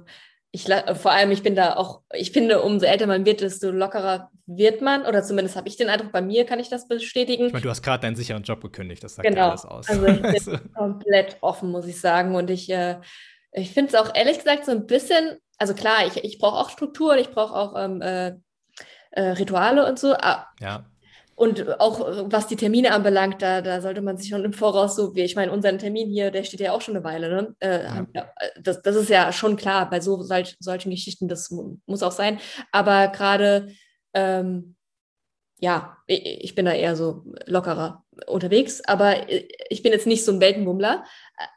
[0.51, 4.31] ich vor allem, ich bin da auch, ich finde, umso älter man wird, desto lockerer
[4.47, 7.47] wird man, oder zumindest habe ich den Eindruck, bei mir kann ich das bestätigen.
[7.47, 9.49] Ich meine, du hast gerade deinen sicheren Job gekündigt, das sagt genau.
[9.49, 9.89] alles aus.
[9.89, 10.57] Also ich bin also.
[10.73, 12.33] komplett offen, muss ich sagen.
[12.33, 12.99] Und ich, äh,
[13.51, 16.69] ich finde es auch ehrlich gesagt so ein bisschen, also klar, ich, ich brauche auch
[16.69, 18.35] Struktur ich brauche auch ähm, äh,
[19.11, 20.13] äh, Rituale und so.
[20.61, 20.85] Ja.
[21.35, 21.99] Und auch
[22.31, 25.35] was die Termine anbelangt, da, da sollte man sich schon im Voraus so, wie ich
[25.35, 27.29] meine, unseren Termin hier, der steht ja auch schon eine Weile.
[27.29, 27.55] Ne?
[27.59, 27.83] Äh,
[28.15, 28.31] ja.
[28.59, 31.51] das, das ist ja schon klar, bei so solch, solchen Geschichten, das
[31.85, 32.39] muss auch sein.
[32.71, 33.67] Aber gerade,
[34.17, 34.75] ähm,
[35.59, 39.27] ja, ich, bin da eher so lockerer unterwegs, aber
[39.69, 41.03] ich bin jetzt nicht so ein Weltenbummler.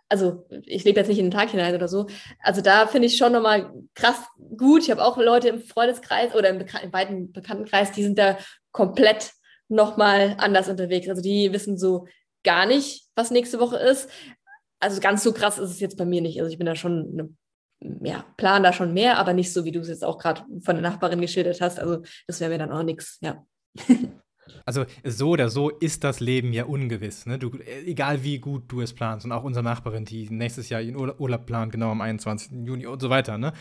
[0.08, 2.06] Also ich lebe jetzt nicht in den Tag hinein oder so.
[2.40, 4.16] Also da finde ich schon nochmal krass
[4.56, 4.82] gut.
[4.82, 8.38] Ich habe auch Leute im Freundeskreis oder im, im weiten Bekanntenkreis, die sind da
[8.72, 9.32] komplett
[9.68, 11.08] nochmal anders unterwegs.
[11.08, 12.06] Also die wissen so
[12.42, 14.08] gar nicht, was nächste Woche ist.
[14.80, 16.40] Also ganz so krass ist es jetzt bei mir nicht.
[16.40, 17.34] Also ich bin da schon, eine,
[17.80, 20.76] ja, plan da schon mehr, aber nicht so, wie du es jetzt auch gerade von
[20.76, 21.78] der Nachbarin geschildert hast.
[21.78, 23.44] Also das wäre mir dann auch nichts, ja.
[24.66, 27.24] Also so oder so ist das Leben ja ungewiss.
[27.24, 27.38] Ne?
[27.38, 27.52] Du,
[27.86, 31.46] egal wie gut du es planst und auch unsere Nachbarin, die nächstes Jahr ihren Urlaub
[31.46, 32.66] plant, genau am 21.
[32.66, 33.38] Juni und so weiter.
[33.38, 33.52] Ne?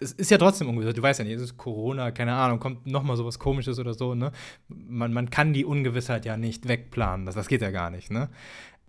[0.00, 0.94] es ist ja trotzdem ungewiss.
[0.94, 4.14] Du weißt ja nicht, es ist Corona, keine Ahnung, kommt nochmal sowas komisches oder so,
[4.14, 4.32] ne?
[4.68, 7.26] Man, man kann die Ungewissheit ja nicht wegplanen.
[7.26, 8.28] Das, das geht ja gar nicht, ne?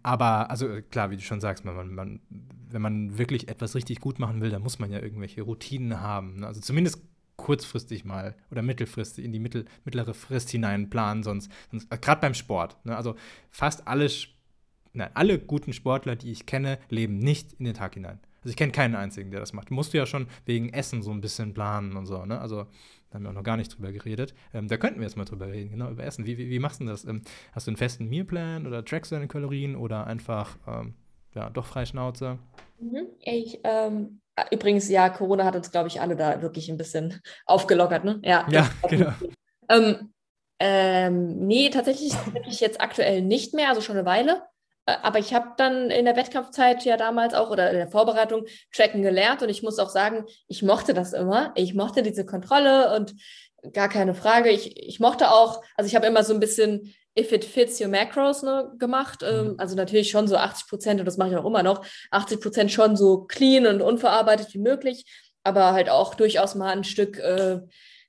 [0.03, 2.19] Aber, also klar, wie du schon sagst, man, man,
[2.71, 6.41] wenn man wirklich etwas richtig gut machen will, dann muss man ja irgendwelche Routinen haben.
[6.41, 6.47] Ne?
[6.47, 7.01] Also zumindest
[7.35, 12.21] kurzfristig mal oder mittelfristig in die mittel, mittlere Frist hinein planen, sonst, sonst äh, gerade
[12.21, 12.77] beim Sport.
[12.85, 12.95] Ne?
[12.95, 13.15] Also
[13.49, 14.09] fast alle,
[14.93, 18.19] nein, alle guten Sportler, die ich kenne, leben nicht in den Tag hinein.
[18.41, 19.71] Also ich kenne keinen einzigen, der das macht.
[19.71, 22.39] Musst du ja schon wegen Essen so ein bisschen planen und so, ne?
[22.39, 22.67] Also
[23.09, 24.33] da haben wir auch noch gar nicht drüber geredet.
[24.53, 26.25] Ähm, da könnten wir jetzt mal drüber reden, genau, über Essen.
[26.25, 27.05] Wie, wie, wie machst du das?
[27.05, 27.21] Ähm,
[27.53, 30.93] hast du einen festen Mealplan oder trackst du deine Kalorien oder einfach, ähm,
[31.35, 32.39] ja, doch frei Schnauze?
[32.79, 33.07] Mhm.
[33.21, 34.21] Ich, ähm,
[34.51, 38.19] übrigens, ja, Corona hat uns, glaube ich, alle da wirklich ein bisschen aufgelockert, ne?
[38.23, 39.11] Ja, ja genau.
[39.69, 40.13] Ähm,
[40.59, 42.13] ähm, nee, tatsächlich
[42.47, 44.43] ich jetzt aktuell nicht mehr, also schon eine Weile.
[44.85, 48.45] Äh, aber ich habe dann in der Wettkampfzeit ja damals auch oder in der Vorbereitung
[48.73, 51.53] Tracken gelernt und ich muss auch sagen, ich mochte das immer.
[51.55, 53.15] Ich mochte diese Kontrolle und
[53.73, 54.49] gar keine Frage.
[54.49, 57.87] Ich, ich mochte auch, also ich habe immer so ein bisschen If it fits your
[57.87, 59.23] macros ne, gemacht.
[59.23, 59.55] Ähm, mhm.
[59.57, 61.85] also natürlich schon so 80 Prozent und das mache ich auch immer noch.
[62.11, 65.05] 80 Prozent schon so clean und unverarbeitet wie möglich,
[65.43, 67.59] aber halt auch durchaus mal ein Stück äh,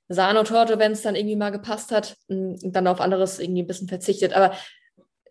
[0.07, 3.87] Sahnetorte, wenn es dann irgendwie mal gepasst hat und dann auf anderes irgendwie ein bisschen
[3.87, 4.33] verzichtet.
[4.33, 4.53] Aber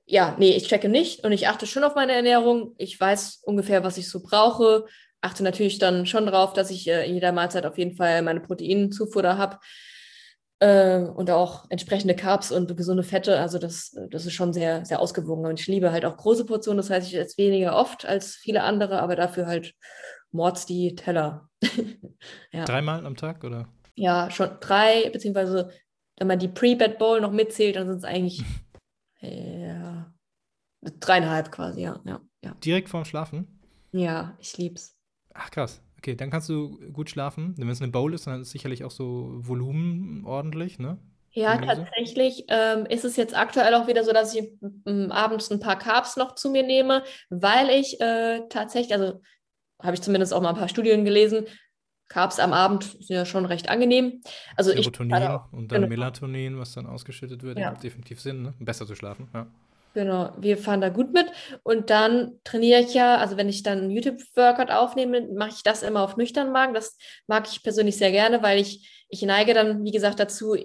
[0.06, 2.74] ja, nee, ich checke nicht und ich achte schon auf meine Ernährung.
[2.78, 4.86] Ich weiß ungefähr, was ich so brauche.
[5.20, 8.40] Achte natürlich dann schon drauf, dass ich äh, in jeder Mahlzeit auf jeden Fall meine
[8.40, 9.58] Proteinzufuhr da habe
[10.60, 13.38] äh, und auch entsprechende Carbs und gesunde Fette.
[13.38, 15.46] Also das, das ist schon sehr, sehr ausgewogen.
[15.46, 16.78] Und ich liebe halt auch große Portionen.
[16.78, 19.74] Das heißt, ich esse weniger oft als viele andere, aber dafür halt
[20.30, 21.48] mords die Teller.
[22.52, 22.64] ja.
[22.64, 23.68] Dreimal am Tag oder?
[23.96, 25.70] Ja, schon drei, beziehungsweise
[26.16, 28.44] wenn man die Pre-Bed Bowl noch mitzählt, dann sind es eigentlich
[29.20, 30.12] Ja.
[30.82, 32.00] Dreieinhalb quasi, ja.
[32.04, 32.54] ja, ja.
[32.64, 33.60] Direkt vorm Schlafen?
[33.92, 34.96] Ja, ich lieb's.
[35.34, 35.82] Ach krass.
[36.00, 37.52] Okay, dann kannst du gut schlafen.
[37.58, 40.96] Wenn es eine Bowl ist, dann ist sicherlich auch so Volumen ordentlich, ne?
[41.32, 44.50] Ja, tatsächlich ähm, ist es jetzt aktuell auch wieder so, dass ich
[44.86, 49.20] ähm, abends ein paar Carbs noch zu mir nehme, weil ich äh, tatsächlich, also
[49.82, 51.44] habe ich zumindest auch mal ein paar Studien gelesen,
[52.08, 54.22] Carbs am Abend sind ja schon recht angenehm.
[54.56, 55.90] Also Serotonin ich, auch, und dann genau.
[55.90, 57.72] Melatonin, was dann ausgeschüttet wird, ja.
[57.72, 58.54] macht definitiv Sinn, ne?
[58.58, 59.28] besser zu schlafen.
[59.34, 59.46] Ja.
[59.92, 61.26] Genau, wir fahren da gut mit.
[61.64, 65.82] Und dann trainiere ich ja, also wenn ich dann einen YouTube-Workout aufnehme, mache ich das
[65.82, 66.74] immer auf nüchternen Magen.
[66.74, 70.56] Das mag ich persönlich sehr gerne, weil ich, ich neige dann, wie gesagt, dazu,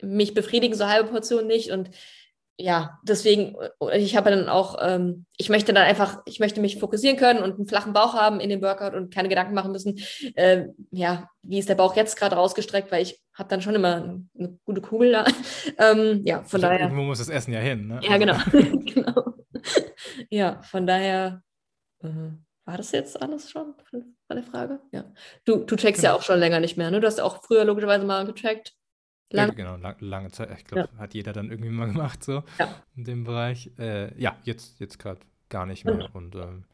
[0.00, 1.70] mich befriedigen so halbe Portionen nicht.
[1.70, 1.90] Und
[2.58, 6.78] ja, deswegen, äh, ich habe dann auch, ähm, ich möchte dann einfach, ich möchte mich
[6.78, 9.98] fokussieren können und einen flachen Bauch haben in dem Workout und keine Gedanken machen müssen,
[10.36, 14.20] äh, ja, wie ist der Bauch jetzt gerade rausgestreckt, weil ich habe dann schon immer
[14.38, 15.26] eine gute Kugel da.
[15.78, 16.80] ähm, ja, von daher.
[16.80, 18.00] Irgendwo muss das Essen ja hin, ne?
[18.02, 18.78] Ja, also genau.
[18.94, 19.34] genau.
[20.30, 21.42] Ja, von daher,
[22.02, 22.08] äh,
[22.64, 24.80] war das jetzt alles schon von, von der Frage?
[24.92, 25.04] Ja.
[25.44, 26.14] Du, du checkst genau.
[26.14, 27.00] ja auch schon länger nicht mehr, ne?
[27.00, 28.72] Du hast auch früher logischerweise mal getrackt.
[29.30, 29.48] Lang?
[29.48, 30.50] Ja, genau, lang, lange Zeit.
[30.56, 30.98] Ich glaube, ja.
[30.98, 32.68] hat jeder dann irgendwie mal gemacht, so ja.
[32.94, 33.70] in dem Bereich.
[33.78, 36.64] Äh, ja, jetzt, jetzt gerade gar nicht mehr und ähm,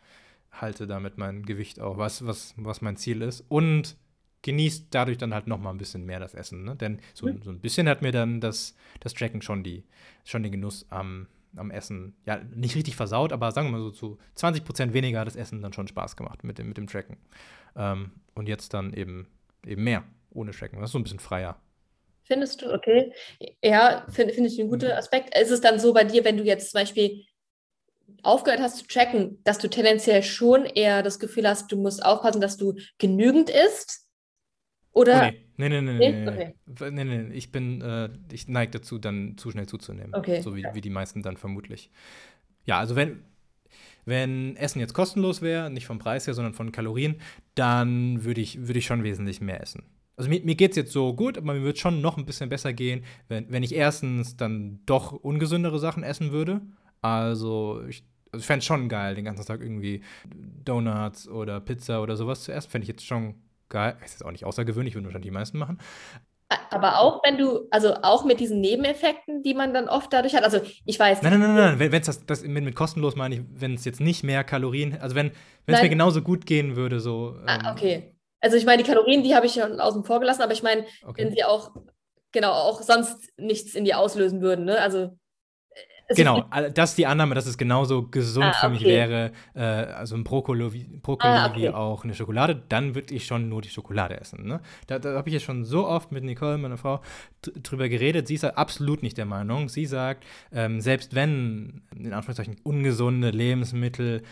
[0.51, 3.45] halte damit mein Gewicht auch, was, was, was mein Ziel ist.
[3.49, 3.97] Und
[4.43, 6.65] genießt dadurch dann halt noch mal ein bisschen mehr das Essen.
[6.65, 6.77] Ne?
[6.77, 7.43] Denn so, mhm.
[7.43, 9.85] so ein bisschen hat mir dann das, das Tracken schon, die,
[10.25, 13.91] schon den Genuss am, am Essen, ja, nicht richtig versaut, aber sagen wir mal so
[13.91, 16.87] zu 20 Prozent weniger hat das Essen dann schon Spaß gemacht mit dem, mit dem
[16.87, 17.17] Tracken.
[17.77, 19.29] Ähm, und jetzt dann eben,
[19.65, 20.81] eben mehr ohne Tracken.
[20.81, 21.57] Das ist so ein bisschen freier.
[22.25, 23.13] Findest du, okay.
[23.63, 24.99] Ja, finde find ich ein guter mhm.
[24.99, 25.37] Aspekt.
[25.37, 27.25] Ist es dann so bei dir, wenn du jetzt zum Beispiel
[28.23, 32.41] aufgehört hast zu checken, dass du tendenziell schon eher das Gefühl hast, du musst aufpassen,
[32.41, 34.07] dass du genügend isst?
[34.93, 35.19] Oder?
[35.19, 35.47] Oh, nee.
[35.57, 36.55] Nee, nee, nee, nee, okay.
[36.91, 37.35] nee, nee, nee.
[37.35, 40.15] Ich bin, äh, ich neige dazu, dann zu schnell zuzunehmen.
[40.15, 40.41] Okay.
[40.41, 41.91] So wie, wie die meisten dann vermutlich.
[42.65, 43.23] Ja, also wenn,
[44.05, 47.21] wenn Essen jetzt kostenlos wäre, nicht vom Preis her, sondern von Kalorien,
[47.55, 49.85] dann würde ich, würd ich schon wesentlich mehr essen.
[50.17, 52.49] Also mir, mir geht es jetzt so gut, aber mir wird schon noch ein bisschen
[52.49, 56.61] besser gehen, wenn, wenn ich erstens dann doch ungesündere Sachen essen würde.
[57.01, 60.03] Also ich, also ich fände es schon geil, den ganzen Tag irgendwie
[60.65, 62.71] Donuts oder Pizza oder sowas zu essen.
[62.71, 63.35] Fände ich jetzt schon
[63.69, 63.97] geil.
[64.05, 65.79] Ist jetzt auch nicht außergewöhnlich, würden wahrscheinlich die meisten machen.
[66.71, 70.45] Aber auch wenn du, also auch mit diesen Nebeneffekten, die man dann oft dadurch hat.
[70.45, 71.23] Also ich weiß.
[71.23, 71.79] Nein, nein, nein, nein.
[71.79, 74.99] Wenn es das, das mit, mit, kostenlos meine ich, wenn es jetzt nicht mehr Kalorien,
[75.01, 75.33] also wenn
[75.67, 77.37] es mir genauso gut gehen würde, so.
[77.47, 78.12] Ah, ähm, okay.
[78.43, 80.85] Also ich meine, die Kalorien, die habe ich schon außen vor gelassen, aber ich meine,
[81.07, 81.25] okay.
[81.25, 81.71] wenn sie auch,
[82.33, 84.79] genau, auch sonst nichts in dir auslösen würden, ne?
[84.81, 85.17] Also
[86.17, 86.45] genau,
[86.75, 90.25] das ist die Annahme, dass es genauso gesund ah, für mich wäre, äh, also ein
[90.25, 91.61] Brokkoli, Brokkoli ah, okay.
[91.61, 94.45] wie auch eine Schokolade, dann würde ich schon nur die Schokolade essen.
[94.47, 94.61] Ne?
[94.89, 97.01] Da, da habe ich ja schon so oft mit Nicole, meiner Frau,
[97.63, 98.27] drüber geredet.
[98.27, 99.69] Sie ist halt absolut nicht der Meinung.
[99.69, 104.23] Sie sagt, ähm, selbst wenn, in Anführungszeichen, ungesunde Lebensmittel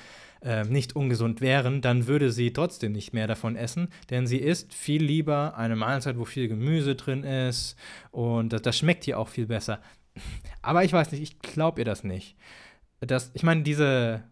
[0.42, 4.74] äh, nicht ungesund wären, dann würde sie trotzdem nicht mehr davon essen, denn sie isst
[4.74, 7.76] viel lieber eine Mahlzeit, wo viel Gemüse drin ist
[8.10, 9.80] und das, das schmeckt ihr auch viel besser.
[10.62, 12.36] Aber ich weiß nicht, ich glaube ihr das nicht.
[13.00, 14.24] Das, ich meine, diese,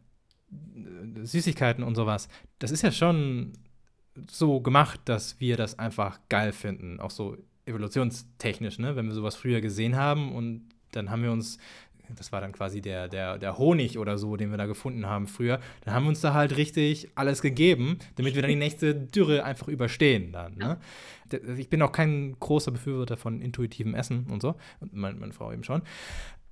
[1.23, 2.29] Süßigkeiten und sowas,
[2.59, 3.53] das ist ja schon
[4.31, 7.37] so gemacht, dass wir das einfach geil finden, auch so
[7.67, 8.97] evolutionstechnisch, ne?
[8.97, 11.59] Wenn wir sowas früher gesehen haben und dann haben wir uns
[12.17, 15.27] das war dann quasi der, der, der Honig oder so, den wir da gefunden haben
[15.27, 15.61] früher.
[15.85, 19.45] Dann haben wir uns da halt richtig alles gegeben, damit wir dann die nächste Dürre
[19.45, 20.57] einfach überstehen dann.
[20.57, 20.79] Ne?
[21.57, 24.55] Ich bin auch kein großer Befürworter von intuitivem Essen und so.
[24.81, 25.83] Und meine, meine Frau eben schon.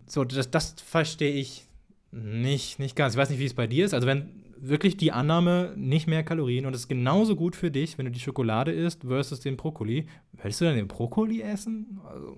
[0.07, 1.67] So, das, das verstehe ich
[2.13, 3.15] nicht, nicht ganz.
[3.15, 3.95] Ich weiß nicht, wie es bei dir ist.
[3.95, 7.99] Also wenn wirklich die Annahme, nicht mehr Kalorien und es ist genauso gut für dich,
[7.99, 10.07] wenn du die Schokolade isst versus den Brokkoli.
[10.43, 12.01] Willst du dann den Brokkoli essen?
[12.05, 12.37] Also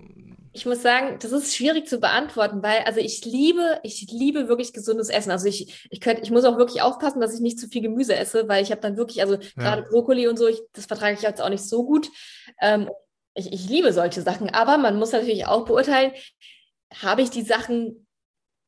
[0.51, 4.73] ich muss sagen, das ist schwierig zu beantworten, weil also ich liebe, ich liebe wirklich
[4.73, 5.31] gesundes Essen.
[5.31, 8.15] Also ich, ich könnte, ich muss auch wirklich aufpassen, dass ich nicht zu viel Gemüse
[8.15, 11.21] esse, weil ich habe dann wirklich, also gerade Brokkoli und so, ich, das vertrage ich
[11.21, 12.09] jetzt auch nicht so gut.
[12.61, 12.89] Ähm,
[13.35, 16.11] ich, ich liebe solche Sachen, aber man muss natürlich auch beurteilen,
[16.95, 18.07] habe ich die Sachen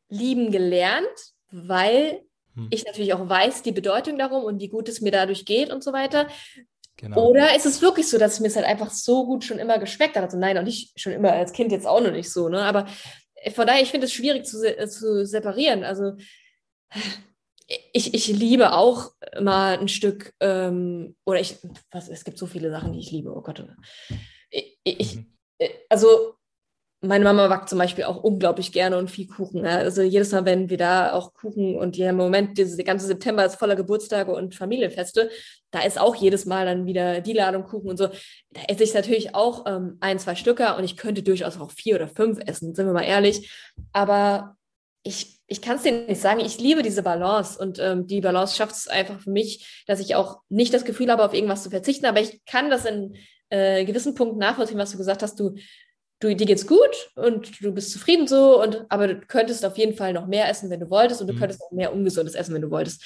[0.07, 1.07] lieben gelernt,
[1.51, 2.21] weil
[2.55, 2.67] hm.
[2.69, 5.83] ich natürlich auch weiß die Bedeutung darum und wie gut es mir dadurch geht und
[5.83, 6.27] so weiter.
[6.97, 7.29] Genau.
[7.29, 9.79] Oder ist es wirklich so, dass es mir es halt einfach so gut schon immer
[9.79, 10.23] geschmeckt hat?
[10.23, 12.61] Also nein, auch nicht schon immer als Kind jetzt auch noch nicht so, ne?
[12.61, 12.85] Aber
[13.55, 15.83] von daher, ich finde es schwierig zu, zu separieren.
[15.83, 16.13] Also
[17.93, 21.57] ich, ich liebe auch mal ein Stück, ähm, oder ich,
[21.89, 23.65] was, es gibt so viele Sachen, die ich liebe, oh Gott.
[24.49, 25.25] Ich, ich, mhm.
[25.89, 26.35] also
[27.03, 29.65] meine Mama backt zum Beispiel auch unglaublich gerne und viel Kuchen.
[29.65, 29.77] Ja.
[29.77, 33.07] Also jedes Mal, wenn wir da auch Kuchen und ja, im Moment, diese, der ganze
[33.07, 35.31] September ist voller Geburtstage und Familienfeste,
[35.71, 38.07] da ist auch jedes Mal dann wieder die Ladung Kuchen und so.
[38.51, 41.95] Da esse ich natürlich auch ähm, ein, zwei Stücker und ich könnte durchaus auch vier
[41.95, 43.51] oder fünf essen, sind wir mal ehrlich.
[43.93, 44.55] Aber
[45.01, 48.55] ich, ich kann es dir nicht sagen, ich liebe diese Balance und ähm, die Balance
[48.55, 51.71] schafft es einfach für mich, dass ich auch nicht das Gefühl habe, auf irgendwas zu
[51.71, 53.15] verzichten, aber ich kann das in
[53.49, 55.55] äh, gewissen Punkten nachvollziehen, was du gesagt hast, du
[56.21, 59.95] du, dir geht's gut und du bist zufrieden so, und, aber du könntest auf jeden
[59.95, 61.39] Fall noch mehr essen, wenn du wolltest, und du mhm.
[61.39, 63.03] könntest auch mehr Ungesundes essen, wenn du wolltest.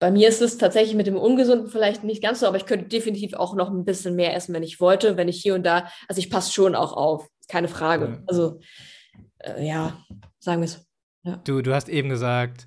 [0.00, 2.88] Bei mir ist es tatsächlich mit dem Ungesunden vielleicht nicht ganz so, aber ich könnte
[2.88, 5.90] definitiv auch noch ein bisschen mehr essen, wenn ich wollte, wenn ich hier und da,
[6.08, 8.06] also ich passe schon auch auf, keine Frage.
[8.06, 8.22] Ja.
[8.26, 8.60] Also
[9.38, 10.02] äh, ja,
[10.38, 10.86] sagen wir es.
[11.22, 11.36] Ja.
[11.44, 12.66] Du, du hast eben gesagt,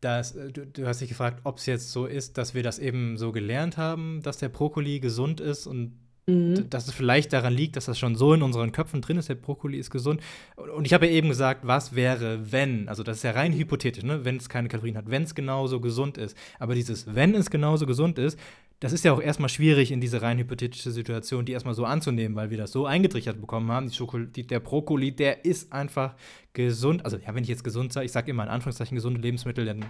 [0.00, 2.78] dass, äh, du, du hast dich gefragt, ob es jetzt so ist, dass wir das
[2.78, 5.98] eben so gelernt haben, dass der Brokkoli gesund ist und
[6.30, 6.70] Mhm.
[6.70, 9.34] Dass es vielleicht daran liegt, dass das schon so in unseren Köpfen drin ist, der
[9.34, 10.20] Brokkoli ist gesund.
[10.56, 14.04] Und ich habe ja eben gesagt, was wäre, wenn, also das ist ja rein hypothetisch,
[14.04, 14.24] ne?
[14.24, 16.36] wenn es keine Kalorien hat, wenn es genauso gesund ist.
[16.58, 18.38] Aber dieses, wenn es genauso gesund ist,
[18.80, 22.34] das ist ja auch erstmal schwierig in diese rein hypothetische Situation, die erstmal so anzunehmen,
[22.34, 23.90] weil wir das so eingetrichtert bekommen haben.
[24.34, 26.14] Die der Brokkoli, der ist einfach
[26.54, 27.04] gesund.
[27.04, 29.84] Also, ja, wenn ich jetzt gesund sage, ich sage immer in Anführungszeichen gesunde Lebensmittel, dann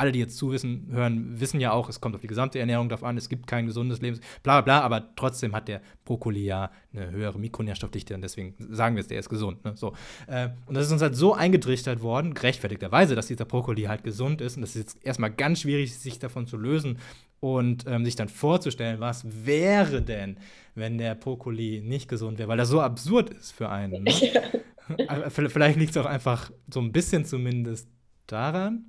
[0.00, 3.04] alle, die jetzt zuwissen, hören, wissen ja auch, es kommt auf die gesamte Ernährung drauf
[3.04, 6.70] an, es gibt kein gesundes Leben, bla bla bla, aber trotzdem hat der Brokkoli ja
[6.92, 9.64] eine höhere Mikronährstoffdichte und deswegen sagen wir es, der ist gesund.
[9.64, 9.76] Ne?
[9.76, 9.92] So.
[10.26, 14.40] Äh, und das ist uns halt so eingetrichtert worden, gerechtfertigterweise, dass dieser Brokkoli halt gesund
[14.40, 16.98] ist und das ist jetzt erstmal ganz schwierig, sich davon zu lösen
[17.40, 20.38] und ähm, sich dann vorzustellen, was wäre denn,
[20.74, 24.04] wenn der Brokkoli nicht gesund wäre, weil das so absurd ist für einen.
[24.04, 24.12] Ne?
[25.30, 27.88] Vielleicht liegt es auch einfach so ein bisschen zumindest
[28.26, 28.86] daran,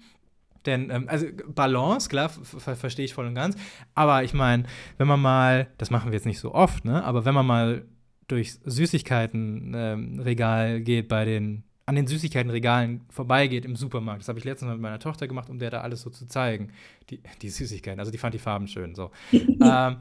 [0.65, 3.55] denn, ähm, also Balance, klar, verstehe ich voll und ganz.
[3.95, 4.63] Aber ich meine,
[4.97, 7.03] wenn man mal, das machen wir jetzt nicht so oft, ne?
[7.03, 7.85] Aber wenn man mal
[8.27, 14.22] durchs Süßigkeitenregal ähm, geht bei den an den Süßigkeitenregalen vorbeigeht im Supermarkt.
[14.22, 16.26] Das habe ich letztens mal mit meiner Tochter gemacht, um der da alles so zu
[16.26, 16.69] zeigen.
[17.09, 18.95] Die, die Süßigkeiten, also die fand die Farben schön.
[18.95, 19.97] So, ähm,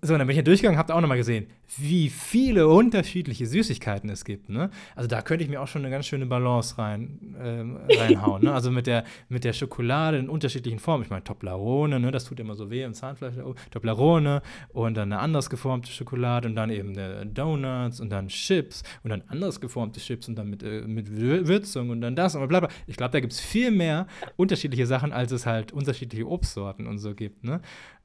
[0.00, 4.24] so dann bin ich hier durchgegangen, habt auch nochmal gesehen, wie viele unterschiedliche Süßigkeiten es
[4.24, 4.48] gibt.
[4.48, 4.70] Ne?
[4.96, 8.44] Also da könnte ich mir auch schon eine ganz schöne Balance rein, äh, reinhauen.
[8.44, 8.54] Ne?
[8.54, 11.04] Also mit der, mit der Schokolade in unterschiedlichen Formen.
[11.04, 12.10] Ich meine, Toblerone, ne?
[12.10, 13.34] das tut immer so weh im Zahnfleisch.
[13.44, 14.40] Oh, Toblerone
[14.70, 16.94] und dann eine anders geformte Schokolade und dann eben
[17.34, 21.90] Donuts und dann Chips und dann anders geformte Chips und dann mit, äh, mit Würzung
[21.90, 22.68] und dann das und bla bla.
[22.86, 26.98] Ich glaube, da gibt es viel mehr unterschiedliche Sachen, als es halt unterschiedliche Obstsorten und
[26.98, 27.44] so gibt.
[27.44, 27.60] Ne?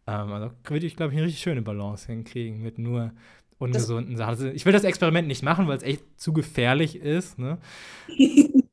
[0.08, 3.12] Ähm, also würde ich, glaube ich, eine richtig schöne Balance hinkriegen mit nur
[3.58, 4.30] ungesunden das Sachen.
[4.30, 7.40] Also ich will das Experiment nicht machen, weil es echt zu gefährlich ist.
[7.40, 7.58] Ne?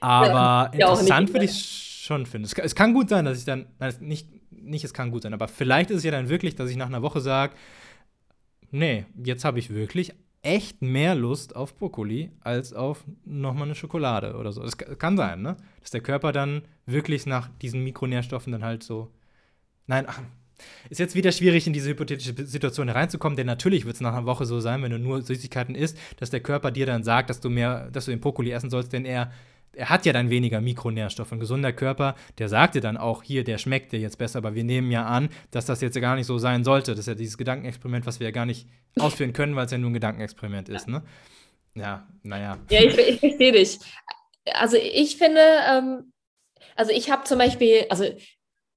[0.00, 2.46] Aber ja, interessant würde ich schon finden.
[2.46, 5.34] Es, es, kann gut sein, dass ich dann, nein, nicht, nicht es kann gut sein,
[5.34, 7.54] aber vielleicht ist es ja dann wirklich, dass ich nach einer Woche sage,
[8.70, 10.12] nee, jetzt habe ich wirklich
[10.42, 14.62] echt mehr Lust auf Brokkoli als auf nochmal eine Schokolade oder so.
[14.62, 15.56] Das kann sein, ne?
[15.80, 19.10] Dass der Körper dann wirklich nach diesen Mikronährstoffen dann halt so.
[19.86, 20.20] Nein, ach,
[20.88, 24.26] ist jetzt wieder schwierig, in diese hypothetische Situation hereinzukommen, denn natürlich wird es nach einer
[24.26, 27.40] Woche so sein, wenn du nur Süßigkeiten isst, dass der Körper dir dann sagt, dass
[27.40, 29.32] du mehr, dass du den Brokkoli essen sollst, denn er
[29.76, 31.32] er hat ja dann weniger Mikronährstoffe.
[31.32, 34.54] Ein gesunder Körper, der sagt dir dann auch, hier, der schmeckt dir jetzt besser, aber
[34.54, 36.92] wir nehmen ja an, dass das jetzt gar nicht so sein sollte.
[36.92, 38.66] Das ist ja dieses Gedankenexperiment, was wir ja gar nicht
[38.98, 41.02] ausführen können, weil es ja nur ein Gedankenexperiment ist, ne?
[41.74, 42.58] Ja, naja.
[42.70, 43.78] Ja, ich, ich verstehe dich.
[44.54, 46.12] Also ich finde, ähm,
[46.76, 48.04] Also ich habe zum Beispiel, also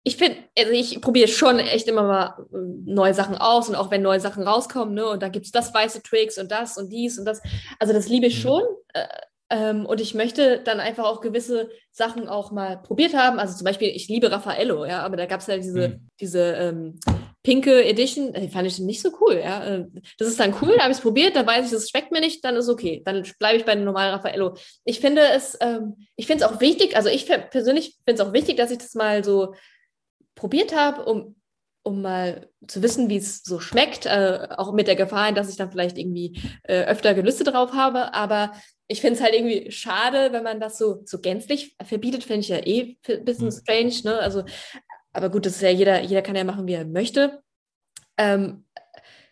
[0.04, 3.92] ich finde, also ich probiere schon echt immer mal äh, neue Sachen aus und auch
[3.92, 6.90] wenn neue Sachen rauskommen, ne, und da gibt es das weiße Tricks und das und
[6.90, 7.42] dies und das.
[7.80, 8.42] Also das liebe ich mhm.
[8.42, 8.64] schon.
[8.94, 9.08] Äh,
[9.50, 13.40] ähm, und ich möchte dann einfach auch gewisse Sachen auch mal probiert haben.
[13.40, 16.10] Also zum Beispiel, ich liebe Raffaello, ja, aber da gab es ja diese, mhm.
[16.20, 17.00] diese ähm,
[17.42, 19.66] pinke Edition, die fand ich nicht so cool, ja.
[19.66, 19.86] Äh,
[20.20, 22.22] das ist dann cool, da habe ich es probiert, dann weiß ich, das schmeckt mir
[22.22, 23.02] nicht, dann ist okay.
[23.04, 24.56] Dann bleibe ich bei dem normalen Raffaello.
[24.86, 28.34] Ich finde es, ähm, ich finde es auch wichtig, also ich persönlich finde es auch
[28.34, 29.56] wichtig, dass ich das mal so
[30.36, 31.36] probiert habe, um
[31.90, 35.58] um mal zu wissen, wie es so schmeckt, äh, auch mit der Gefahr, dass ich
[35.58, 38.14] dann vielleicht irgendwie äh, öfter Gelüste drauf habe.
[38.14, 38.54] Aber
[38.88, 42.50] ich finde es halt irgendwie schade, wenn man das so, so gänzlich verbietet, finde ich
[42.50, 43.52] ja eh ein bisschen mhm.
[43.52, 43.96] strange.
[44.04, 44.20] Ne?
[44.20, 44.44] Also,
[45.14, 47.42] aber gut, das ist ja jeder, jeder kann ja machen, wie er möchte.
[48.18, 48.66] Ähm,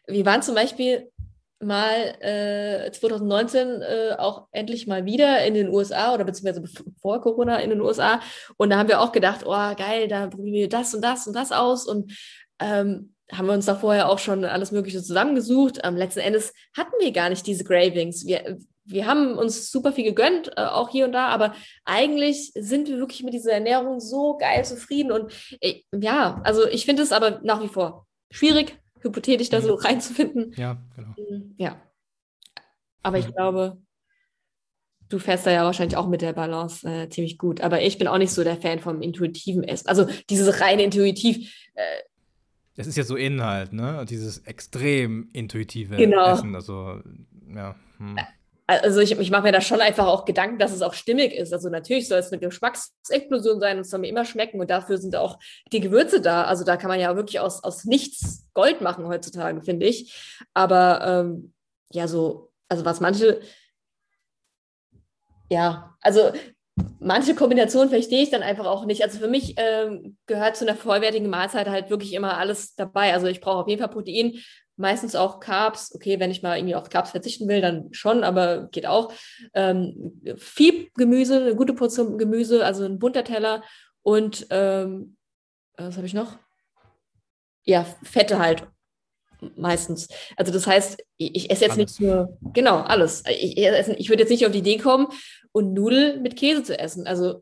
[0.07, 1.11] wir waren zum Beispiel
[1.59, 6.63] mal äh, 2019 äh, auch endlich mal wieder in den USA oder beziehungsweise
[7.01, 8.21] vor Corona in den USA.
[8.57, 11.35] Und da haben wir auch gedacht, oh geil, da probieren wir das und das und
[11.35, 11.87] das aus.
[11.87, 12.11] Und
[12.59, 15.79] ähm, haben wir uns da vorher auch schon alles Mögliche zusammengesucht.
[15.83, 18.25] Ähm, letzten Endes hatten wir gar nicht diese Gravings.
[18.25, 21.53] Wir, wir haben uns super viel gegönnt, äh, auch hier und da, aber
[21.83, 25.11] eigentlich sind wir wirklich mit dieser Ernährung so geil zufrieden.
[25.11, 29.75] Und äh, ja, also ich finde es aber nach wie vor schwierig, hypothetisch da so
[29.75, 29.81] mhm.
[29.81, 30.53] reinzufinden.
[30.55, 31.09] Ja, genau.
[31.17, 31.81] Mm, ja.
[33.03, 33.33] Aber ich mhm.
[33.33, 33.77] glaube,
[35.09, 37.61] du fährst da ja wahrscheinlich auch mit der Balance äh, ziemlich gut.
[37.61, 39.87] Aber ich bin auch nicht so der Fan vom intuitiven Essen.
[39.87, 41.53] Also dieses rein intuitiv.
[41.75, 41.83] Äh,
[42.77, 44.05] das ist ja so Inhalt, ne?
[44.07, 46.33] Dieses extrem intuitive genau.
[46.33, 46.55] Essen.
[46.55, 47.01] Also,
[47.53, 47.75] ja.
[47.97, 48.17] Hm.
[48.67, 51.53] Also ich, ich mache mir da schon einfach auch Gedanken, dass es auch stimmig ist.
[51.53, 54.97] Also natürlich soll es eine Geschmacksexplosion sein und es soll mir immer schmecken und dafür
[54.97, 55.39] sind auch
[55.71, 56.43] die Gewürze da.
[56.43, 60.37] Also da kann man ja wirklich aus, aus nichts Gold machen heutzutage, finde ich.
[60.53, 61.53] Aber ähm,
[61.91, 63.39] ja, so, also was manche,
[65.49, 66.33] ja, also
[66.99, 69.03] manche Kombinationen verstehe ich dann einfach auch nicht.
[69.03, 73.13] Also für mich ähm, gehört zu einer vollwertigen Mahlzeit halt wirklich immer alles dabei.
[73.13, 74.39] Also ich brauche auf jeden Fall Protein,
[74.75, 75.93] meistens auch Carbs.
[75.95, 79.11] Okay, wenn ich mal irgendwie auf Carbs verzichten will, dann schon, aber geht auch.
[79.53, 83.63] Ähm, viel Gemüse, eine gute Portion Gemüse, also ein bunter Teller
[84.03, 85.17] und ähm,
[85.77, 86.37] was habe ich noch?
[87.63, 88.67] Ja, Fette halt
[89.55, 90.07] meistens.
[90.35, 91.99] Also das heißt, ich, ich esse jetzt alles.
[91.99, 93.23] nicht nur, genau, alles.
[93.29, 95.07] Ich, ich, ich würde jetzt nicht auf die Idee kommen
[95.57, 97.07] und Nudeln mit Käse zu essen.
[97.07, 97.41] Also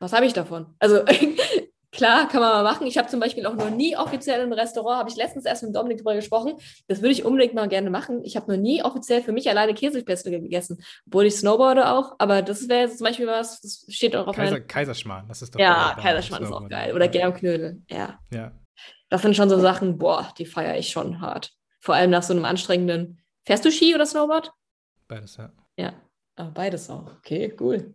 [0.00, 0.74] was habe ich davon?
[0.80, 1.04] Also
[1.92, 2.88] klar, kann man mal machen.
[2.88, 5.76] Ich habe zum Beispiel auch noch nie offiziell im Restaurant, habe ich letztens erst mit
[5.76, 6.54] Dominik darüber gesprochen,
[6.88, 8.24] das würde ich unbedingt mal gerne machen.
[8.24, 12.42] Ich habe noch nie offiziell für mich alleine Käsepesto gegessen, obwohl ich snowboarde auch, aber
[12.42, 14.66] das wäre zum Beispiel was, das steht auch auf Kaiser, meinem...
[14.66, 16.96] Kaiserschmarrn, das ist doch Ja, Kaiserschmarrn ist auch geil.
[16.96, 18.18] Oder Germknödel, ja.
[18.32, 18.50] Ja.
[19.08, 21.52] Das sind schon so Sachen, boah, die feiere ich schon hart.
[21.78, 23.20] Vor allem nach so einem anstrengenden.
[23.44, 24.50] Fährst du Ski oder Snowboard?
[25.06, 25.52] Beides, ja.
[25.76, 25.92] Ja,
[26.36, 27.16] Ah, beides auch.
[27.18, 27.94] Okay, cool.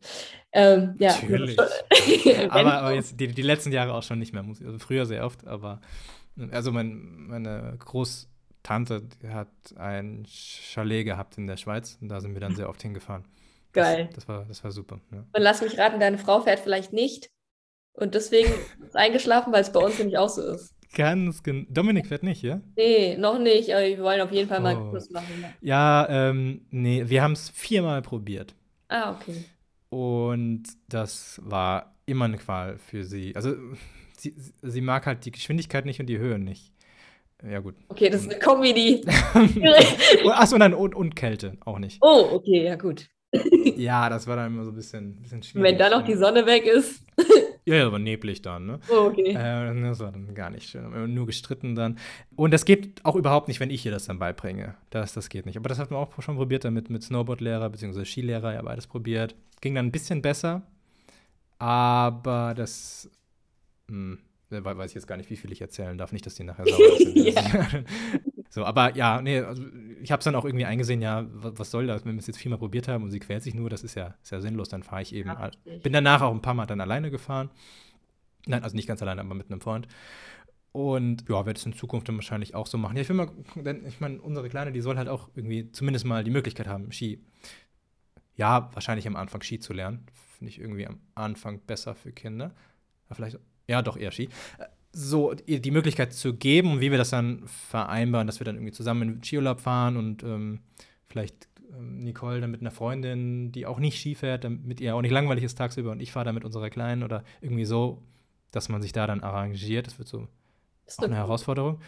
[0.52, 1.14] Ähm, ja.
[1.14, 1.60] Natürlich.
[2.50, 4.44] aber, aber, jetzt die, die letzten Jahre auch schon nicht mehr.
[4.44, 5.82] Also früher sehr oft, aber
[6.52, 12.42] also mein, meine Großtante hat ein Chalet gehabt in der Schweiz und da sind wir
[12.42, 13.26] dann sehr oft hingefahren.
[13.74, 14.06] Geil.
[14.08, 15.00] Das, das war, das war super.
[15.12, 15.20] Ja.
[15.20, 17.32] Und lass mich raten, deine Frau fährt vielleicht nicht
[17.94, 18.54] und deswegen
[18.86, 20.76] ist eingeschlafen, weil es bei uns nämlich auch so ist.
[20.96, 21.66] Ganz genau.
[21.70, 22.62] Dominik fährt nicht, ja?
[22.76, 24.92] Nee, noch nicht, aber wir wollen auf jeden Fall mal oh.
[24.92, 25.46] Kurs machen.
[25.62, 28.56] Ja, ähm, nee, wir haben es viermal probiert.
[28.88, 29.46] Ah, okay.
[29.90, 33.36] Und das war immer eine Qual für sie.
[33.36, 33.56] Also,
[34.18, 36.74] sie, sie mag halt die Geschwindigkeit nicht und die Höhe nicht.
[37.48, 37.76] Ja, gut.
[37.90, 39.02] Okay, das ist eine Kombi.
[40.32, 42.00] Achso, nein, und, und Kälte auch nicht.
[42.02, 43.08] Oh, okay, ja, gut.
[43.76, 45.72] ja, das war dann immer so ein bisschen, bisschen schwierig.
[45.72, 47.04] Wenn da noch die Sonne weg ist.
[47.68, 48.80] Ja, aber neblig dann, ne?
[48.90, 49.32] Oh, okay.
[49.32, 51.14] Äh, das war dann gar nicht schön.
[51.14, 51.98] Nur gestritten dann.
[52.38, 54.76] Und das geht auch überhaupt nicht, wenn ich ihr das dann beibringe.
[54.90, 55.58] Das, das geht nicht.
[55.58, 58.06] Aber das hat man auch schon probiert damit mit Snowboardlehrer bzw.
[58.06, 59.36] Skilehrer, ja, beides probiert.
[59.60, 60.62] Ging dann ein bisschen besser.
[61.60, 63.10] Aber das.
[63.90, 64.20] Hm,
[64.50, 66.14] weiß ich jetzt gar nicht, wie viel ich erzählen darf.
[66.14, 67.86] Nicht, dass die nachher sauer sind.
[68.58, 69.62] So, aber ja, nee, also
[70.02, 72.40] ich habe es dann auch irgendwie eingesehen, ja, was, soll das, wenn wir es jetzt
[72.40, 74.82] viermal probiert haben und sie quält sich nur, das ist ja, ist ja sinnlos, dann
[74.82, 75.30] fahre ich eben.
[75.30, 75.52] Ja,
[75.84, 77.52] bin danach auch ein paar Mal dann alleine gefahren.
[78.48, 79.88] Nein, also nicht ganz alleine, aber mit einem Freund.
[80.72, 82.96] Und ja, werde es in Zukunft dann wahrscheinlich auch so machen.
[82.96, 86.08] Ja, ich will mal, denn ich meine, unsere Kleine, die soll halt auch irgendwie zumindest
[86.08, 87.24] mal die Möglichkeit haben, Ski.
[88.38, 90.08] Ja, wahrscheinlich am Anfang Ski zu lernen.
[90.40, 92.56] Finde ich irgendwie am Anfang besser für Kinder.
[93.08, 94.30] Ja, vielleicht, ja, doch eher Ski
[94.98, 98.72] so die Möglichkeit zu geben und wie wir das dann vereinbaren, dass wir dann irgendwie
[98.72, 100.62] zusammen in den Skiurlaub fahren und ähm,
[101.06, 105.04] vielleicht ähm, Nicole dann mit einer Freundin, die auch nicht Ski fährt, damit ihr auch
[105.04, 108.02] nicht langweilig ist tagsüber und ich fahre dann mit unserer Kleinen oder irgendwie so,
[108.52, 109.86] dass man sich da dann arrangiert.
[109.86, 110.28] Das wird so
[110.86, 111.80] das eine Herausforderung.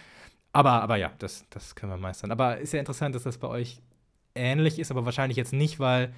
[0.54, 2.32] Aber, aber ja, das, das können wir meistern.
[2.32, 3.82] Aber ist ja interessant, dass das bei euch
[4.36, 6.14] ähnlich ist, aber wahrscheinlich jetzt nicht, weil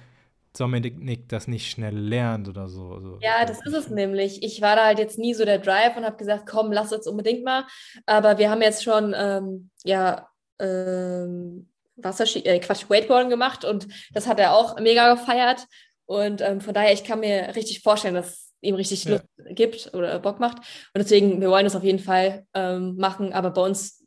[0.58, 3.18] Dominik das nicht schnell lernt oder so.
[3.20, 4.42] Ja, das ist es nämlich.
[4.42, 7.06] Ich war da halt jetzt nie so der Drive und habe gesagt, komm, lass uns
[7.06, 7.64] unbedingt mal.
[8.06, 14.26] Aber wir haben jetzt schon, ähm, ja, ähm, Wasserski, äh, Quatsch, Wakeboarding gemacht und das
[14.26, 15.66] hat er auch mega gefeiert.
[16.06, 19.52] Und ähm, von daher, ich kann mir richtig vorstellen, dass es ihm richtig Lust ja.
[19.52, 20.58] gibt oder Bock macht.
[20.58, 23.32] Und deswegen, wir wollen das auf jeden Fall ähm, machen.
[23.32, 24.01] Aber bei uns,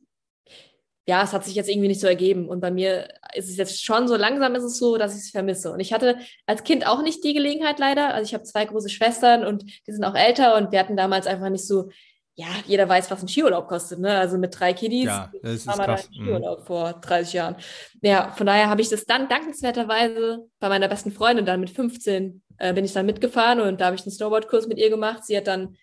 [1.08, 2.50] ja, es hat sich jetzt irgendwie nicht so ergeben.
[2.50, 5.30] Und bei mir ist es jetzt schon so langsam ist es so, dass ich es
[5.30, 5.72] vermisse.
[5.72, 6.18] Und ich hatte
[6.48, 8.14] als Kind auch nicht die Gelegenheit leider.
[8.14, 11.28] Also ich habe zwei große Schwestern und die sind auch älter und wir hatten damals
[11.28, 11.90] einfach nicht so
[12.38, 14.18] ja, jeder weiß, was ein Skiurlaub kostet, ne?
[14.18, 16.10] Also mit drei Kiddies ja, das war krass.
[16.10, 16.66] ein Skiurlaub mhm.
[16.66, 17.56] vor 30 Jahren.
[18.02, 22.44] Ja, von daher habe ich das dann dankenswerterweise bei meiner besten Freundin dann mit 15
[22.58, 25.24] äh, bin ich dann mitgefahren und da habe ich einen Snowboardkurs mit ihr gemacht.
[25.26, 25.78] Sie hat dann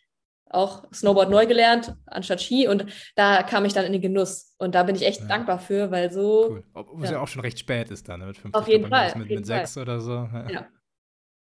[0.53, 2.69] auch Snowboard neu gelernt, anstatt Ski.
[2.69, 4.55] Und da kam ich dann in den Genuss.
[4.59, 5.27] Und da bin ich echt ja.
[5.27, 6.51] dankbar für, weil so.
[6.51, 6.65] Cool.
[6.75, 7.17] Obwohl es ja.
[7.17, 8.27] ja auch schon recht spät ist dann, ne?
[8.27, 8.61] mit 50.
[8.61, 9.13] Auf jeden Fall.
[9.17, 10.13] Mit, mit sechs oder so.
[10.13, 10.51] Ja.
[10.51, 10.69] ja.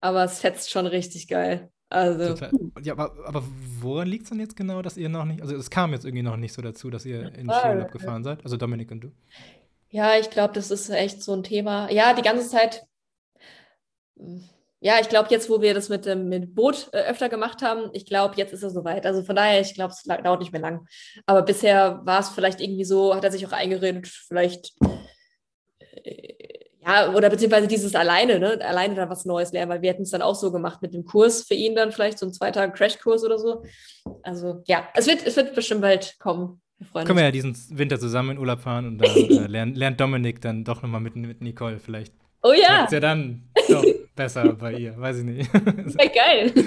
[0.01, 1.71] Aber es fetzt schon richtig geil.
[1.91, 2.35] Also.
[2.35, 2.51] Total.
[2.83, 3.43] Ja, aber, aber
[3.81, 6.23] woran liegt es denn jetzt genau, dass ihr noch nicht, also es kam jetzt irgendwie
[6.23, 8.45] noch nicht so dazu, dass ihr in den Skiurlaub gefahren seid?
[8.45, 9.13] Also Dominik und du?
[9.91, 11.91] Ja, ich glaube, das ist echt so ein Thema.
[11.91, 12.87] Ja, die ganze Zeit.
[14.81, 17.91] Ja, ich glaube, jetzt, wo wir das mit dem mit Boot äh, öfter gemacht haben,
[17.93, 19.07] ich glaube, jetzt ist er soweit.
[19.07, 20.87] Also von daher, ich glaube, es dauert nicht mehr lang.
[21.27, 24.75] Aber bisher war es vielleicht irgendwie so, hat er sich auch eingeredet, vielleicht
[26.05, 26.39] äh,
[26.89, 28.59] ja, oder beziehungsweise dieses alleine, ne?
[28.63, 31.05] Alleine da was Neues lernen, weil wir hätten es dann auch so gemacht mit dem
[31.05, 33.63] Kurs für ihn dann vielleicht so ein zwei Tage Crashkurs oder so.
[34.23, 36.63] Also ja, es wird, es wird bestimmt bald kommen.
[36.79, 40.01] Wir Können wir ja diesen Winter zusammen in Urlaub fahren und dann äh, lernt, lernt
[40.01, 42.15] Dominik dann doch nochmal mit, mit Nicole vielleicht.
[42.43, 42.85] Oh ja.
[42.85, 43.85] Ist ja dann doch
[44.19, 45.51] besser bei ihr, weiß ich nicht.
[45.55, 46.53] Ja, geil.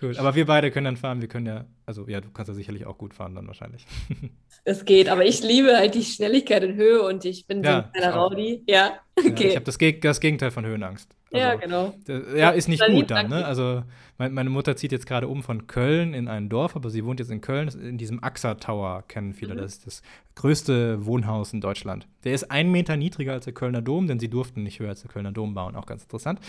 [0.00, 0.16] Cool.
[0.16, 1.20] Aber wir beide können dann fahren.
[1.20, 3.86] Wir können ja, also ja, du kannst ja sicherlich auch gut fahren dann wahrscheinlich.
[4.64, 7.76] Es geht, aber ich liebe halt die Schnelligkeit in Höhe und ich bin ja, so
[7.76, 8.62] ein kleiner Raudi.
[8.66, 9.44] Ja, okay.
[9.44, 11.08] Ja, ich habe das, das, Gegenteil von Höhenangst.
[11.32, 11.94] Also, ja, genau.
[12.36, 13.46] Ja, ist nicht gut dann, ne?
[13.46, 13.84] Also
[14.18, 17.20] mein, meine Mutter zieht jetzt gerade um von Köln in ein Dorf, aber sie wohnt
[17.20, 19.54] jetzt in Köln, in diesem AXA Tower, kennen viele.
[19.54, 19.58] Mhm.
[19.58, 20.02] Das ist das
[20.34, 22.06] größte Wohnhaus in Deutschland.
[22.24, 25.00] Der ist einen Meter niedriger als der Kölner Dom, denn sie durften nicht höher als
[25.00, 25.76] der Kölner Dom bauen.
[25.76, 26.40] Auch ganz interessant.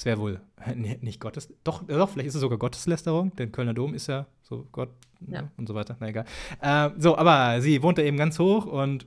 [0.00, 0.40] Das wäre wohl
[0.76, 4.66] nicht Gottes, doch, doch, vielleicht ist es sogar Gotteslästerung, denn Kölner Dom ist ja so
[4.72, 4.88] Gott
[5.28, 5.50] ja.
[5.58, 5.98] und so weiter.
[6.00, 6.24] Na egal.
[6.62, 9.04] Äh, so, aber sie wohnt da eben ganz hoch und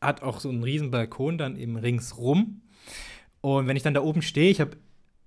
[0.00, 2.62] hat auch so einen riesen Balkon dann eben ringsrum.
[3.42, 4.76] Und wenn ich dann da oben stehe, ich habe,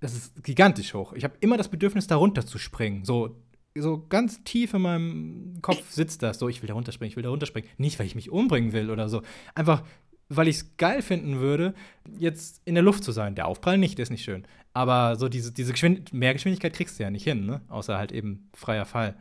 [0.00, 1.14] das ist gigantisch hoch.
[1.14, 3.06] Ich habe immer das Bedürfnis, da runter zu springen.
[3.06, 3.36] So,
[3.74, 6.38] so ganz tief in meinem Kopf sitzt das.
[6.38, 7.70] So, ich will da runterspringen, ich will da runterspringen.
[7.78, 9.22] Nicht, weil ich mich umbringen will oder so.
[9.54, 9.84] Einfach,
[10.30, 11.74] weil ich es geil finden würde,
[12.18, 13.34] jetzt in der Luft zu sein.
[13.34, 14.46] Der Aufprall nicht, der ist nicht schön.
[14.72, 17.60] Aber so diese, diese Geschwind Mehrgeschwindigkeit kriegst du ja nicht hin, ne?
[17.68, 19.16] Außer halt eben freier Fall.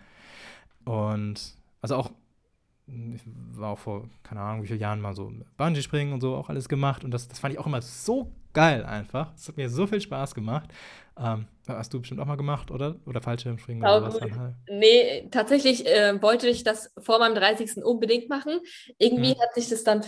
[0.86, 2.12] Und also auch,
[2.88, 3.22] ich
[3.54, 6.70] war auch vor, keine Ahnung, wie vielen Jahren mal so Bungee-Springen und so auch alles
[6.70, 7.04] gemacht.
[7.04, 9.32] Und das, das fand ich auch immer so geil einfach.
[9.34, 10.70] Das hat mir so viel Spaß gemacht.
[11.18, 12.96] Ähm, hast du bestimmt auch mal gemacht, oder?
[13.06, 14.56] Oder Fallschirmspringen oder was dann halt?
[14.70, 17.84] Nee, tatsächlich äh, wollte ich das vor meinem 30.
[17.84, 18.60] unbedingt machen.
[19.00, 19.40] Irgendwie hm.
[19.40, 20.04] hat sich das dann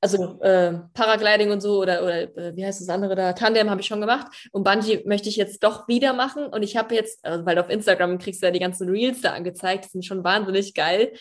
[0.00, 3.32] also äh, Paragliding und so oder, oder äh, wie heißt das andere da?
[3.32, 6.76] Tandem habe ich schon gemacht und Bungee möchte ich jetzt doch wieder machen und ich
[6.76, 9.90] habe jetzt, also, weil auf Instagram kriegst du ja die ganzen Reels da angezeigt, die
[9.90, 11.12] sind schon wahnsinnig geil.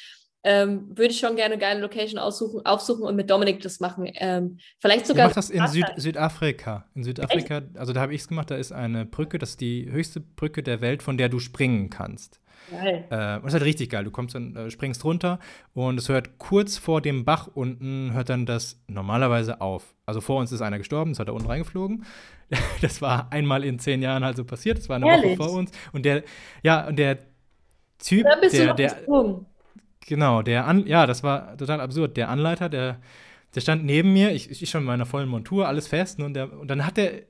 [0.43, 4.09] Ähm, würde ich schon gerne eine geile Location aussuchen, aufsuchen und mit Dominik das machen.
[4.13, 5.25] Ähm, vielleicht sogar.
[5.25, 6.85] Ich mache das in Süd Südafrika.
[6.93, 7.77] In Südafrika, Echt?
[7.77, 10.63] also da habe ich es gemacht, da ist eine Brücke, das ist die höchste Brücke
[10.63, 12.39] der Welt, von der du springen kannst.
[12.69, 13.05] Geil.
[13.09, 14.03] Äh, und ist halt richtig geil.
[14.03, 15.39] Du kommst dann, äh, springst runter
[15.73, 19.95] und es hört kurz vor dem Bach unten, hört dann das normalerweise auf.
[20.05, 22.05] Also vor uns ist einer gestorben, ist halt da unten reingeflogen.
[22.81, 24.77] Das war einmal in zehn Jahren halt so passiert.
[24.77, 25.37] Das war eine Ehrlich?
[25.37, 25.69] Woche vor uns.
[25.91, 26.23] Und der,
[26.63, 27.17] ja, und der
[27.99, 29.45] Typ, da bist der, du noch der, gesprungen.
[30.05, 32.15] genau, der, An ja, das war total absurd.
[32.15, 32.99] Der Anleiter, der,
[33.53, 36.21] der stand neben mir, ich, ich schon in meiner vollen Montur, alles fest.
[36.21, 37.23] Und, der, und dann hat der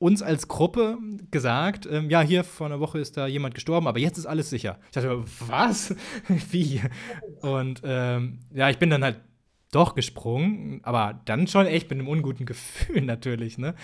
[0.00, 0.98] uns als Gruppe
[1.30, 4.48] gesagt, ähm, ja, hier vor einer Woche ist da jemand gestorben, aber jetzt ist alles
[4.48, 4.78] sicher.
[4.86, 5.94] Ich dachte, was?
[6.50, 6.80] Wie?
[7.42, 9.20] Und ähm, ja, ich bin dann halt
[9.70, 13.74] doch gesprungen, aber dann schon echt mit einem unguten Gefühl natürlich, ne?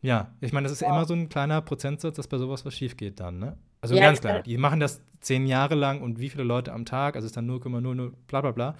[0.00, 0.88] Ja, ich meine, das ist ja.
[0.88, 3.58] immer so ein kleiner Prozentsatz, dass bei sowas was schief geht dann, ne?
[3.82, 6.86] Also ja, ganz klar, die machen das zehn Jahre lang und wie viele Leute am
[6.86, 8.74] Tag, also es ist dann 0,00 bla bla bla.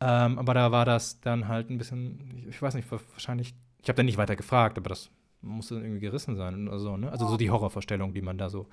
[0.00, 3.96] Ähm, aber da war das dann halt ein bisschen, ich weiß nicht, wahrscheinlich, ich habe
[3.98, 5.10] dann nicht weiter gefragt, aber das
[5.42, 7.10] muss dann irgendwie gerissen sein oder so, ne?
[7.10, 8.66] Also so die Horrorvorstellung, die man da so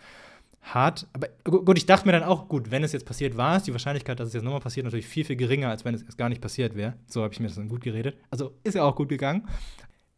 [0.61, 1.07] hat.
[1.13, 3.71] Aber gut, ich dachte mir dann auch, gut, wenn es jetzt passiert war, ist die
[3.71, 6.29] Wahrscheinlichkeit, dass es jetzt nochmal passiert, natürlich viel, viel geringer, als wenn es erst gar
[6.29, 6.93] nicht passiert wäre.
[7.07, 8.17] So habe ich mir das dann gut geredet.
[8.29, 9.47] Also ist ja auch gut gegangen.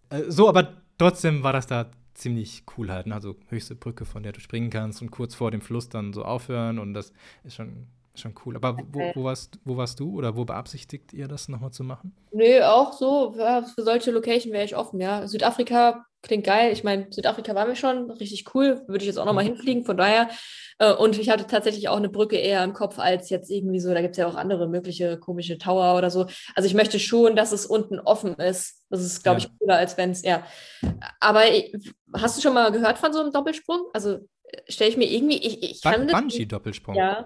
[0.10, 3.08] Äh, so, aber trotzdem war das da ziemlich cool halt.
[3.08, 3.16] Ne?
[3.16, 6.24] Also höchste Brücke, von der du springen kannst und kurz vor dem Fluss dann so
[6.24, 7.14] aufhören und das
[7.44, 8.56] ist schon Schon cool.
[8.56, 12.14] Aber wo, wo, warst, wo warst du oder wo beabsichtigt ihr das nochmal zu machen?
[12.32, 13.34] Nö, auch so.
[13.34, 15.28] Für solche Location wäre ich offen, ja.
[15.28, 16.72] Südafrika klingt geil.
[16.72, 18.82] Ich meine, Südafrika waren wir schon, richtig cool.
[18.88, 19.50] Würde ich jetzt auch nochmal mhm.
[19.50, 20.30] hinfliegen, von daher.
[20.78, 23.94] Äh, und ich hatte tatsächlich auch eine Brücke eher im Kopf als jetzt irgendwie so,
[23.94, 26.28] da gibt es ja auch andere mögliche komische Tower oder so.
[26.56, 28.84] Also ich möchte schon, dass es unten offen ist.
[28.90, 29.48] Das ist, glaube ja.
[29.48, 30.44] ich, cooler, als wenn es, ja.
[31.20, 31.44] Aber
[32.14, 33.88] hast du schon mal gehört von so einem Doppelsprung?
[33.94, 34.20] Also
[34.68, 36.96] stelle ich mir irgendwie, ich, ich kann Bungee-Doppelsprung.
[36.96, 37.26] Ja.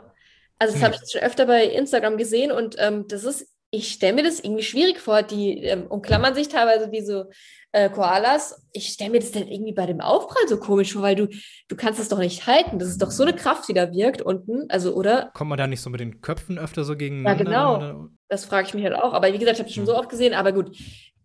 [0.59, 0.83] Also das hm.
[0.83, 4.39] habe ich schon öfter bei Instagram gesehen und ähm, das ist, ich stelle mir das
[4.39, 5.21] irgendwie schwierig vor.
[5.21, 7.25] Die ähm, umklammern sich teilweise wie so
[7.73, 8.65] äh, Koalas.
[8.71, 11.27] Ich stelle mir das dann irgendwie bei dem Aufprall so komisch vor, weil du,
[11.67, 12.79] du kannst es doch nicht halten.
[12.79, 14.69] Das ist doch so eine Kraft, die da wirkt unten.
[14.69, 15.31] Also, oder?
[15.33, 17.51] Kommt man da nicht so mit den Köpfen öfter so gegeneinander?
[17.51, 18.07] Ja, genau.
[18.29, 19.13] Das frage ich mich halt auch.
[19.13, 19.87] Aber wie gesagt, ich habe es schon hm.
[19.87, 20.33] so oft gesehen.
[20.33, 20.77] Aber gut,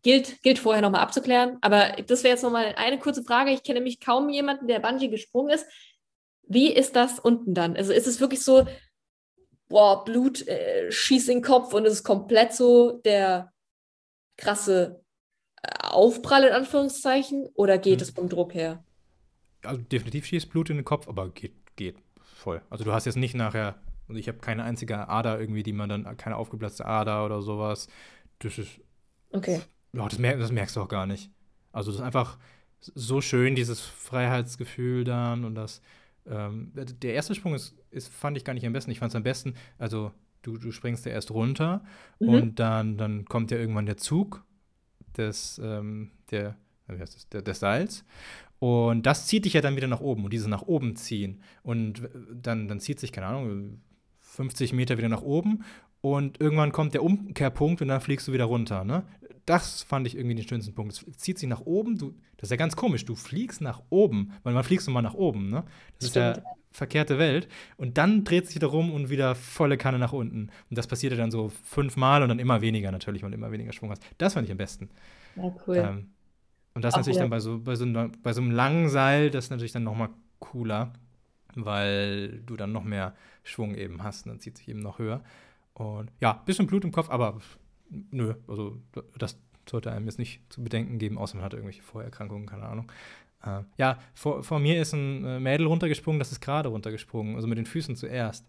[0.02, 1.58] gilt, gilt vorher nochmal abzuklären.
[1.60, 3.52] Aber das wäre jetzt nochmal eine kurze Frage.
[3.52, 5.66] Ich kenne nämlich kaum jemanden, der Bungee gesprungen ist.
[6.48, 7.76] Wie ist das unten dann?
[7.76, 8.66] Also ist es wirklich so,
[9.70, 13.52] boah, Blut äh, schießt in den Kopf und es ist komplett so der
[14.36, 15.02] krasse
[15.62, 18.02] äh, Aufprall in Anführungszeichen oder geht mhm.
[18.02, 18.84] es vom Druck her?
[19.62, 22.60] Also definitiv schießt Blut in den Kopf, aber geht, geht voll.
[22.68, 23.76] Also du hast jetzt nicht nachher,
[24.08, 27.88] also ich habe keine einzige Ader irgendwie, die man dann, keine aufgeplatzte Ader oder sowas.
[28.40, 28.80] Das ist.
[29.32, 29.60] Okay.
[29.92, 31.30] Ja, das, mer das merkst du auch gar nicht.
[31.72, 32.38] Also das ist einfach
[32.80, 35.82] so schön, dieses Freiheitsgefühl dann und das
[36.30, 38.90] ähm, der erste Sprung ist, ist, fand ich gar nicht am besten.
[38.90, 40.12] Ich fand es am besten, also
[40.42, 41.82] du, du springst ja erst runter
[42.18, 42.28] mhm.
[42.28, 44.44] und dann, dann kommt ja irgendwann der Zug
[45.16, 46.56] des, ähm, der,
[46.88, 48.04] wie heißt das, der, des Seils.
[48.58, 51.42] Und das zieht dich ja dann wieder nach oben und dieses nach oben ziehen.
[51.62, 53.80] Und dann, dann zieht sich, keine Ahnung,
[54.18, 55.64] 50 Meter wieder nach oben
[56.02, 58.84] und irgendwann kommt der Umkehrpunkt und dann fliegst du wieder runter.
[58.84, 59.02] Ne?
[59.50, 60.92] Das fand ich irgendwie den schönsten Punkt.
[60.92, 61.98] Es zieht sich nach oben.
[61.98, 63.04] Du, das ist ja ganz komisch.
[63.04, 65.50] Du fliegst nach oben, weil man fliegst immer nach oben.
[65.50, 65.64] Ne?
[65.98, 66.36] Das Stimmt.
[66.36, 67.48] ist ja verkehrte Welt.
[67.76, 70.50] Und dann dreht sich wieder rum und wieder volle Kanne nach unten.
[70.70, 73.50] Und das passiert ja dann so fünfmal und dann immer weniger natürlich, weil du immer
[73.50, 74.04] weniger Schwung hast.
[74.18, 74.88] Das fand ich am besten.
[75.34, 75.76] Ja, cool.
[75.76, 76.10] Ähm,
[76.74, 77.22] und das Auch natürlich cool.
[77.22, 77.86] dann bei so, bei, so,
[78.22, 80.92] bei so einem langen Seil, das ist natürlich dann noch mal cooler,
[81.56, 84.26] weil du dann noch mehr Schwung eben hast.
[84.26, 85.24] Und dann zieht sich eben noch höher.
[85.74, 87.40] Und ja, bisschen Blut im Kopf, aber
[87.90, 88.80] nö, also
[89.18, 89.38] das
[89.68, 92.90] sollte einem jetzt nicht zu bedenken geben, außer man hat irgendwelche Vorerkrankungen, keine Ahnung.
[93.44, 97.46] Äh, ja, vor, vor, mir ist ein äh, Mädel runtergesprungen, das ist gerade runtergesprungen, also
[97.46, 98.46] mit den Füßen zuerst.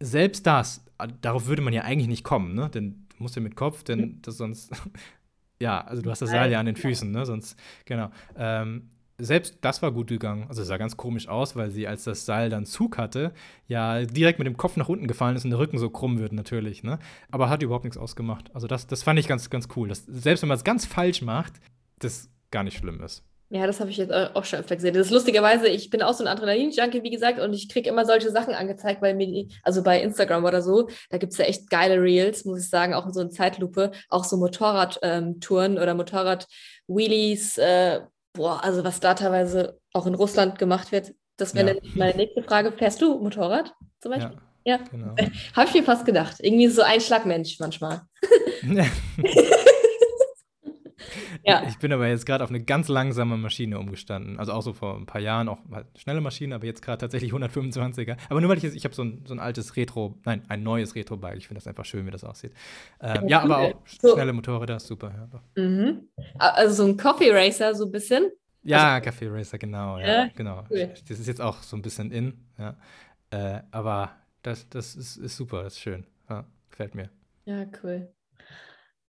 [0.00, 0.84] Selbst das,
[1.20, 2.70] darauf würde man ja eigentlich nicht kommen, ne?
[2.70, 4.72] Denn du musst ja mit Kopf, denn das sonst,
[5.60, 7.26] ja, also du hast das Seil ja an den Füßen, ne?
[7.26, 8.10] Sonst, genau.
[8.36, 8.88] Ähm,
[9.20, 10.46] selbst das war gut gegangen.
[10.48, 13.32] Also es sah ganz komisch aus, weil sie, als das Seil dann Zug hatte,
[13.68, 16.32] ja direkt mit dem Kopf nach unten gefallen ist und der Rücken so krumm wird
[16.32, 16.82] natürlich.
[16.82, 16.98] Ne?
[17.30, 18.50] Aber hat überhaupt nichts ausgemacht.
[18.54, 19.88] Also das, das fand ich ganz, ganz cool.
[19.88, 21.54] Dass, selbst wenn man es ganz falsch macht,
[21.98, 23.24] das gar nicht schlimm ist.
[23.52, 24.94] Ja, das habe ich jetzt auch schon öfter gesehen.
[24.94, 28.06] Das ist lustigerweise, ich bin auch so ein Adrenalin-Junkie, wie gesagt, und ich kriege immer
[28.06, 30.88] solche Sachen angezeigt bei mir, also bei Instagram oder so.
[31.10, 33.90] Da gibt es ja echt geile Reels, muss ich sagen, auch in so einer Zeitlupe,
[34.08, 38.02] auch so Motorradtouren ähm, oder Motorrad-Wheelies, äh,
[38.32, 41.80] boah, also was da teilweise auch in Russland gemacht wird, das wäre ja.
[41.94, 42.72] meine nächste Frage.
[42.72, 44.38] Fährst du Motorrad zum Beispiel?
[44.64, 44.76] Ja.
[44.76, 44.84] ja.
[44.90, 45.14] Genau.
[45.56, 46.36] Habe ich mir fast gedacht.
[46.40, 48.02] Irgendwie so ein Schlagmensch manchmal.
[51.44, 51.64] ja.
[51.68, 54.38] Ich bin aber jetzt gerade auf eine ganz langsame Maschine umgestanden.
[54.38, 57.32] Also auch so vor ein paar Jahren auch halt schnelle Maschine, aber jetzt gerade tatsächlich
[57.32, 58.16] 125er.
[58.28, 60.62] Aber nur weil ich jetzt, ich habe so ein, so ein altes Retro, nein, ein
[60.62, 61.38] neues Retro-Bike.
[61.38, 62.52] Ich finde das einfach schön, wie das aussieht.
[63.00, 64.14] Ähm, ja, aber auch so.
[64.14, 65.12] schnelle Motorräder, super.
[65.56, 65.62] Ja.
[65.62, 66.08] Mhm.
[66.38, 68.30] Also so ein Coffee Racer, so ein bisschen.
[68.62, 69.98] Ja, also, Café Racer, genau.
[69.98, 70.64] Ja, ja genau.
[70.70, 70.92] Cool.
[71.08, 72.44] Das ist jetzt auch so ein bisschen in.
[72.58, 72.76] Ja.
[73.30, 74.10] Äh, aber
[74.42, 76.04] das, das ist, ist super, das ist schön.
[76.28, 77.10] Ja, gefällt mir.
[77.44, 78.12] Ja, cool.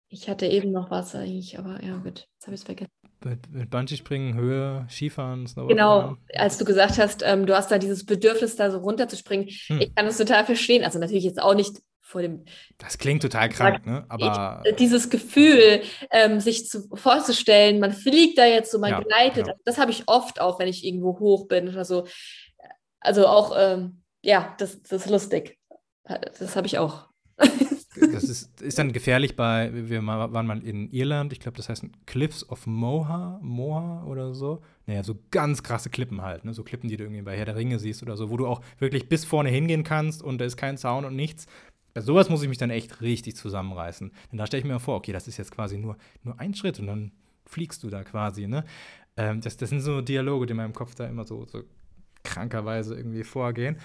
[0.09, 2.91] Ich hatte eben noch was eigentlich, aber ja, gut, jetzt habe ich es vergessen.
[3.23, 5.71] Mit, mit Bungee-Springen, Höhe, Skifahren, Snowboard.
[5.71, 9.47] Genau, als du gesagt hast, ähm, du hast da dieses Bedürfnis, da so runterzuspringen.
[9.67, 9.81] Hm.
[9.81, 10.83] Ich kann das total verstehen.
[10.83, 12.45] Also natürlich jetzt auch nicht vor dem.
[12.77, 14.05] Das klingt total krank, ne?
[14.09, 14.61] Aber.
[14.63, 19.45] Ich, dieses Gefühl, ähm, sich zu, vorzustellen, man fliegt da jetzt so, man ja, gleitet.
[19.45, 19.57] Genau.
[19.65, 22.05] Das habe ich oft auch, wenn ich irgendwo hoch bin oder so.
[22.99, 25.57] Also auch, ähm, ja, das, das ist lustig.
[26.03, 27.09] Das habe ich auch.
[27.99, 31.85] das ist, ist dann gefährlich bei, wir waren mal in Irland, ich glaube, das heißt
[32.05, 34.61] Cliffs of Moha, Moha oder so.
[34.85, 36.53] Naja, so ganz krasse Klippen halt, ne?
[36.53, 38.61] so Klippen, die du irgendwie bei Herr der Ringe siehst oder so, wo du auch
[38.79, 41.47] wirklich bis vorne hingehen kannst und da ist kein Zaun und nichts.
[41.93, 44.11] Bei sowas muss ich mich dann echt richtig zusammenreißen.
[44.31, 46.79] Denn da stelle ich mir vor, okay, das ist jetzt quasi nur, nur ein Schritt
[46.79, 47.11] und dann
[47.45, 48.65] fliegst du da quasi, ne?
[49.17, 51.63] Ähm, das, das sind so Dialoge, die in meinem Kopf da immer so, so
[52.23, 53.77] krankerweise irgendwie vorgehen.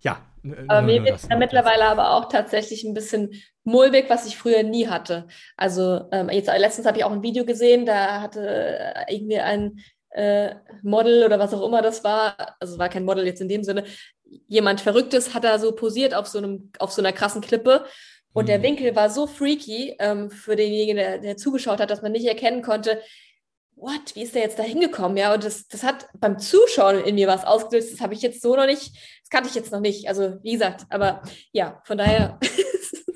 [0.00, 0.20] Ja.
[0.68, 3.32] Aber mir wird es mittlerweile aber auch tatsächlich ein bisschen
[3.64, 5.26] mulmig, was ich früher nie hatte.
[5.56, 9.80] Also ähm, jetzt letztens habe ich auch ein Video gesehen, da hatte äh, irgendwie ein
[10.10, 13.64] äh, Model oder was auch immer das war, also war kein Model jetzt in dem
[13.64, 13.84] Sinne,
[14.46, 17.84] jemand Verrücktes hat da so posiert auf so, einem, auf so einer krassen Klippe.
[18.32, 18.48] Und mhm.
[18.48, 22.26] der Winkel war so freaky ähm, für denjenigen, der, der zugeschaut hat, dass man nicht
[22.26, 23.00] erkennen konnte,
[23.76, 25.16] what, wie ist der jetzt da hingekommen?
[25.16, 27.92] Ja, und das, das hat beim Zuschauen in mir was ausgelöst.
[27.92, 30.08] Das habe ich jetzt so noch nicht, das kannte ich jetzt noch nicht.
[30.08, 31.20] Also, wie gesagt, aber
[31.50, 32.38] ja, von daher,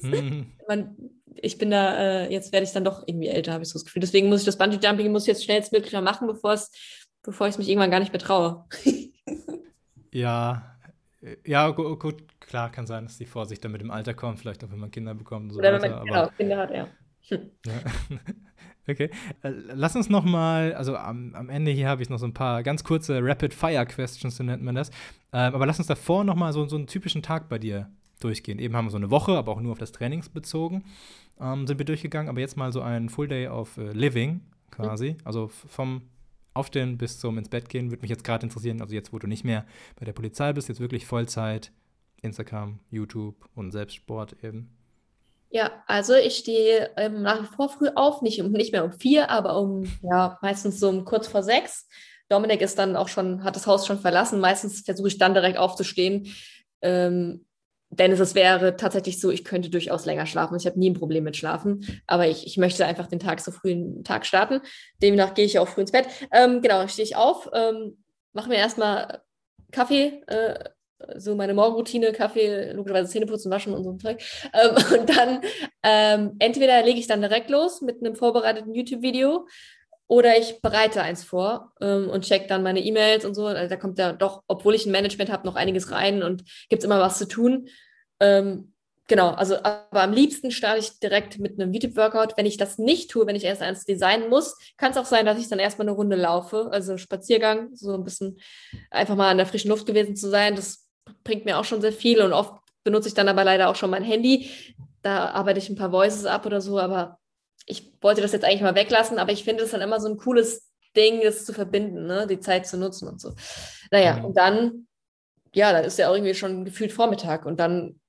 [0.02, 0.52] mhm.
[0.68, 0.96] man,
[1.36, 3.84] ich bin da, äh, jetzt werde ich dann doch irgendwie älter, habe ich so das
[3.84, 4.00] Gefühl.
[4.00, 6.72] Deswegen muss ich das Bungee-Jumping muss ich jetzt schnellstmöglich mal machen, bevor es,
[7.22, 8.64] bevor ich mich irgendwann gar nicht mehr traue.
[10.12, 10.76] ja,
[11.46, 14.64] ja, gut, gut, klar, kann sein, dass die Vorsicht dann mit dem Alter kommt, vielleicht
[14.64, 15.82] auch wenn man Kinder bekommt und so Oder weiter.
[15.84, 16.88] Wenn man, genau, Kinder hat, ja.
[17.28, 17.50] Hm.
[17.66, 17.72] ja.
[18.88, 19.10] Okay,
[19.42, 22.34] äh, lass uns noch mal, also am, am Ende hier habe ich noch so ein
[22.34, 24.90] paar ganz kurze Rapid-Fire-Questions, so nennt man das.
[25.32, 27.90] Ähm, aber lass uns davor noch mal so, so einen typischen Tag bei dir
[28.20, 28.58] durchgehen.
[28.58, 30.84] Eben haben wir so eine Woche, aber auch nur auf das Trainings bezogen,
[31.40, 32.28] ähm, sind wir durchgegangen.
[32.28, 34.40] Aber jetzt mal so ein Full Day of uh, Living
[34.70, 35.12] quasi.
[35.12, 35.18] Mhm.
[35.24, 36.02] Also vom
[36.52, 38.80] Aufstehen bis zum ins Bett gehen würde mich jetzt gerade interessieren.
[38.80, 39.64] Also jetzt, wo du nicht mehr
[39.96, 41.72] bei der Polizei bist, jetzt wirklich Vollzeit,
[42.22, 44.70] Instagram, YouTube und Selbstsport eben.
[45.52, 49.30] Ja, also ich stehe ähm, nach wie vor früh auf, nicht, nicht mehr um vier,
[49.30, 51.88] aber um, ja, meistens so um kurz vor sechs.
[52.28, 54.38] Dominik ist dann auch schon, hat das Haus schon verlassen.
[54.38, 56.32] Meistens versuche ich dann direkt aufzustehen.
[56.80, 57.44] Ähm,
[57.92, 60.56] denn es wäre tatsächlich so, ich könnte durchaus länger schlafen.
[60.56, 63.50] Ich habe nie ein Problem mit Schlafen, aber ich, ich möchte einfach den Tag so
[63.50, 64.60] früh in den Tag starten.
[65.02, 66.06] Demnach gehe ich auch früh ins Bett.
[66.32, 69.22] Ähm, genau, stehe ich auf, ähm, mache mir erstmal
[69.72, 70.70] Kaffee, äh,
[71.16, 74.22] so meine Morgenroutine, Kaffee, logischerweise Zähne putzen, waschen und so ein Zeug.
[74.52, 75.40] Ähm, und dann
[75.82, 79.46] ähm, entweder lege ich dann direkt los mit einem vorbereiteten YouTube-Video
[80.10, 83.46] oder ich bereite eins vor ähm, und check dann meine E-Mails und so.
[83.46, 86.82] Also da kommt ja doch, obwohl ich ein Management habe, noch einiges rein und gibt
[86.82, 87.68] es immer was zu tun.
[88.18, 88.72] Ähm,
[89.06, 92.36] genau, also aber am liebsten starte ich direkt mit einem YouTube-Workout.
[92.36, 95.26] Wenn ich das nicht tue, wenn ich erst eins designen muss, kann es auch sein,
[95.26, 98.40] dass ich dann erstmal eine Runde laufe, also Spaziergang, so ein bisschen
[98.90, 100.56] einfach mal in der frischen Luft gewesen zu sein.
[100.56, 100.89] Das
[101.24, 102.54] bringt mir auch schon sehr viel und oft
[102.84, 104.50] benutze ich dann aber leider auch schon mein Handy.
[105.02, 107.18] Da arbeite ich ein paar Voices ab oder so, aber
[107.66, 110.16] ich wollte das jetzt eigentlich mal weglassen, aber ich finde es dann immer so ein
[110.16, 112.26] cooles Ding, das zu verbinden, ne?
[112.26, 113.34] die Zeit zu nutzen und so.
[113.90, 114.24] Naja, mhm.
[114.26, 114.86] und dann,
[115.54, 118.00] ja, dann ist ja auch irgendwie schon gefühlt Vormittag und dann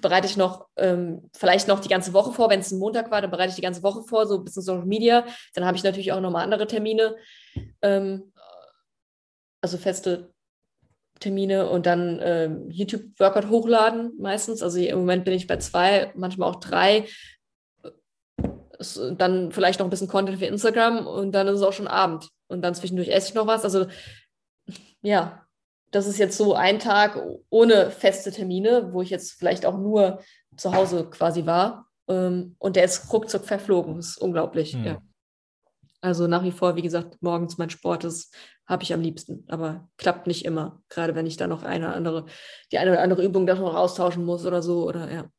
[0.00, 3.20] bereite ich noch ähm, vielleicht noch die ganze Woche vor, wenn es ein Montag war,
[3.20, 5.24] dann bereite ich die ganze Woche vor, so ein bisschen Social Media.
[5.54, 7.16] Dann habe ich natürlich auch nochmal andere Termine,
[7.80, 8.32] ähm,
[9.60, 10.31] also feste
[11.22, 14.62] Termine und dann ähm, YouTube-Workout hochladen meistens.
[14.62, 17.06] Also im Moment bin ich bei zwei, manchmal auch drei
[19.16, 22.28] dann vielleicht noch ein bisschen Content für Instagram und dann ist es auch schon Abend.
[22.48, 23.64] Und dann zwischendurch esse ich noch was.
[23.64, 23.86] Also
[25.02, 25.46] ja,
[25.90, 27.20] das ist jetzt so ein Tag
[27.50, 30.20] ohne feste Termine, wo ich jetzt vielleicht auch nur
[30.56, 31.86] zu Hause quasi war.
[32.08, 33.96] Ähm, und der ist ruckzuck verflogen.
[33.96, 34.74] Das ist unglaublich.
[34.74, 34.84] Mhm.
[34.84, 35.02] Ja.
[36.00, 38.30] Also nach wie vor, wie gesagt, morgens mein Sport, das
[38.72, 40.82] habe ich am liebsten, aber klappt nicht immer.
[40.88, 42.24] Gerade wenn ich da noch eine andere,
[42.72, 44.88] die eine oder andere Übung da noch austauschen muss oder so.
[44.88, 45.30] Oder ja.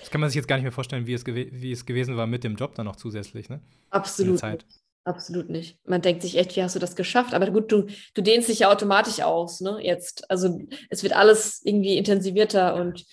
[0.00, 2.26] Das kann man sich jetzt gar nicht mehr vorstellen, wie es, wie es gewesen war
[2.26, 3.60] mit dem Job dann noch zusätzlich, ne?
[3.90, 4.42] Absolut.
[4.42, 4.66] Nicht.
[5.04, 5.78] Absolut nicht.
[5.86, 7.32] Man denkt sich echt, wie hast du das geschafft?
[7.32, 9.78] Aber gut, du, du dehnst dich ja automatisch aus, ne?
[9.80, 10.30] Jetzt.
[10.30, 13.06] Also es wird alles irgendwie intensivierter und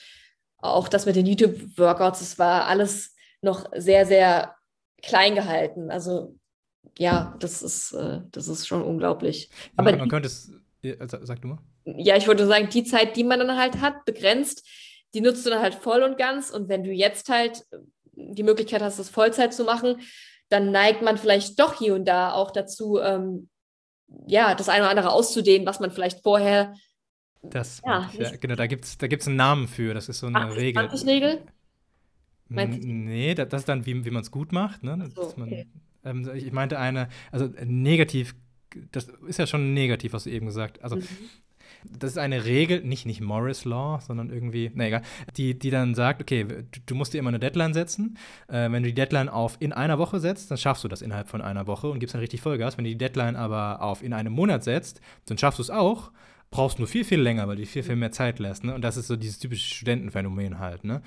[0.57, 4.56] auch das mit den YouTube-Workouts, es war alles noch sehr, sehr
[5.02, 5.90] klein gehalten.
[5.90, 6.35] Also
[6.98, 9.49] ja, das ist, äh, das ist schon unglaublich.
[9.76, 10.52] Aber man, man könnte es,
[10.82, 11.60] sag du mal.
[11.86, 14.68] Ja, ich würde sagen, die Zeit, die man dann halt hat, begrenzt,
[15.14, 16.49] die nutzt du dann halt voll und ganz.
[16.49, 17.65] Und wenn du jetzt halt
[18.15, 19.98] die Möglichkeit hast, das Vollzeit zu machen,
[20.49, 23.49] dann neigt man vielleicht doch hier und da auch dazu, ähm,
[24.28, 26.76] ja, das eine oder andere auszudehnen, was man vielleicht vorher.
[27.41, 30.28] Das, ja, ja genau, da gibt es da gibt's einen Namen für, das ist so
[30.28, 30.88] eine 80, Regel.
[30.90, 31.41] 20 Regel?
[32.49, 34.84] Nee, das ist dann, wie, wie man es gut macht.
[34.84, 35.10] Ne?
[35.15, 35.68] So, man, okay.
[36.06, 38.36] Ähm, ich meinte eine, also negativ,
[38.92, 40.94] das ist ja schon negativ, was du eben gesagt hast.
[40.94, 41.08] Also mhm.
[41.92, 45.02] Das ist eine Regel, nicht, nicht Morris Law, sondern irgendwie, na egal,
[45.38, 48.18] die, die dann sagt, okay, du, du musst dir immer eine Deadline setzen.
[48.48, 51.28] Äh, wenn du die Deadline auf in einer Woche setzt, dann schaffst du das innerhalb
[51.28, 52.78] von einer Woche und gibst dann richtig Vollgas.
[52.78, 56.12] Wenn du die Deadline aber auf in einem Monat setzt, dann schaffst du es auch,
[56.52, 58.64] brauchst nur viel, viel länger, weil du viel, viel mehr Zeit lässt.
[58.64, 58.74] Ne?
[58.74, 60.84] Und das ist so dieses typische Studentenphänomen halt.
[60.84, 61.02] Ne?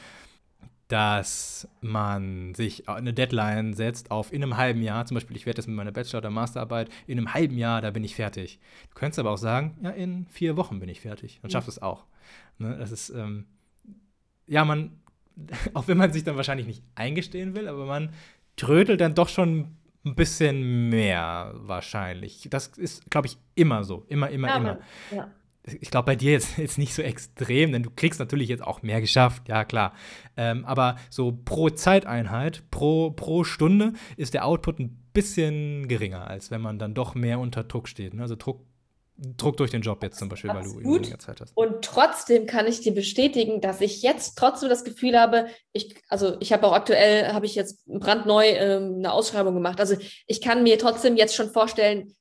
[0.89, 5.57] Dass man sich eine Deadline setzt auf in einem halben Jahr, zum Beispiel, ich werde
[5.57, 8.61] das mit meiner Bachelor- oder Masterarbeit, in einem halben Jahr, da bin ich fertig.
[8.91, 11.41] Du könntest aber auch sagen, ja, in vier Wochen bin ich fertig.
[11.43, 12.05] Dann schaffst du es auch.
[12.59, 12.77] Ne?
[12.79, 13.47] Das ist, ähm,
[14.47, 14.93] ja, man,
[15.75, 18.11] auch wenn man sich dann wahrscheinlich nicht eingestehen will, aber man
[18.55, 22.47] trödelt dann doch schon ein bisschen mehr wahrscheinlich.
[22.49, 24.05] Das ist, glaube ich, immer so.
[24.09, 24.79] Immer, immer, ja, immer.
[25.11, 25.31] Ja
[25.81, 28.83] ich glaube, bei dir jetzt, jetzt nicht so extrem, denn du kriegst natürlich jetzt auch
[28.83, 29.93] mehr geschafft, ja klar.
[30.37, 36.51] Ähm, aber so pro Zeiteinheit, pro, pro Stunde ist der Output ein bisschen geringer, als
[36.51, 38.15] wenn man dann doch mehr unter Druck steht.
[38.15, 38.23] Ne?
[38.23, 38.61] Also Druck
[39.19, 40.77] Druck durch den Job jetzt zum Beispiel, Absolut.
[40.77, 41.57] weil du weniger Zeit hast.
[41.57, 46.37] Und trotzdem kann ich dir bestätigen, dass ich jetzt trotzdem das Gefühl habe, ich, also
[46.41, 49.81] ich habe auch aktuell, habe ich jetzt brandneu ähm, eine Ausschreibung gemacht.
[49.81, 52.15] Also ich kann mir trotzdem jetzt schon vorstellen,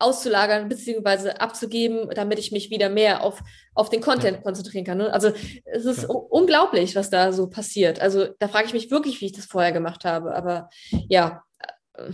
[0.00, 1.30] auszulagern bzw.
[1.30, 3.40] abzugeben, damit ich mich wieder mehr auf,
[3.74, 4.42] auf den Content ja.
[4.42, 4.98] konzentrieren kann.
[4.98, 5.12] Ne?
[5.12, 5.32] Also
[5.64, 6.08] es ist ja.
[6.08, 8.00] unglaublich, was da so passiert.
[8.00, 10.34] Also da frage ich mich wirklich, wie ich das vorher gemacht habe.
[10.34, 10.68] Aber
[11.08, 11.42] ja,
[11.94, 12.12] äh,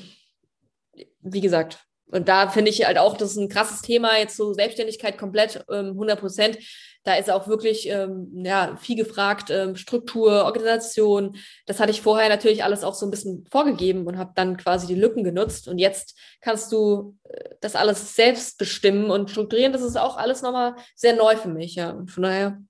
[1.20, 4.52] wie gesagt, und da finde ich halt auch, das ist ein krasses Thema, jetzt so
[4.52, 6.58] Selbstständigkeit komplett ähm, 100 Prozent.
[7.06, 11.36] Da ist auch wirklich ähm, ja, viel gefragt, ähm, Struktur, Organisation.
[11.64, 14.88] Das hatte ich vorher natürlich alles auch so ein bisschen vorgegeben und habe dann quasi
[14.88, 15.68] die Lücken genutzt.
[15.68, 19.72] Und jetzt kannst du äh, das alles selbst bestimmen und strukturieren.
[19.72, 21.76] Das ist auch alles nochmal sehr neu für mich.
[21.76, 21.90] Ja.
[21.90, 22.60] Und von daher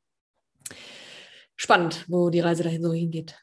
[1.57, 3.35] spannend, wo die Reise dahin so hingeht.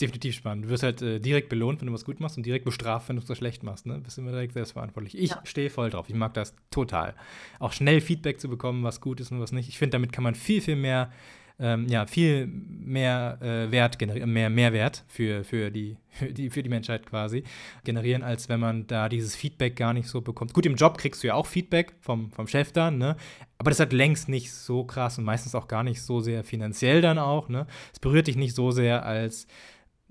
[0.00, 0.64] Definitiv spannend.
[0.64, 3.16] Du wirst halt äh, direkt belohnt, wenn du was gut machst und direkt bestraft, wenn
[3.16, 3.86] du es schlecht machst.
[3.86, 3.98] Ne?
[3.98, 5.16] Bist immer direkt selbstverantwortlich.
[5.16, 5.40] Ich ja.
[5.44, 6.08] stehe voll drauf.
[6.08, 7.14] Ich mag das total.
[7.60, 9.68] Auch schnell Feedback zu bekommen, was gut ist und was nicht.
[9.68, 11.12] Ich finde, damit kann man viel, viel mehr
[11.60, 16.68] ähm, ja, viel mehr äh, Wert mehr Mehrwert für, für, die, für, die, für die
[16.68, 17.44] Menschheit quasi
[17.84, 20.54] generieren, als wenn man da dieses Feedback gar nicht so bekommt.
[20.54, 23.16] Gut, im Job kriegst du ja auch Feedback vom, vom Chef dann, ne?
[23.58, 27.02] Aber das halt längst nicht so krass und meistens auch gar nicht so sehr finanziell
[27.02, 27.66] dann auch, ne?
[27.92, 29.46] Es berührt dich nicht so sehr als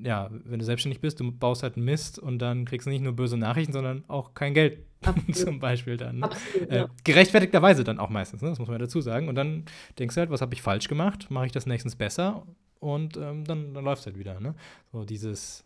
[0.01, 3.13] ja, wenn du selbstständig bist, du baust halt Mist und dann kriegst du nicht nur
[3.13, 4.85] böse Nachrichten, sondern auch kein Geld
[5.33, 6.19] zum Beispiel dann.
[6.19, 6.25] Ne?
[6.25, 8.49] Absolut, äh, gerechtfertigterweise dann auch meistens, ne?
[8.49, 9.29] das muss man ja dazu sagen.
[9.29, 9.65] Und dann
[9.97, 11.29] denkst du halt, was habe ich falsch gemacht?
[11.29, 12.45] Mache ich das nächstens besser?
[12.79, 14.39] Und ähm, dann, dann läuft es halt wieder.
[14.39, 14.55] Ne?
[14.91, 15.65] So dieses,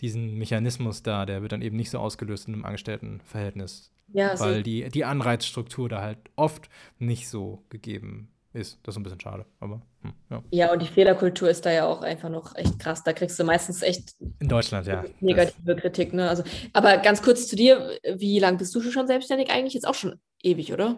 [0.00, 3.90] diesen Mechanismus da, der wird dann eben nicht so ausgelöst in einem Angestelltenverhältnis.
[4.12, 4.62] Ja, weil so.
[4.62, 8.78] die, die Anreizstruktur da halt oft nicht so gegeben ist.
[8.82, 9.82] Das ist ein bisschen schade, aber
[10.30, 10.42] ja.
[10.50, 13.02] Ja, und die Fehlerkultur ist da ja auch einfach noch echt krass.
[13.02, 15.04] Da kriegst du meistens echt in Deutschland, ja.
[15.20, 15.80] Negative das.
[15.80, 16.28] Kritik, ne?
[16.28, 19.74] Also, aber ganz kurz zu dir, wie lange bist du schon selbstständig eigentlich?
[19.74, 20.96] Jetzt auch schon ewig, oder?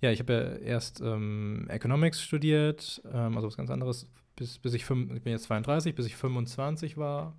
[0.00, 4.74] Ja, ich habe ja erst ähm, Economics studiert, ähm, also was ganz anderes, bis, bis
[4.74, 7.36] ich, fünf, ich bin jetzt 32, bis ich 25 war.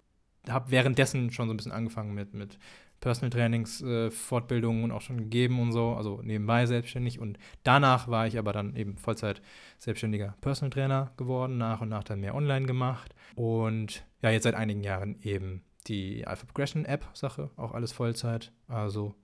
[0.48, 2.58] Habe währenddessen schon so ein bisschen angefangen mit, mit
[3.02, 7.20] Personal Trainings, äh, Fortbildungen auch schon gegeben und so, also nebenbei selbstständig.
[7.20, 9.42] Und danach war ich aber dann eben Vollzeit
[9.80, 13.14] selbstständiger Personal Trainer geworden, nach und nach dann mehr online gemacht.
[13.36, 18.52] Und ja, jetzt seit einigen Jahren eben die Alpha Progression App Sache, auch alles Vollzeit.
[18.68, 19.16] Also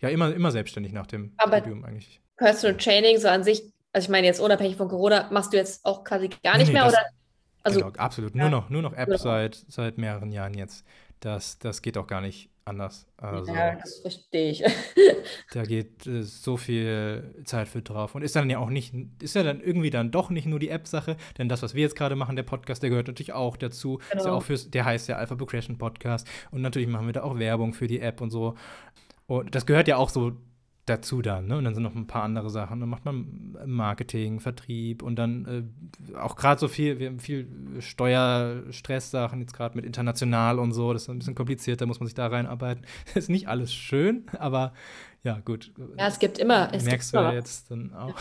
[0.00, 2.20] ja, immer, immer selbstständig nach dem aber Studium eigentlich.
[2.36, 3.62] Personal Training so an sich,
[3.92, 6.74] also ich meine jetzt unabhängig von Corona, machst du jetzt auch quasi gar nicht nee,
[6.74, 7.02] mehr das, oder?
[7.64, 8.36] Also, genau, absolut.
[8.36, 8.42] Ja.
[8.42, 10.86] Nur noch, nur noch App seit, seit mehreren Jahren jetzt.
[11.18, 13.06] Das, das geht auch gar nicht anders.
[13.16, 14.64] Also, ja, das verstehe ich.
[15.52, 18.14] da geht äh, so viel Zeit für drauf.
[18.14, 20.68] Und ist dann ja auch nicht, ist ja dann irgendwie dann doch nicht nur die
[20.68, 23.96] App-Sache, denn das, was wir jetzt gerade machen, der Podcast, der gehört natürlich auch dazu.
[23.96, 24.02] Genau.
[24.02, 24.36] Ist ja genau.
[24.36, 26.26] auch fürs, der heißt ja Alpha Progression Podcast.
[26.50, 28.56] Und natürlich machen wir da auch Werbung für die App und so.
[29.26, 30.32] Und das gehört ja auch so
[30.86, 31.48] dazu dann.
[31.48, 31.58] Ne?
[31.58, 32.80] Und dann sind noch ein paar andere Sachen.
[32.80, 35.68] Dann macht man Marketing, Vertrieb und dann
[36.12, 37.48] äh, auch gerade so viel, wir haben viel
[37.80, 40.92] Steuerstress-Sachen, jetzt gerade mit international und so.
[40.92, 42.84] Das ist ein bisschen kompliziert, da muss man sich da reinarbeiten.
[43.06, 44.72] Das ist nicht alles schön, aber
[45.24, 45.72] ja, gut.
[45.98, 46.72] Ja, es gibt immer.
[46.72, 47.34] Es merkst gibt du immer.
[47.34, 48.16] jetzt dann auch.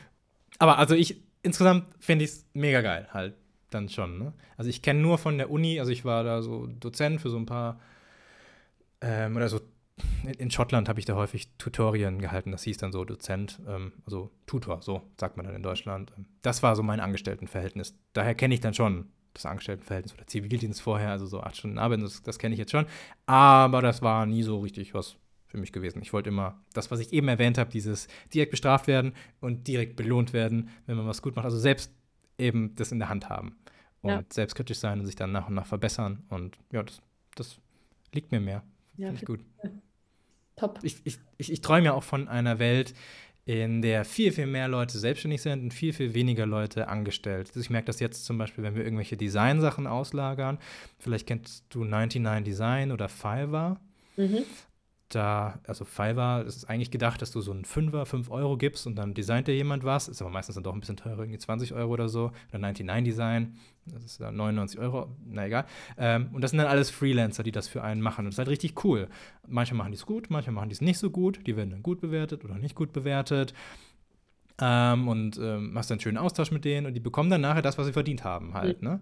[0.58, 3.34] aber also ich, insgesamt finde ich es mega geil, halt
[3.70, 4.18] dann schon.
[4.18, 4.32] Ne?
[4.56, 7.36] Also ich kenne nur von der Uni, also ich war da so Dozent für so
[7.36, 7.80] ein paar
[9.02, 9.60] ähm, oder so
[10.38, 12.52] in Schottland habe ich da häufig Tutorien gehalten.
[12.52, 16.12] Das hieß dann so Dozent, ähm, also Tutor, so sagt man dann in Deutschland.
[16.16, 17.96] Ähm, das war so mein Angestelltenverhältnis.
[18.12, 22.02] Daher kenne ich dann schon das Angestelltenverhältnis oder Zivildienst vorher, also so acht Stunden Arbeit,
[22.02, 22.86] das, das kenne ich jetzt schon.
[23.26, 25.16] Aber das war nie so richtig was
[25.46, 26.02] für mich gewesen.
[26.02, 29.96] Ich wollte immer das, was ich eben erwähnt habe, dieses direkt bestraft werden und direkt
[29.96, 31.46] belohnt werden, wenn man was gut macht.
[31.46, 31.92] Also selbst
[32.36, 33.56] eben das in der Hand haben
[34.02, 34.22] und ja.
[34.30, 36.24] selbstkritisch sein und sich dann nach und nach verbessern.
[36.28, 37.00] Und ja, das,
[37.34, 37.60] das
[38.12, 38.62] liegt mir mehr.
[38.96, 39.40] Ja, Finde ich gut.
[40.58, 40.78] Top.
[40.82, 42.94] Ich, ich, ich, ich träume ja auch von einer Welt,
[43.46, 47.48] in der viel, viel mehr Leute selbstständig sind und viel, viel weniger Leute angestellt.
[47.48, 50.58] Also ich merke das jetzt zum Beispiel, wenn wir irgendwelche Designsachen auslagern.
[50.98, 53.80] Vielleicht kennst du 99 Design oder Fiverr.
[54.18, 54.44] Mhm
[55.08, 58.86] da, also Fiverr, es ist eigentlich gedacht, dass du so einen Fünfer, 5 Euro gibst
[58.86, 60.08] und dann designt dir jemand was.
[60.08, 62.32] Ist aber meistens dann doch ein bisschen teurer, irgendwie 20 Euro oder so.
[62.50, 63.56] Oder 99 Design,
[63.86, 65.64] das ist dann 99 Euro, na egal.
[65.96, 68.20] Ähm, und das sind dann alles Freelancer, die das für einen machen.
[68.20, 69.08] Und das ist halt richtig cool.
[69.46, 71.46] Manche machen dies gut, manche machen dies nicht so gut.
[71.46, 73.54] Die werden dann gut bewertet oder nicht gut bewertet.
[74.60, 77.62] Ähm, und ähm, machst dann einen schönen Austausch mit denen und die bekommen dann nachher
[77.62, 78.82] das, was sie verdient haben halt.
[78.82, 78.88] Mhm.
[78.88, 79.00] Ne?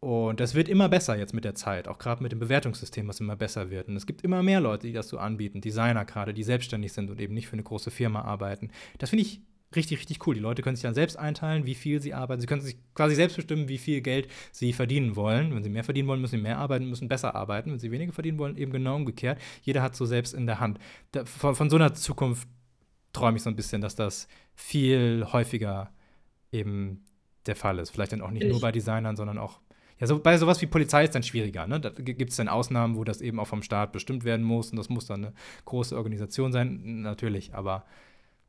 [0.00, 3.20] Und das wird immer besser jetzt mit der Zeit, auch gerade mit dem Bewertungssystem, was
[3.20, 3.88] immer besser wird.
[3.88, 7.10] Und es gibt immer mehr Leute, die das so anbieten, Designer gerade, die selbstständig sind
[7.10, 8.70] und eben nicht für eine große Firma arbeiten.
[8.96, 9.42] Das finde ich
[9.76, 10.34] richtig, richtig cool.
[10.34, 12.40] Die Leute können sich dann selbst einteilen, wie viel sie arbeiten.
[12.40, 15.54] Sie können sich quasi selbst bestimmen, wie viel Geld sie verdienen wollen.
[15.54, 17.70] Wenn sie mehr verdienen wollen, müssen sie mehr arbeiten, müssen besser arbeiten.
[17.70, 19.38] Wenn sie weniger verdienen wollen, eben genau umgekehrt.
[19.62, 20.78] Jeder hat so selbst in der Hand.
[21.12, 22.48] Da, von, von, so einer Zukunft
[23.12, 25.92] träume ich so ein bisschen, dass das viel häufiger
[26.52, 27.04] eben
[27.44, 27.90] der Fall ist.
[27.90, 28.50] Vielleicht dann auch nicht ich.
[28.50, 29.60] nur bei Designern, sondern auch
[30.00, 31.66] ja, so, bei sowas wie Polizei ist dann schwieriger.
[31.66, 31.78] Ne?
[31.78, 34.78] Da gibt es dann Ausnahmen, wo das eben auch vom Staat bestimmt werden muss und
[34.78, 35.34] das muss dann eine
[35.66, 37.84] große Organisation sein, natürlich, aber.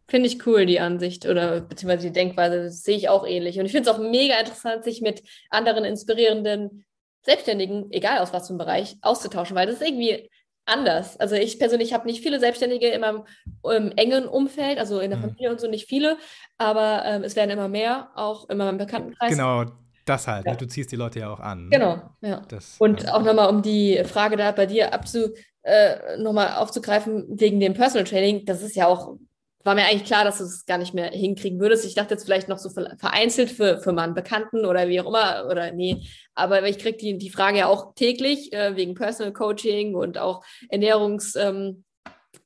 [0.07, 3.59] Finde ich cool, die Ansicht oder beziehungsweise die Denkweise, das sehe ich auch ähnlich.
[3.59, 6.85] Und ich finde es auch mega interessant, sich mit anderen inspirierenden
[7.23, 10.29] Selbstständigen, egal aus was für einem Bereich, auszutauschen, weil das ist irgendwie
[10.65, 11.17] anders.
[11.17, 13.23] Also ich persönlich habe nicht viele Selbstständige in meinem
[13.61, 15.23] um, engen Umfeld, also in der mhm.
[15.23, 16.17] Familie und so nicht viele,
[16.57, 19.31] aber ähm, es werden immer mehr, auch in meinem Bekanntenkreis.
[19.31, 19.65] Genau,
[20.11, 20.51] das halt, ne?
[20.51, 20.57] ja.
[20.57, 21.65] du ziehst die Leute ja auch an.
[21.65, 21.69] Ne?
[21.71, 22.41] Genau, ja.
[22.49, 23.13] Das, und ja.
[23.13, 25.33] auch nochmal, um die Frage da bei dir abzu,
[25.63, 29.17] äh, nochmal aufzugreifen, wegen dem Personal Training, das ist ja auch,
[29.63, 31.85] war mir eigentlich klar, dass du es gar nicht mehr hinkriegen würdest.
[31.85, 35.07] Ich dachte jetzt vielleicht noch so vereinzelt für, für mal einen Bekannten oder wie auch
[35.07, 39.33] immer, oder nee, aber ich kriege die, die Frage ja auch täglich äh, wegen Personal
[39.33, 41.83] Coaching und auch Ernährungspläne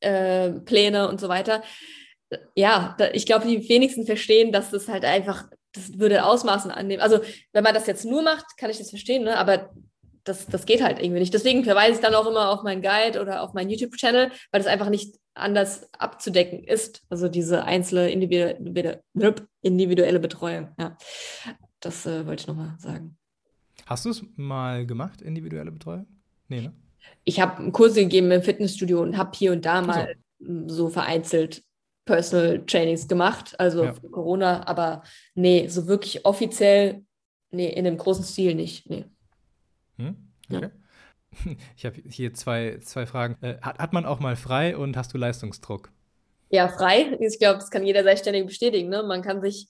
[0.02, 1.64] ähm, äh, und so weiter.
[2.56, 5.46] Ja, ich glaube, die wenigsten verstehen, dass das halt einfach
[5.76, 7.02] das würde Ausmaßen annehmen.
[7.02, 7.20] Also,
[7.54, 9.38] wenn man das jetzt nur macht, kann ich das verstehen, ne?
[9.38, 9.70] aber
[10.24, 11.34] das, das geht halt irgendwie nicht.
[11.34, 14.68] Deswegen verweise ich dann auch immer auf meinen Guide oder auf meinen YouTube-Channel, weil das
[14.68, 17.04] einfach nicht anders abzudecken ist.
[17.10, 19.04] Also diese einzelne individuelle,
[19.62, 20.70] individuelle Betreuung.
[20.80, 20.98] Ja,
[21.80, 23.18] das äh, wollte ich nochmal sagen.
[23.86, 26.08] Hast du es mal gemacht, individuelle Betreuung?
[26.48, 26.74] Nee, ne?
[27.24, 30.68] Ich habe Kurse gegeben im Fitnessstudio und habe hier und da mal so.
[30.68, 31.64] so vereinzelt
[32.06, 33.94] Personal Trainings gemacht, also ja.
[34.12, 35.04] Corona, aber
[35.34, 37.04] nee, so wirklich offiziell,
[37.52, 39.06] nee, in einem großen Stil nicht, nee.
[39.98, 40.16] Hm?
[40.50, 40.62] Okay.
[40.62, 40.72] Ja.
[41.76, 43.36] Ich habe hier zwei, zwei Fragen.
[43.42, 45.92] Äh, hat, hat man auch mal frei und hast du Leistungsdruck?
[46.50, 47.18] Ja, frei.
[47.20, 48.88] Ich glaube, das kann jeder Selbstständige bestätigen.
[48.88, 49.04] Ne?
[49.04, 49.68] Man kann sich,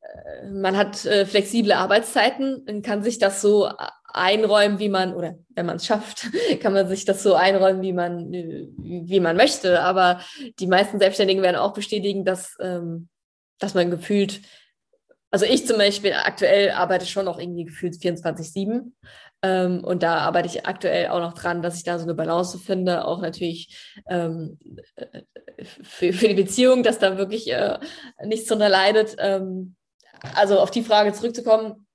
[0.00, 3.70] äh, man hat äh, flexible Arbeitszeiten und kann sich das so
[4.14, 6.26] einräumen, wie man, oder wenn man es schafft,
[6.60, 9.82] kann man sich das so einräumen, wie man, wie man möchte.
[9.82, 10.20] Aber
[10.58, 13.08] die meisten Selbstständigen werden auch bestätigen, dass, ähm,
[13.58, 14.40] dass man gefühlt,
[15.30, 18.92] also ich zum Beispiel aktuell arbeite schon noch irgendwie gefühlt 24-7.
[19.42, 22.58] Ähm, und da arbeite ich aktuell auch noch dran, dass ich da so eine Balance
[22.58, 24.58] finde, auch natürlich ähm,
[25.82, 27.78] für, für die Beziehung, dass da wirklich äh,
[28.24, 29.16] nichts drunter leidet.
[29.18, 29.74] Ähm,
[30.34, 31.86] also auf die Frage zurückzukommen,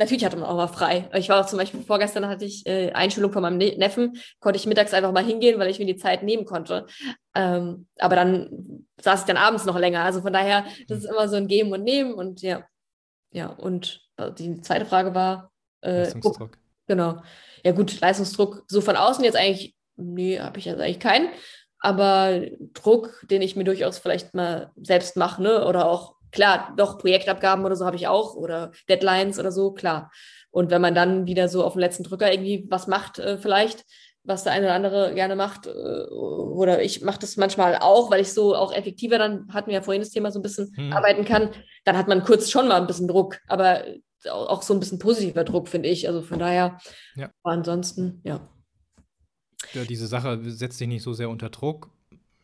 [0.00, 1.10] Natürlich hatte man auch mal frei.
[1.12, 4.56] Ich war auch zum Beispiel vorgestern hatte ich äh, Einschulung von meinem ne Neffen, konnte
[4.56, 6.86] ich mittags einfach mal hingehen, weil ich mir die Zeit nehmen konnte.
[7.34, 10.02] Ähm, aber dann saß ich dann abends noch länger.
[10.02, 12.64] Also von daher, das ist immer so ein Geben und Nehmen und ja,
[13.30, 13.48] ja.
[13.48, 14.00] Und
[14.38, 15.52] die zweite Frage war
[15.82, 16.56] äh, Leistungsdruck.
[16.86, 17.22] Genau.
[17.62, 18.64] Ja gut, Leistungsdruck.
[18.68, 21.28] So von außen jetzt eigentlich, nee, habe ich jetzt eigentlich keinen.
[21.78, 22.40] Aber
[22.72, 25.66] Druck, den ich mir durchaus vielleicht mal selbst mache, ne?
[25.66, 30.10] oder auch klar, doch Projektabgaben oder so habe ich auch oder Deadlines oder so, klar.
[30.50, 33.84] Und wenn man dann wieder so auf den letzten Drücker irgendwie was macht, äh, vielleicht,
[34.24, 38.20] was der eine oder andere gerne macht, äh, oder ich mache das manchmal auch, weil
[38.20, 40.92] ich so auch effektiver dann, hatten wir ja vorhin das Thema, so ein bisschen hm.
[40.92, 41.50] arbeiten kann,
[41.84, 43.84] dann hat man kurz schon mal ein bisschen Druck, aber
[44.28, 46.08] auch so ein bisschen positiver Druck, finde ich.
[46.08, 46.78] Also von daher,
[47.16, 47.30] ja.
[47.42, 48.48] ansonsten, ja.
[49.72, 51.90] Ja, diese Sache setzt sich nicht so sehr unter Druck,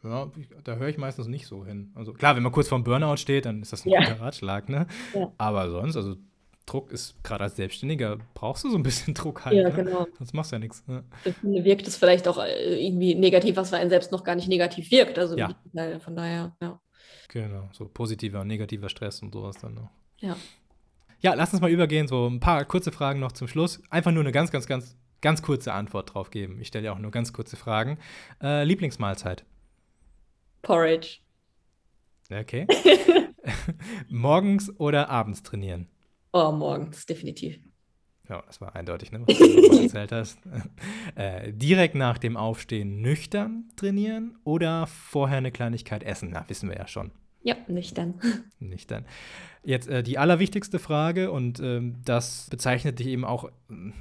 [0.09, 0.31] ja,
[0.65, 1.93] da höre ich meistens nicht so hin.
[1.95, 4.01] Also klar, wenn man kurz vorm Burnout steht, dann ist das ein ja.
[4.01, 4.87] guter Ratschlag, ne?
[5.15, 5.33] Ja.
[5.39, 6.17] Aber sonst, also
[6.67, 9.57] Druck ist gerade als Selbstständiger brauchst du so ein bisschen Druck halt.
[9.57, 9.75] Ja, ne?
[9.75, 10.07] genau.
[10.19, 10.85] Sonst machst du ja nichts.
[10.87, 11.05] Ne?
[11.43, 14.91] Wirkt es vielleicht auch äh, irgendwie negativ, was für einen selbst noch gar nicht negativ
[14.91, 15.19] wirkt.
[15.19, 15.55] Also ja.
[16.01, 16.81] von daher, ja.
[17.29, 19.91] Genau, so positiver und negativer Stress und sowas dann noch.
[20.19, 20.37] Ja.
[21.21, 23.83] Ja, lass uns mal übergehen, so ein paar kurze Fragen noch zum Schluss.
[23.91, 26.61] Einfach nur eine ganz, ganz, ganz, ganz kurze Antwort drauf geben.
[26.61, 27.99] Ich stelle ja auch nur ganz kurze Fragen.
[28.43, 29.45] Äh, Lieblingsmahlzeit?
[30.67, 31.19] Porridge.
[32.29, 32.67] Okay.
[34.09, 35.89] morgens oder abends trainieren?
[36.33, 37.59] Oh, morgens, definitiv.
[38.29, 40.39] Ja, das war eindeutig, ne, was du erzählt hast.
[41.15, 46.29] Äh, direkt nach dem Aufstehen nüchtern trainieren oder vorher eine Kleinigkeit essen?
[46.31, 47.11] Na, wissen wir ja schon.
[47.43, 48.21] Ja, nüchtern.
[48.59, 49.07] Nüchtern.
[49.65, 53.51] Jetzt äh, die allerwichtigste Frage und ähm, das bezeichnet dich eben auch,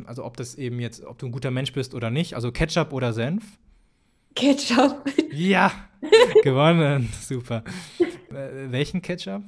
[0.05, 2.91] also ob das eben jetzt, ob du ein guter Mensch bist oder nicht, also Ketchup
[2.91, 3.59] oder Senf?
[4.35, 5.09] Ketchup.
[5.31, 5.71] Ja,
[6.43, 7.11] gewonnen.
[7.21, 7.63] Super.
[7.99, 9.43] Äh, welchen Ketchup?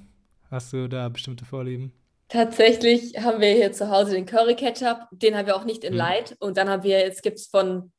[0.49, 1.93] Hast du da bestimmte Vorlieben?
[2.29, 5.07] Tatsächlich haben wir hier zu Hause den Curry Ketchup.
[5.11, 5.97] Den haben wir auch nicht in hm.
[5.97, 6.35] Light.
[6.39, 7.91] Und dann haben wir, jetzt gibt es von,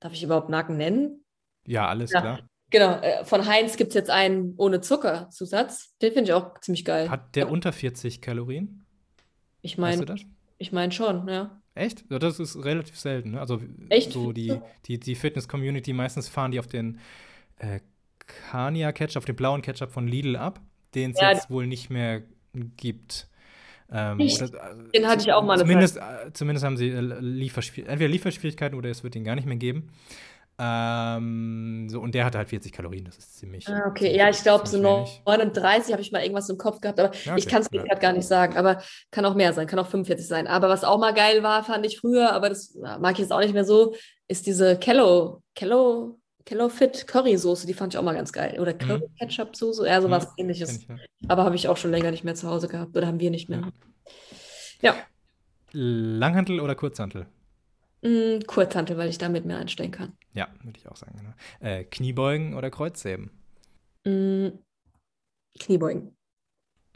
[0.00, 1.24] darf ich überhaupt Marken nennen?
[1.66, 2.20] Ja, alles ja.
[2.20, 2.40] klar.
[2.70, 5.94] Genau, äh, von Heinz gibt es jetzt einen ohne Zuckerzusatz.
[6.02, 7.08] Den finde ich auch ziemlich geil.
[7.10, 7.50] Hat der ja.
[7.50, 8.84] unter 40 Kalorien?
[9.60, 10.04] Ich meine,
[10.58, 11.62] ich meine schon, ja.
[11.74, 12.04] Echt?
[12.08, 13.32] Das ist relativ selten.
[13.32, 13.40] Ne?
[13.40, 14.12] Also Echt?
[14.12, 17.00] so die, die, die Fitness-Community, meistens fahren die auf den
[17.58, 17.80] äh,
[18.50, 20.60] Kania Ketchup, auf den blauen Ketchup von Lidl ab.
[20.94, 22.22] den es Ja, jetzt wohl nicht mehr
[22.76, 23.28] gibt.
[23.90, 27.88] Ähm, oder, äh, Den hatte ich auch mal Zumindest, äh, zumindest haben sie äh, Lieferschwier
[27.88, 29.90] entweder Lieferschwierigkeiten oder es wird den gar nicht mehr geben.
[30.58, 33.66] Ähm, so, und der hatte halt 40 Kalorien, das ist ziemlich.
[33.68, 35.22] Ah, okay, ziemlich- ja, ich glaube, so ziemlich wenig.
[35.26, 37.82] 39 habe ich mal irgendwas im Kopf gehabt, aber Ja, ich okay, kann es ja.
[37.82, 38.56] gerade gar nicht sagen.
[38.56, 40.46] Aber kann auch mehr sein, kann auch 45 sein.
[40.46, 43.40] Aber was auch mal geil war, fand ich früher, aber das mag ich jetzt auch
[43.40, 43.94] nicht mehr so,
[44.28, 48.58] ist diese Kello, Kello, Kello Fit Currysoße, die fand ich auch mal ganz geil.
[48.60, 50.76] Oder Curry Ketchup Soße, ja, sowas Mhm, ähnliches.
[50.82, 50.96] Ich, ja.
[51.26, 53.48] Aber habe ich auch schon länger nicht mehr zu Hause gehabt oder haben wir nicht
[53.48, 53.72] mehr.
[54.82, 54.94] Ja,
[55.72, 57.26] Langhantel oder Kurzhantel?
[58.04, 60.12] Mm, Kurzhantel, weil ich damit mehr einstellen kann.
[60.32, 61.16] Ja, würde ich auch sagen.
[61.16, 61.34] Genau.
[61.60, 63.30] Äh, Kniebeugen oder Kreuzheben?
[64.04, 64.48] Mm,
[65.58, 66.16] Kniebeugen.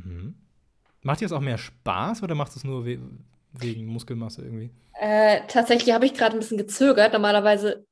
[0.05, 0.37] Mhm.
[1.03, 2.99] Macht dir das auch mehr Spaß oder macht es nur we
[3.53, 4.71] wegen Muskelmasse irgendwie?
[5.01, 7.13] Äh, tatsächlich habe ich gerade ein bisschen gezögert.
[7.13, 7.87] Normalerweise,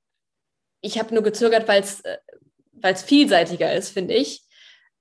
[0.82, 2.18] ich habe nur gezögert, weil es äh,
[2.72, 4.45] weil's vielseitiger ist, finde ich.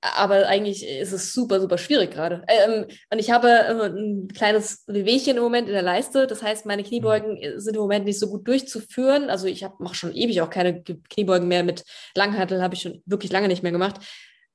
[0.02, 2.44] Aber eigentlich ist es super, super schwierig gerade.
[2.48, 6.28] Ähm, und ich habe ein kleines Wehwehchen im Moment in der Leiste.
[6.28, 9.30] Das heißt, meine Kniebeugen sind im Moment nicht so gut durchzuführen.
[9.32, 11.84] Also ich mache schon ewig auch keine Ge- Kniebeugen mehr mit
[12.16, 13.96] Langhanteln, habe ich schon wirklich lange nicht mehr gemacht.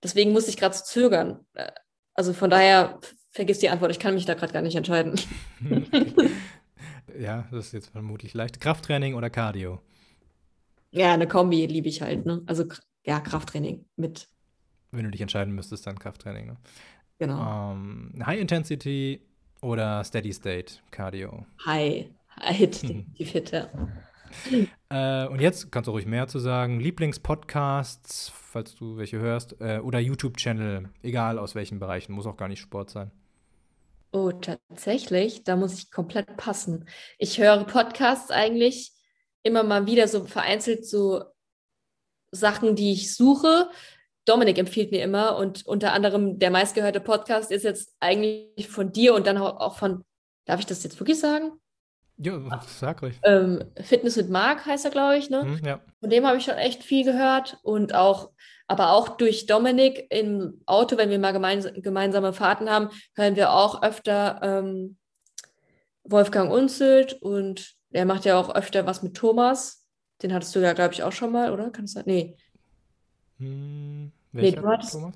[0.03, 1.45] Deswegen musste ich gerade so zögern.
[1.55, 1.71] Äh,
[2.15, 3.01] Also von daher,
[3.33, 3.91] vergiss die Antwort.
[3.91, 5.19] Ich kann mich da gerade gar nicht entscheiden.
[7.19, 8.61] ja, das ist jetzt vermutlich leicht.
[8.61, 9.81] Krafttraining oder Cardio?
[10.93, 12.43] Ja, eine Kombi liebe ich halt, ne?
[12.47, 12.65] Also
[13.05, 14.29] ja, Krafttraining mit,
[14.93, 16.47] Wenn du dich entscheiden müsstest, dann Krafttraining.
[16.47, 16.57] Ne?
[17.21, 17.73] genau.
[17.73, 19.21] Ähm, High Intensity
[19.62, 21.47] oder Steady State Cardio?
[21.65, 22.07] High,
[22.41, 23.69] Hit, definitiv Hit, ja.
[24.91, 26.81] Äh, und jetzt kannst du ruhig mehr zu sagen.
[26.81, 32.49] Lieblingspodcasts, falls du welche hörst, äh, oder YouTube-Channel, egal aus welchen Bereichen, muss auch gar
[32.49, 33.11] nicht Sport sein.
[34.12, 36.89] Oh, tatsächlich, da muss ich komplett passen.
[37.19, 38.93] Ich höre Podcasts eigentlich
[39.43, 41.23] immer mal wieder so vereinzelt so
[42.33, 43.71] Sachen, die ich suche.
[44.24, 49.14] Dominik empfiehlt mir immer und unter anderem der meistgehörte Podcast ist jetzt eigentlich von dir
[49.14, 50.05] und dann auch von,
[50.44, 51.52] darf ich das jetzt wirklich sagen?
[52.22, 53.18] Ja, sag ruhig.
[53.22, 55.40] Ähm, Fitness mit Marc heißt er, glaube ich, ne?
[55.40, 55.80] Hm, ja.
[56.01, 58.30] Von dem habe ich schon echt viel gehört und auch,
[58.68, 63.52] aber auch durch Dominik im Auto, wenn wir mal gemeins gemeinsame Fahrten haben, hören wir
[63.52, 64.98] auch öfter ähm,
[66.05, 69.86] Wolfgang Unzelt und er macht ja auch öfter was mit Thomas.
[70.22, 71.70] Den hattest du ja, glaube ich, auch schon mal, oder?
[71.70, 72.05] Kann es sein?
[72.06, 72.36] Nee,
[73.41, 75.15] Hm, welcher, du hattest- Thomas?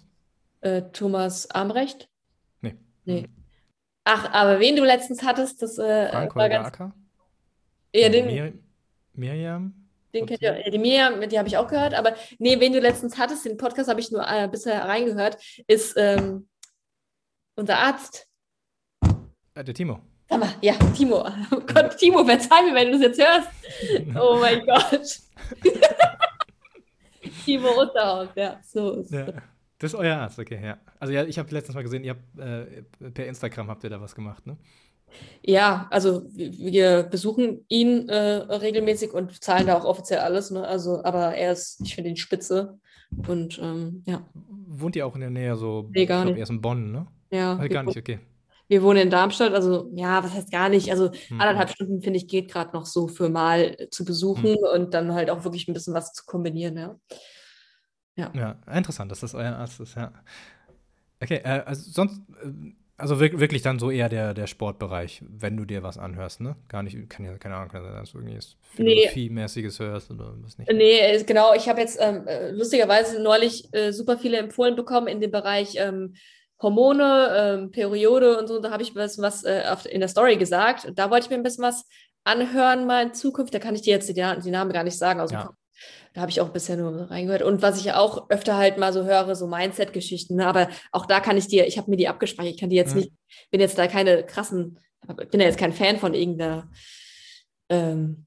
[0.63, 2.09] äh, Thomas Armrecht?
[2.63, 2.75] Nee.
[3.05, 3.29] Nee.
[4.05, 6.67] Ach, aber wen du letztens hattest, das äh, Frank war ganz.
[6.67, 6.93] Acker?
[7.95, 8.53] Ja, den, Mir
[9.15, 9.75] Miriam?
[10.13, 13.19] Den kennt ihr, die Miriam, die habe ich auch gehört, aber nee, wen du letztens
[13.19, 16.49] hattest, den Podcast habe ich nur äh, bisher reingehört, ist ähm,
[17.57, 18.27] unser Arzt.
[19.55, 20.01] Äh, der Timo.
[20.29, 21.27] Sag mal, ja, Timo.
[21.51, 23.49] Oh Gott, Timo, verzeih mir, wenn du das jetzt hörst.
[24.21, 25.19] Oh mein Gott.
[27.45, 29.27] Timo Unterhaus, ja, so ist Ja.
[29.79, 30.79] Das ist euer Arzt, okay, ja.
[30.99, 34.01] Also ja, ich habe letztens mal gesehen, ihr habt äh, per Instagram habt ihr da
[34.01, 34.57] was gemacht, ne?
[35.43, 40.67] Ja, also wir, besuchen ihn äh, regelmäßig und zahlen da auch offiziell alles, ne?
[40.67, 42.79] Also, aber er ist, ich finde ihn spitze.
[43.29, 44.27] Und ähm, ja,
[44.67, 46.39] Wohnt ihr auch in der Nähe so, Nee, ich gar glaube, nicht.
[46.41, 47.07] er ist in Bonn, ne?
[47.31, 47.61] ja.
[47.61, 48.19] Wir gar nicht, okay.
[48.67, 50.91] Wir wohnen in Darmstadt, also ja, was heißt gar nicht?
[50.91, 54.95] Also Hm, anderthalb Stunden, finde ich, geht gerade noch so für mal zu besuchen und
[54.95, 56.97] dann halt auch wirklich ein bisschen was zu kombinieren, ja.
[58.17, 60.13] Ja, interessant, dass das euer Arzt ist, ja.
[61.21, 65.57] Okay, äh, also sonst, äh, also wirk wirklich dann so eher der, der Sportbereich, wenn
[65.57, 66.55] du dir was anhörst, ne?
[66.69, 68.95] Gar nicht, kann ja, keine Ahnung, kann sein, dass du irgendwie was Nee.
[68.95, 70.71] Philosophie-mäßiges hörst oder was nicht.
[70.73, 75.09] Nee, äh, genau, ich habe jetzt ähm, äh, lustigerweise neulich äh, super viele empfohlen bekommen
[75.09, 76.15] in dem Bereich ähm,
[76.63, 78.61] Hormone, ähm, Periode und so.
[78.61, 80.93] Da habe ich was, was äh, auf, in der Story gesagt.
[80.95, 81.87] Da wollte ich mir ein bisschen was
[82.23, 83.55] anhören mal in Zukunft.
[83.55, 85.47] Da kann ich dir jetzt die, die Namen gar nicht sagen aus dem Ja.
[85.47, 85.57] Kopf.
[86.13, 87.43] Da habe ich auch bisher nur reingehört.
[87.43, 90.41] Und was ich auch öfter halt mal so höre, so Mindset-Geschichten.
[90.41, 92.55] Aber auch da kann ich dir, ich habe mir die abgespeichert.
[92.55, 93.01] Ich kann die jetzt Mhm.
[93.01, 93.13] nicht,
[93.51, 94.79] bin jetzt da keine krassen,
[95.31, 96.71] bin ja jetzt kein Fan von irgendeiner,
[97.69, 98.27] ähm,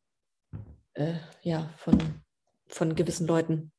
[0.94, 1.14] äh,
[1.44, 1.98] ja, von,
[2.68, 3.72] von gewissen Leuten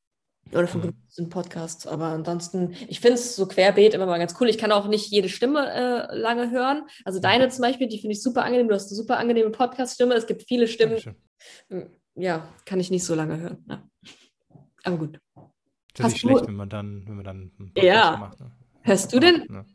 [0.52, 0.94] oder von Mhm.
[1.04, 1.86] gewissen Podcasts.
[1.86, 4.48] Aber ansonsten, ich finde es so querbeet immer mal ganz cool.
[4.48, 5.70] Ich kann auch nicht jede Stimme
[6.10, 6.86] äh, lange hören.
[7.04, 8.68] Also deine zum Beispiel, die finde ich super angenehm.
[8.68, 10.14] Du hast eine super angenehme Podcast-Stimme.
[10.14, 10.98] Es gibt viele Stimmen,
[11.68, 11.90] Dankeschön.
[12.18, 13.64] Ja, kann ich nicht so lange hören.
[13.68, 13.82] Ja.
[14.84, 15.20] Aber gut.
[15.34, 18.16] Das ist Hast nicht schlecht, wenn man dann, wenn man dann Ja.
[18.18, 18.40] macht.
[18.40, 18.50] Ne?
[18.82, 19.66] Hörst du denn, Ne?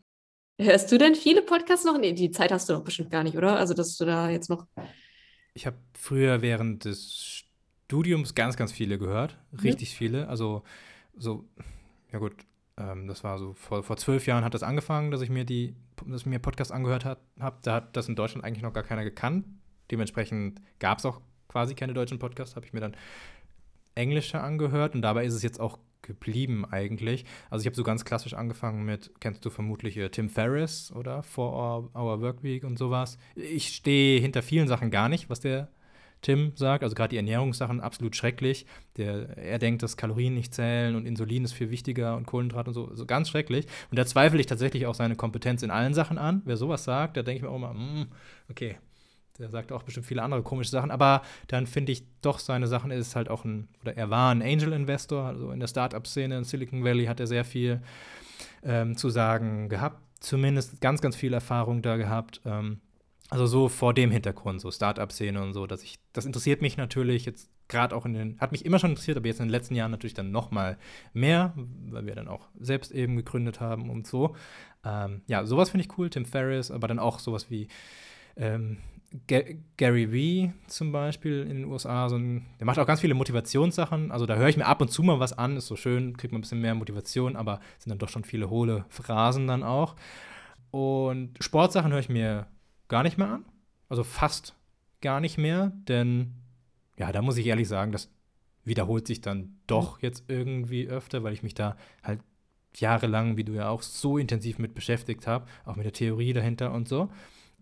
[0.60, 1.98] hörst du denn viele Podcasts noch?
[1.98, 3.57] Nee, die Zeit hast du doch bestimmt gar nicht, oder?
[3.57, 4.68] Also, dass du da jetzt noch.
[5.53, 7.44] Ich habe früher während des
[7.86, 9.38] Studiums ganz, ganz viele gehört.
[9.61, 10.28] Richtig viele.
[10.30, 10.64] Also
[11.15, 11.48] so,
[12.11, 12.34] ja gut,
[12.78, 15.76] ähm, das war so, vor, vor zwölf Jahren hat das angefangen, dass ich mir die,
[16.07, 17.20] dass ich mir Podcasts angehört habe.
[17.61, 19.45] Da hat das in Deutschland eigentlich noch gar keiner gekannt.
[19.91, 21.22] Dementsprechend gab es auch
[21.53, 22.95] quasi keine deutschen Podcasts, habe ich mir dann
[23.95, 27.25] englische angehört und dabei ist es jetzt auch geblieben eigentlich.
[27.51, 31.21] Also ich habe so ganz klassisch angefangen mit, kennst du vermutlich äh, Tim Ferriss oder
[31.21, 33.19] For Our, Our Workweek und sowas.
[33.35, 35.69] Ich stehe hinter vielen Sachen gar nicht, was der
[36.23, 38.65] Tim sagt, also gerade die Ernährungssachen absolut schrecklich.
[38.97, 42.73] Der, er denkt, dass Kalorien nicht zählen und Insulin ist viel wichtiger und Kohlenhydrat und
[42.73, 43.67] so, so ganz schrecklich.
[43.91, 46.41] Und da zweifle ich tatsächlich auch seine Kompetenz in allen Sachen an.
[46.45, 48.07] Wer sowas sagt, da denke ich mir auch mal, mm,
[48.49, 48.77] okay,
[49.39, 52.91] der sagt auch bestimmt viele andere komische Sachen, aber dann finde ich doch, seine Sachen
[52.91, 56.84] ist halt auch ein, oder er war ein Angel-Investor, also in der Startup-Szene in Silicon
[56.84, 57.81] Valley hat er sehr viel
[58.64, 62.41] ähm, zu sagen gehabt, zumindest ganz, ganz viel Erfahrung da gehabt.
[62.45, 62.80] Ähm,
[63.30, 67.26] also so vor dem Hintergrund, so Startup-Szene und so, dass ich, das interessiert mich natürlich
[67.26, 69.73] jetzt gerade auch in den, hat mich immer schon interessiert, aber jetzt in den letzten
[69.73, 70.77] Jahren natürlich dann noch mal
[71.14, 71.53] mehr,
[71.89, 74.35] weil wir dann auch selbst eben gegründet haben und so.
[74.85, 77.68] Ähm, ja, sowas finde ich cool, Tim Ferriss, aber dann auch sowas wie
[78.35, 78.77] ähm,
[79.27, 84.11] Gary Vee zum Beispiel in den USA, so ein, der macht auch ganz viele Motivationssachen.
[84.11, 86.31] Also da höre ich mir ab und zu mal was an, ist so schön, kriegt
[86.31, 89.95] man ein bisschen mehr Motivation, aber sind dann doch schon viele hohle Phrasen dann auch.
[90.72, 92.48] Und Sportsachen höre ich mir
[92.88, 93.45] gar nicht mehr an.
[93.88, 94.56] Also fast
[95.02, 96.34] gar nicht mehr, denn
[96.98, 98.10] ja, da muss ich ehrlich sagen, das
[98.64, 102.22] wiederholt sich dann doch jetzt irgendwie öfter, weil ich mich da halt
[102.76, 106.72] jahrelang, wie du ja auch, so intensiv mit beschäftigt habe, auch mit der Theorie dahinter
[106.72, 107.10] und so.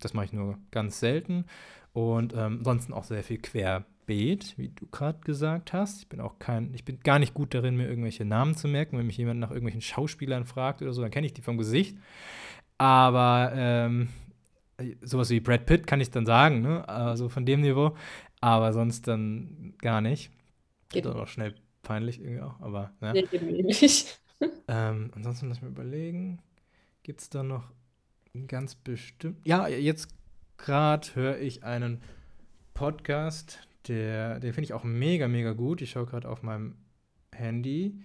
[0.03, 1.45] Das mache ich nur ganz selten.
[1.93, 6.01] Und ähm, ansonsten auch sehr viel querbeet, wie du gerade gesagt hast.
[6.01, 8.97] Ich bin auch kein, ich bin gar nicht gut darin, mir irgendwelche Namen zu merken.
[8.97, 11.97] Wenn mich jemand nach irgendwelchen Schauspielern fragt oder so, dann kenne ich die vom Gesicht.
[12.77, 14.09] Aber ähm,
[15.01, 16.87] sowas wie Brad Pitt kann ich dann sagen, ne?
[16.87, 17.95] Also von dem Niveau.
[18.39, 20.31] Aber sonst dann gar nicht.
[20.89, 23.13] Geht dann auch schnell peinlich irgendwie auch, aber ne?
[23.31, 24.19] Nee, nicht.
[24.67, 26.39] ähm, ansonsten lass ich mir überlegen.
[27.03, 27.63] Gibt es da noch
[28.47, 29.39] Ganz bestimmt.
[29.45, 30.07] Ja, jetzt
[30.57, 32.01] gerade höre ich einen
[32.73, 35.81] Podcast, der, den finde ich auch mega, mega gut.
[35.81, 36.75] Ich schaue gerade auf meinem
[37.33, 37.99] Handy.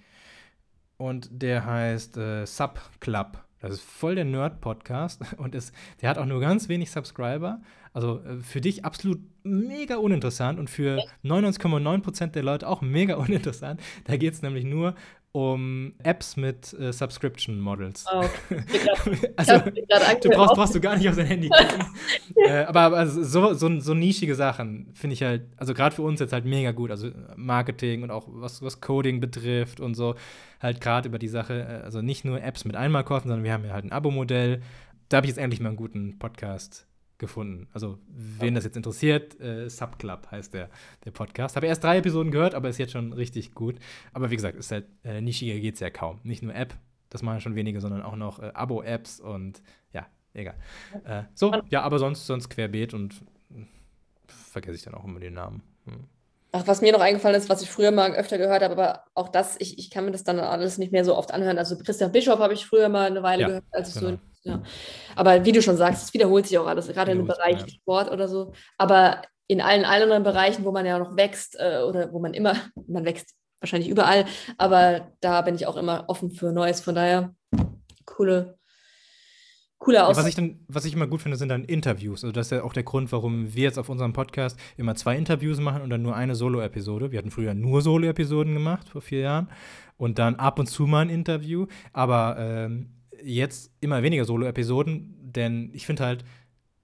[0.97, 3.45] Und der heißt äh, Sub Club.
[3.61, 7.61] Das ist voll der Nerd-Podcast und ist, der hat auch nur ganz wenig Subscriber.
[7.93, 13.81] Also äh, für dich absolut mega uninteressant und für 99,9% der Leute auch mega uninteressant.
[14.05, 14.95] Da geht es nämlich nur
[15.37, 18.07] um Apps mit äh, Subscription Models.
[18.11, 18.25] Oh,
[19.37, 21.85] also, du brauchst, brauchst du gar nicht auf dein Handy gucken.
[22.37, 26.21] äh, aber, aber so, so, so nischige Sachen finde ich halt, also gerade für uns
[26.21, 26.91] jetzt halt mega gut.
[26.91, 30.15] Also Marketing und auch was, was Coding betrifft und so.
[30.63, 33.67] Halt gerade über die Sache, äh, also nicht nur Apps mit Einmalkosten, sondern wir haben
[33.67, 34.63] ja halt ein Abo-Modell.
[35.11, 36.87] Da habe ich jetzt endlich mal einen guten Podcast
[37.19, 37.69] gefunden.
[37.73, 40.71] Also, wen das jetzt interessiert, äh, Subclub heißt der,
[41.05, 41.57] der Podcast.
[41.57, 43.77] Habe erst drei Episoden gehört, aber ist jetzt schon richtig gut.
[44.13, 46.21] Aber wie gesagt, ist halt, äh, nischiger geht es ja kaum.
[46.23, 46.75] Nicht nur App,
[47.11, 49.63] das machen schon wenige, sondern auch noch äh, Abo-Apps und
[49.93, 50.57] ja, egal.
[51.05, 53.15] Äh, so, ja, aber sonst, sonst querbeet und
[53.49, 53.67] hm,
[54.27, 55.63] vergesse ich dann auch immer den Namen.
[55.85, 56.05] Hm.
[56.53, 59.29] Ach, was mir noch eingefallen ist, was ich früher mal öfter gehört habe, aber auch
[59.29, 61.59] das, ich, ich kann mir das dann alles nicht mehr so oft anhören.
[61.59, 64.11] Also Christian Bischof habe ich früher mal eine Weile ja, gehört, als ich genau.
[64.13, 64.63] so ja.
[65.17, 67.69] Aber wie du schon sagst, es wiederholt sich auch alles, gerade im Bereich ja.
[67.69, 68.53] Sport oder so.
[68.79, 72.55] Aber in allen anderen Bereichen, wo man ja noch wächst äh, oder wo man immer,
[72.87, 74.27] man wächst wahrscheinlich überall,
[74.59, 76.81] aber da bin ich auch immer offen für Neues.
[76.81, 77.35] Von daher,
[78.05, 78.59] coole,
[79.79, 80.17] coole Aussage.
[80.17, 82.25] Ja, was, ich dann, was ich immer gut finde, sind dann Interviews.
[82.25, 85.17] Also das ist ja auch der Grund, warum wir jetzt auf unserem Podcast immer zwei
[85.17, 87.13] Interviews machen und dann nur eine Solo-Episode.
[87.13, 89.49] Wir hatten früher nur Solo-Episoden gemacht, vor vier Jahren.
[89.97, 91.67] Und dann ab und zu mal ein Interview.
[91.93, 92.91] Aber ähm,
[93.23, 96.25] jetzt immer weniger Solo-Episoden, denn ich finde halt,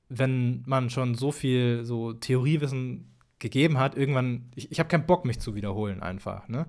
[0.08, 3.11] wenn man schon so viel so Theoriewissen
[3.42, 6.48] gegeben hat, irgendwann, ich, ich habe keinen Bock, mich zu wiederholen einfach.
[6.48, 6.66] Ne?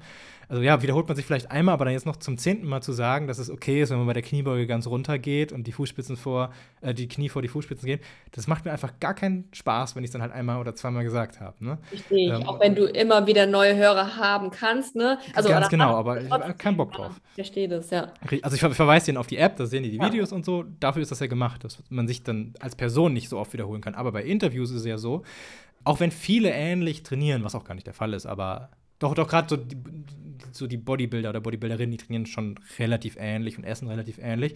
[0.49, 2.91] Also ja, wiederholt man sich vielleicht einmal, aber dann jetzt noch zum zehnten Mal zu
[2.91, 5.71] sagen, dass es okay ist, wenn man bei der Kniebeuge ganz runter geht und die
[5.71, 6.51] Fußspitzen vor,
[6.81, 7.99] äh, die Knie vor die Fußspitzen gehen,
[8.31, 11.03] das macht mir einfach gar keinen Spaß, wenn ich es dann halt einmal oder zweimal
[11.03, 11.63] gesagt habe.
[11.63, 11.77] Ne?
[11.91, 15.17] Ich, ähm, auch wenn du immer wieder neue Hörer haben kannst, ne?
[15.33, 17.13] Also, ganz genau, aber ich habe keinen Bock drauf.
[17.29, 18.11] Ich verstehe das, ja.
[18.41, 20.37] Also ich verweise denen auf die App, da sehen die die Videos ja.
[20.37, 23.39] und so, dafür ist das ja gemacht, dass man sich dann als Person nicht so
[23.39, 23.95] oft wiederholen kann.
[23.95, 25.23] Aber bei Interviews ist es ja so,
[25.83, 28.69] auch wenn viele ähnlich trainieren, was auch gar nicht der Fall ist, aber
[28.99, 29.77] doch, doch gerade so die,
[30.51, 34.55] so die Bodybuilder oder Bodybuilderinnen, die trainieren schon relativ ähnlich und essen relativ ähnlich.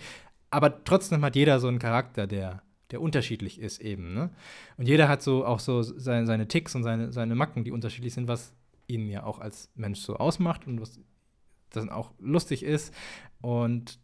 [0.50, 4.14] Aber trotzdem hat jeder so einen Charakter, der, der unterschiedlich ist eben.
[4.14, 4.30] Ne?
[4.78, 8.14] Und jeder hat so auch so seine, seine Ticks und seine, seine Macken, die unterschiedlich
[8.14, 8.54] sind, was
[8.88, 11.00] ihn ja auch als Mensch so ausmacht und was
[11.72, 12.94] dann auch lustig ist.
[13.42, 14.00] Und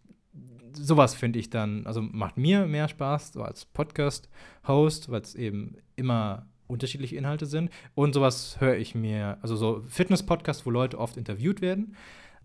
[0.73, 5.77] sowas finde ich dann, also macht mir mehr Spaß, so als Podcast-Host, weil es eben
[5.95, 7.71] immer unterschiedliche Inhalte sind.
[7.95, 11.95] Und sowas höre ich mir, also so Fitness-Podcasts, wo Leute oft interviewt werden,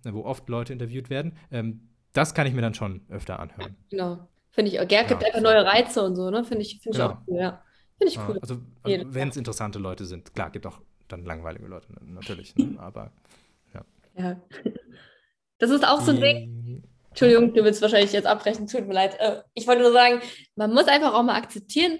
[0.05, 3.77] äh, wo oft Leute interviewt werden, ähm, das kann ich mir dann schon öfter anhören.
[3.91, 4.29] Genau.
[4.51, 4.89] Finde ich.
[4.89, 6.43] Gerd gibt ja, einfach neue Reize und so, ne?
[6.45, 7.11] Finde ich, find genau.
[7.11, 7.63] ich auch cool, ja.
[7.99, 8.39] Finde ich cool.
[8.41, 10.35] Also, also wenn es interessante Leute sind.
[10.35, 12.57] Klar, gibt auch dann langweilige Leute, natürlich.
[12.57, 12.77] Ne?
[12.79, 13.13] Aber
[13.75, 13.85] ja.
[14.17, 14.41] Ja.
[15.61, 16.85] Das ist auch so ein Ding.
[17.09, 19.19] Entschuldigung, du willst wahrscheinlich jetzt abbrechen, tut mir leid.
[19.19, 20.21] Äh, ich wollte nur sagen,
[20.55, 21.99] man muss einfach auch mal akzeptieren,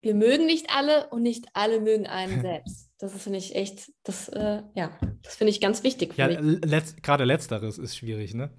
[0.00, 2.90] wir mögen nicht alle und nicht alle mögen einen selbst.
[2.98, 4.90] Das ist, finde ich, echt, das, äh, ja,
[5.22, 6.16] das finde ich ganz wichtig.
[6.16, 8.50] Ja, letzt, gerade letzteres ist schwierig, ne?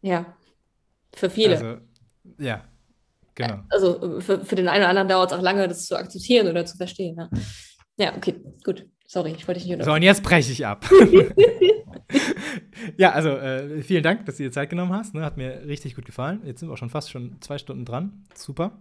[0.00, 0.36] Ja,
[1.14, 1.56] für viele.
[1.56, 1.76] Also,
[2.38, 2.64] ja,
[3.34, 3.60] genau.
[3.68, 6.64] Also für, für den einen oder anderen dauert es auch lange, das zu akzeptieren oder
[6.66, 7.16] zu verstehen.
[7.16, 7.30] Ja,
[7.96, 8.86] ja okay, gut.
[9.06, 10.88] Sorry, ich wollte dich nicht So, und jetzt breche ich ab.
[12.96, 15.14] ja, also äh, vielen Dank, dass du dir Zeit genommen hast.
[15.14, 15.22] Ne?
[15.22, 16.40] Hat mir richtig gut gefallen.
[16.44, 18.24] Jetzt sind wir auch schon fast schon zwei Stunden dran.
[18.34, 18.78] Super.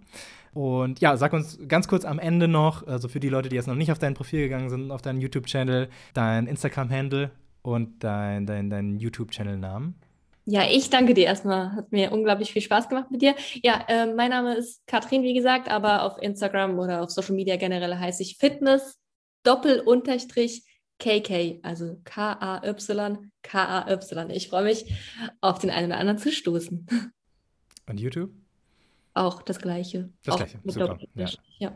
[0.54, 3.68] Und ja, sag uns ganz kurz am Ende noch, also für die Leute, die jetzt
[3.68, 7.32] noch nicht auf dein Profil gegangen sind, auf deinen YouTube-Channel, dein Instagram-Handle
[7.62, 9.96] und dein, dein, dein YouTube-Channel-Namen.
[10.46, 11.74] Ja, ich danke dir erstmal.
[11.74, 13.36] Hat mir unglaublich viel Spaß gemacht mit dir.
[13.62, 17.56] Ja, äh, mein Name ist Katrin, wie gesagt, aber auf Instagram oder auf Social Media
[17.56, 18.98] generell heiße ich Fitness
[19.44, 20.64] Doppel-Unterstrich
[21.00, 24.30] KK, also K-A-Y, K-A-Y.
[24.32, 24.86] Ich freue mich,
[25.42, 26.88] auf den einen oder anderen zu stoßen.
[27.88, 28.32] Und YouTube?
[29.14, 30.10] Auch das Gleiche.
[30.24, 31.00] Das Gleiche, super.
[31.16, 31.30] Ja.
[31.58, 31.72] Ja.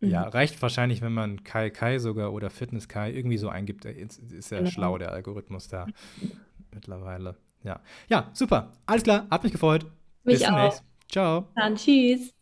[0.00, 0.10] Mhm.
[0.10, 0.22] ja.
[0.28, 3.84] reicht wahrscheinlich, wenn man Kai Kai sogar oder Fitness Kai irgendwie so eingibt.
[3.86, 4.70] Ist, ist ja genau.
[4.70, 5.86] schlau, der Algorithmus da
[6.74, 7.36] mittlerweile.
[7.62, 7.80] Ja.
[8.08, 8.72] ja, super.
[8.84, 9.86] Alles klar, hat mich gefreut.
[10.22, 10.84] Mich Bis demnächst.
[11.08, 11.48] Ciao.
[11.54, 12.32] Dann tschüss.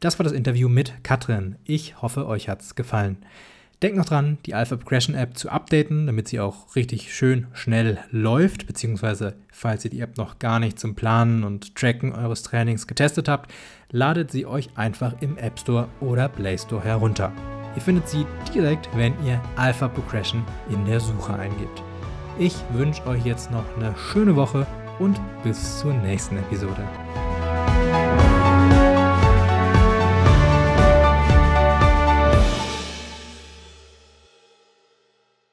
[0.00, 1.56] Das war das Interview mit Katrin.
[1.64, 3.24] Ich hoffe, euch hat es gefallen.
[3.82, 7.98] Denkt noch dran, die Alpha Progression App zu updaten, damit sie auch richtig schön schnell
[8.10, 12.86] läuft, beziehungsweise falls ihr die App noch gar nicht zum Planen und Tracken eures Trainings
[12.86, 13.52] getestet habt,
[13.90, 17.32] ladet sie euch einfach im App Store oder Play Store herunter.
[17.76, 21.82] Ihr findet sie direkt, wenn ihr Alpha Progression in der Suche eingibt.
[22.38, 24.66] Ich wünsche euch jetzt noch eine schöne Woche
[24.98, 26.84] und bis zur nächsten Episode.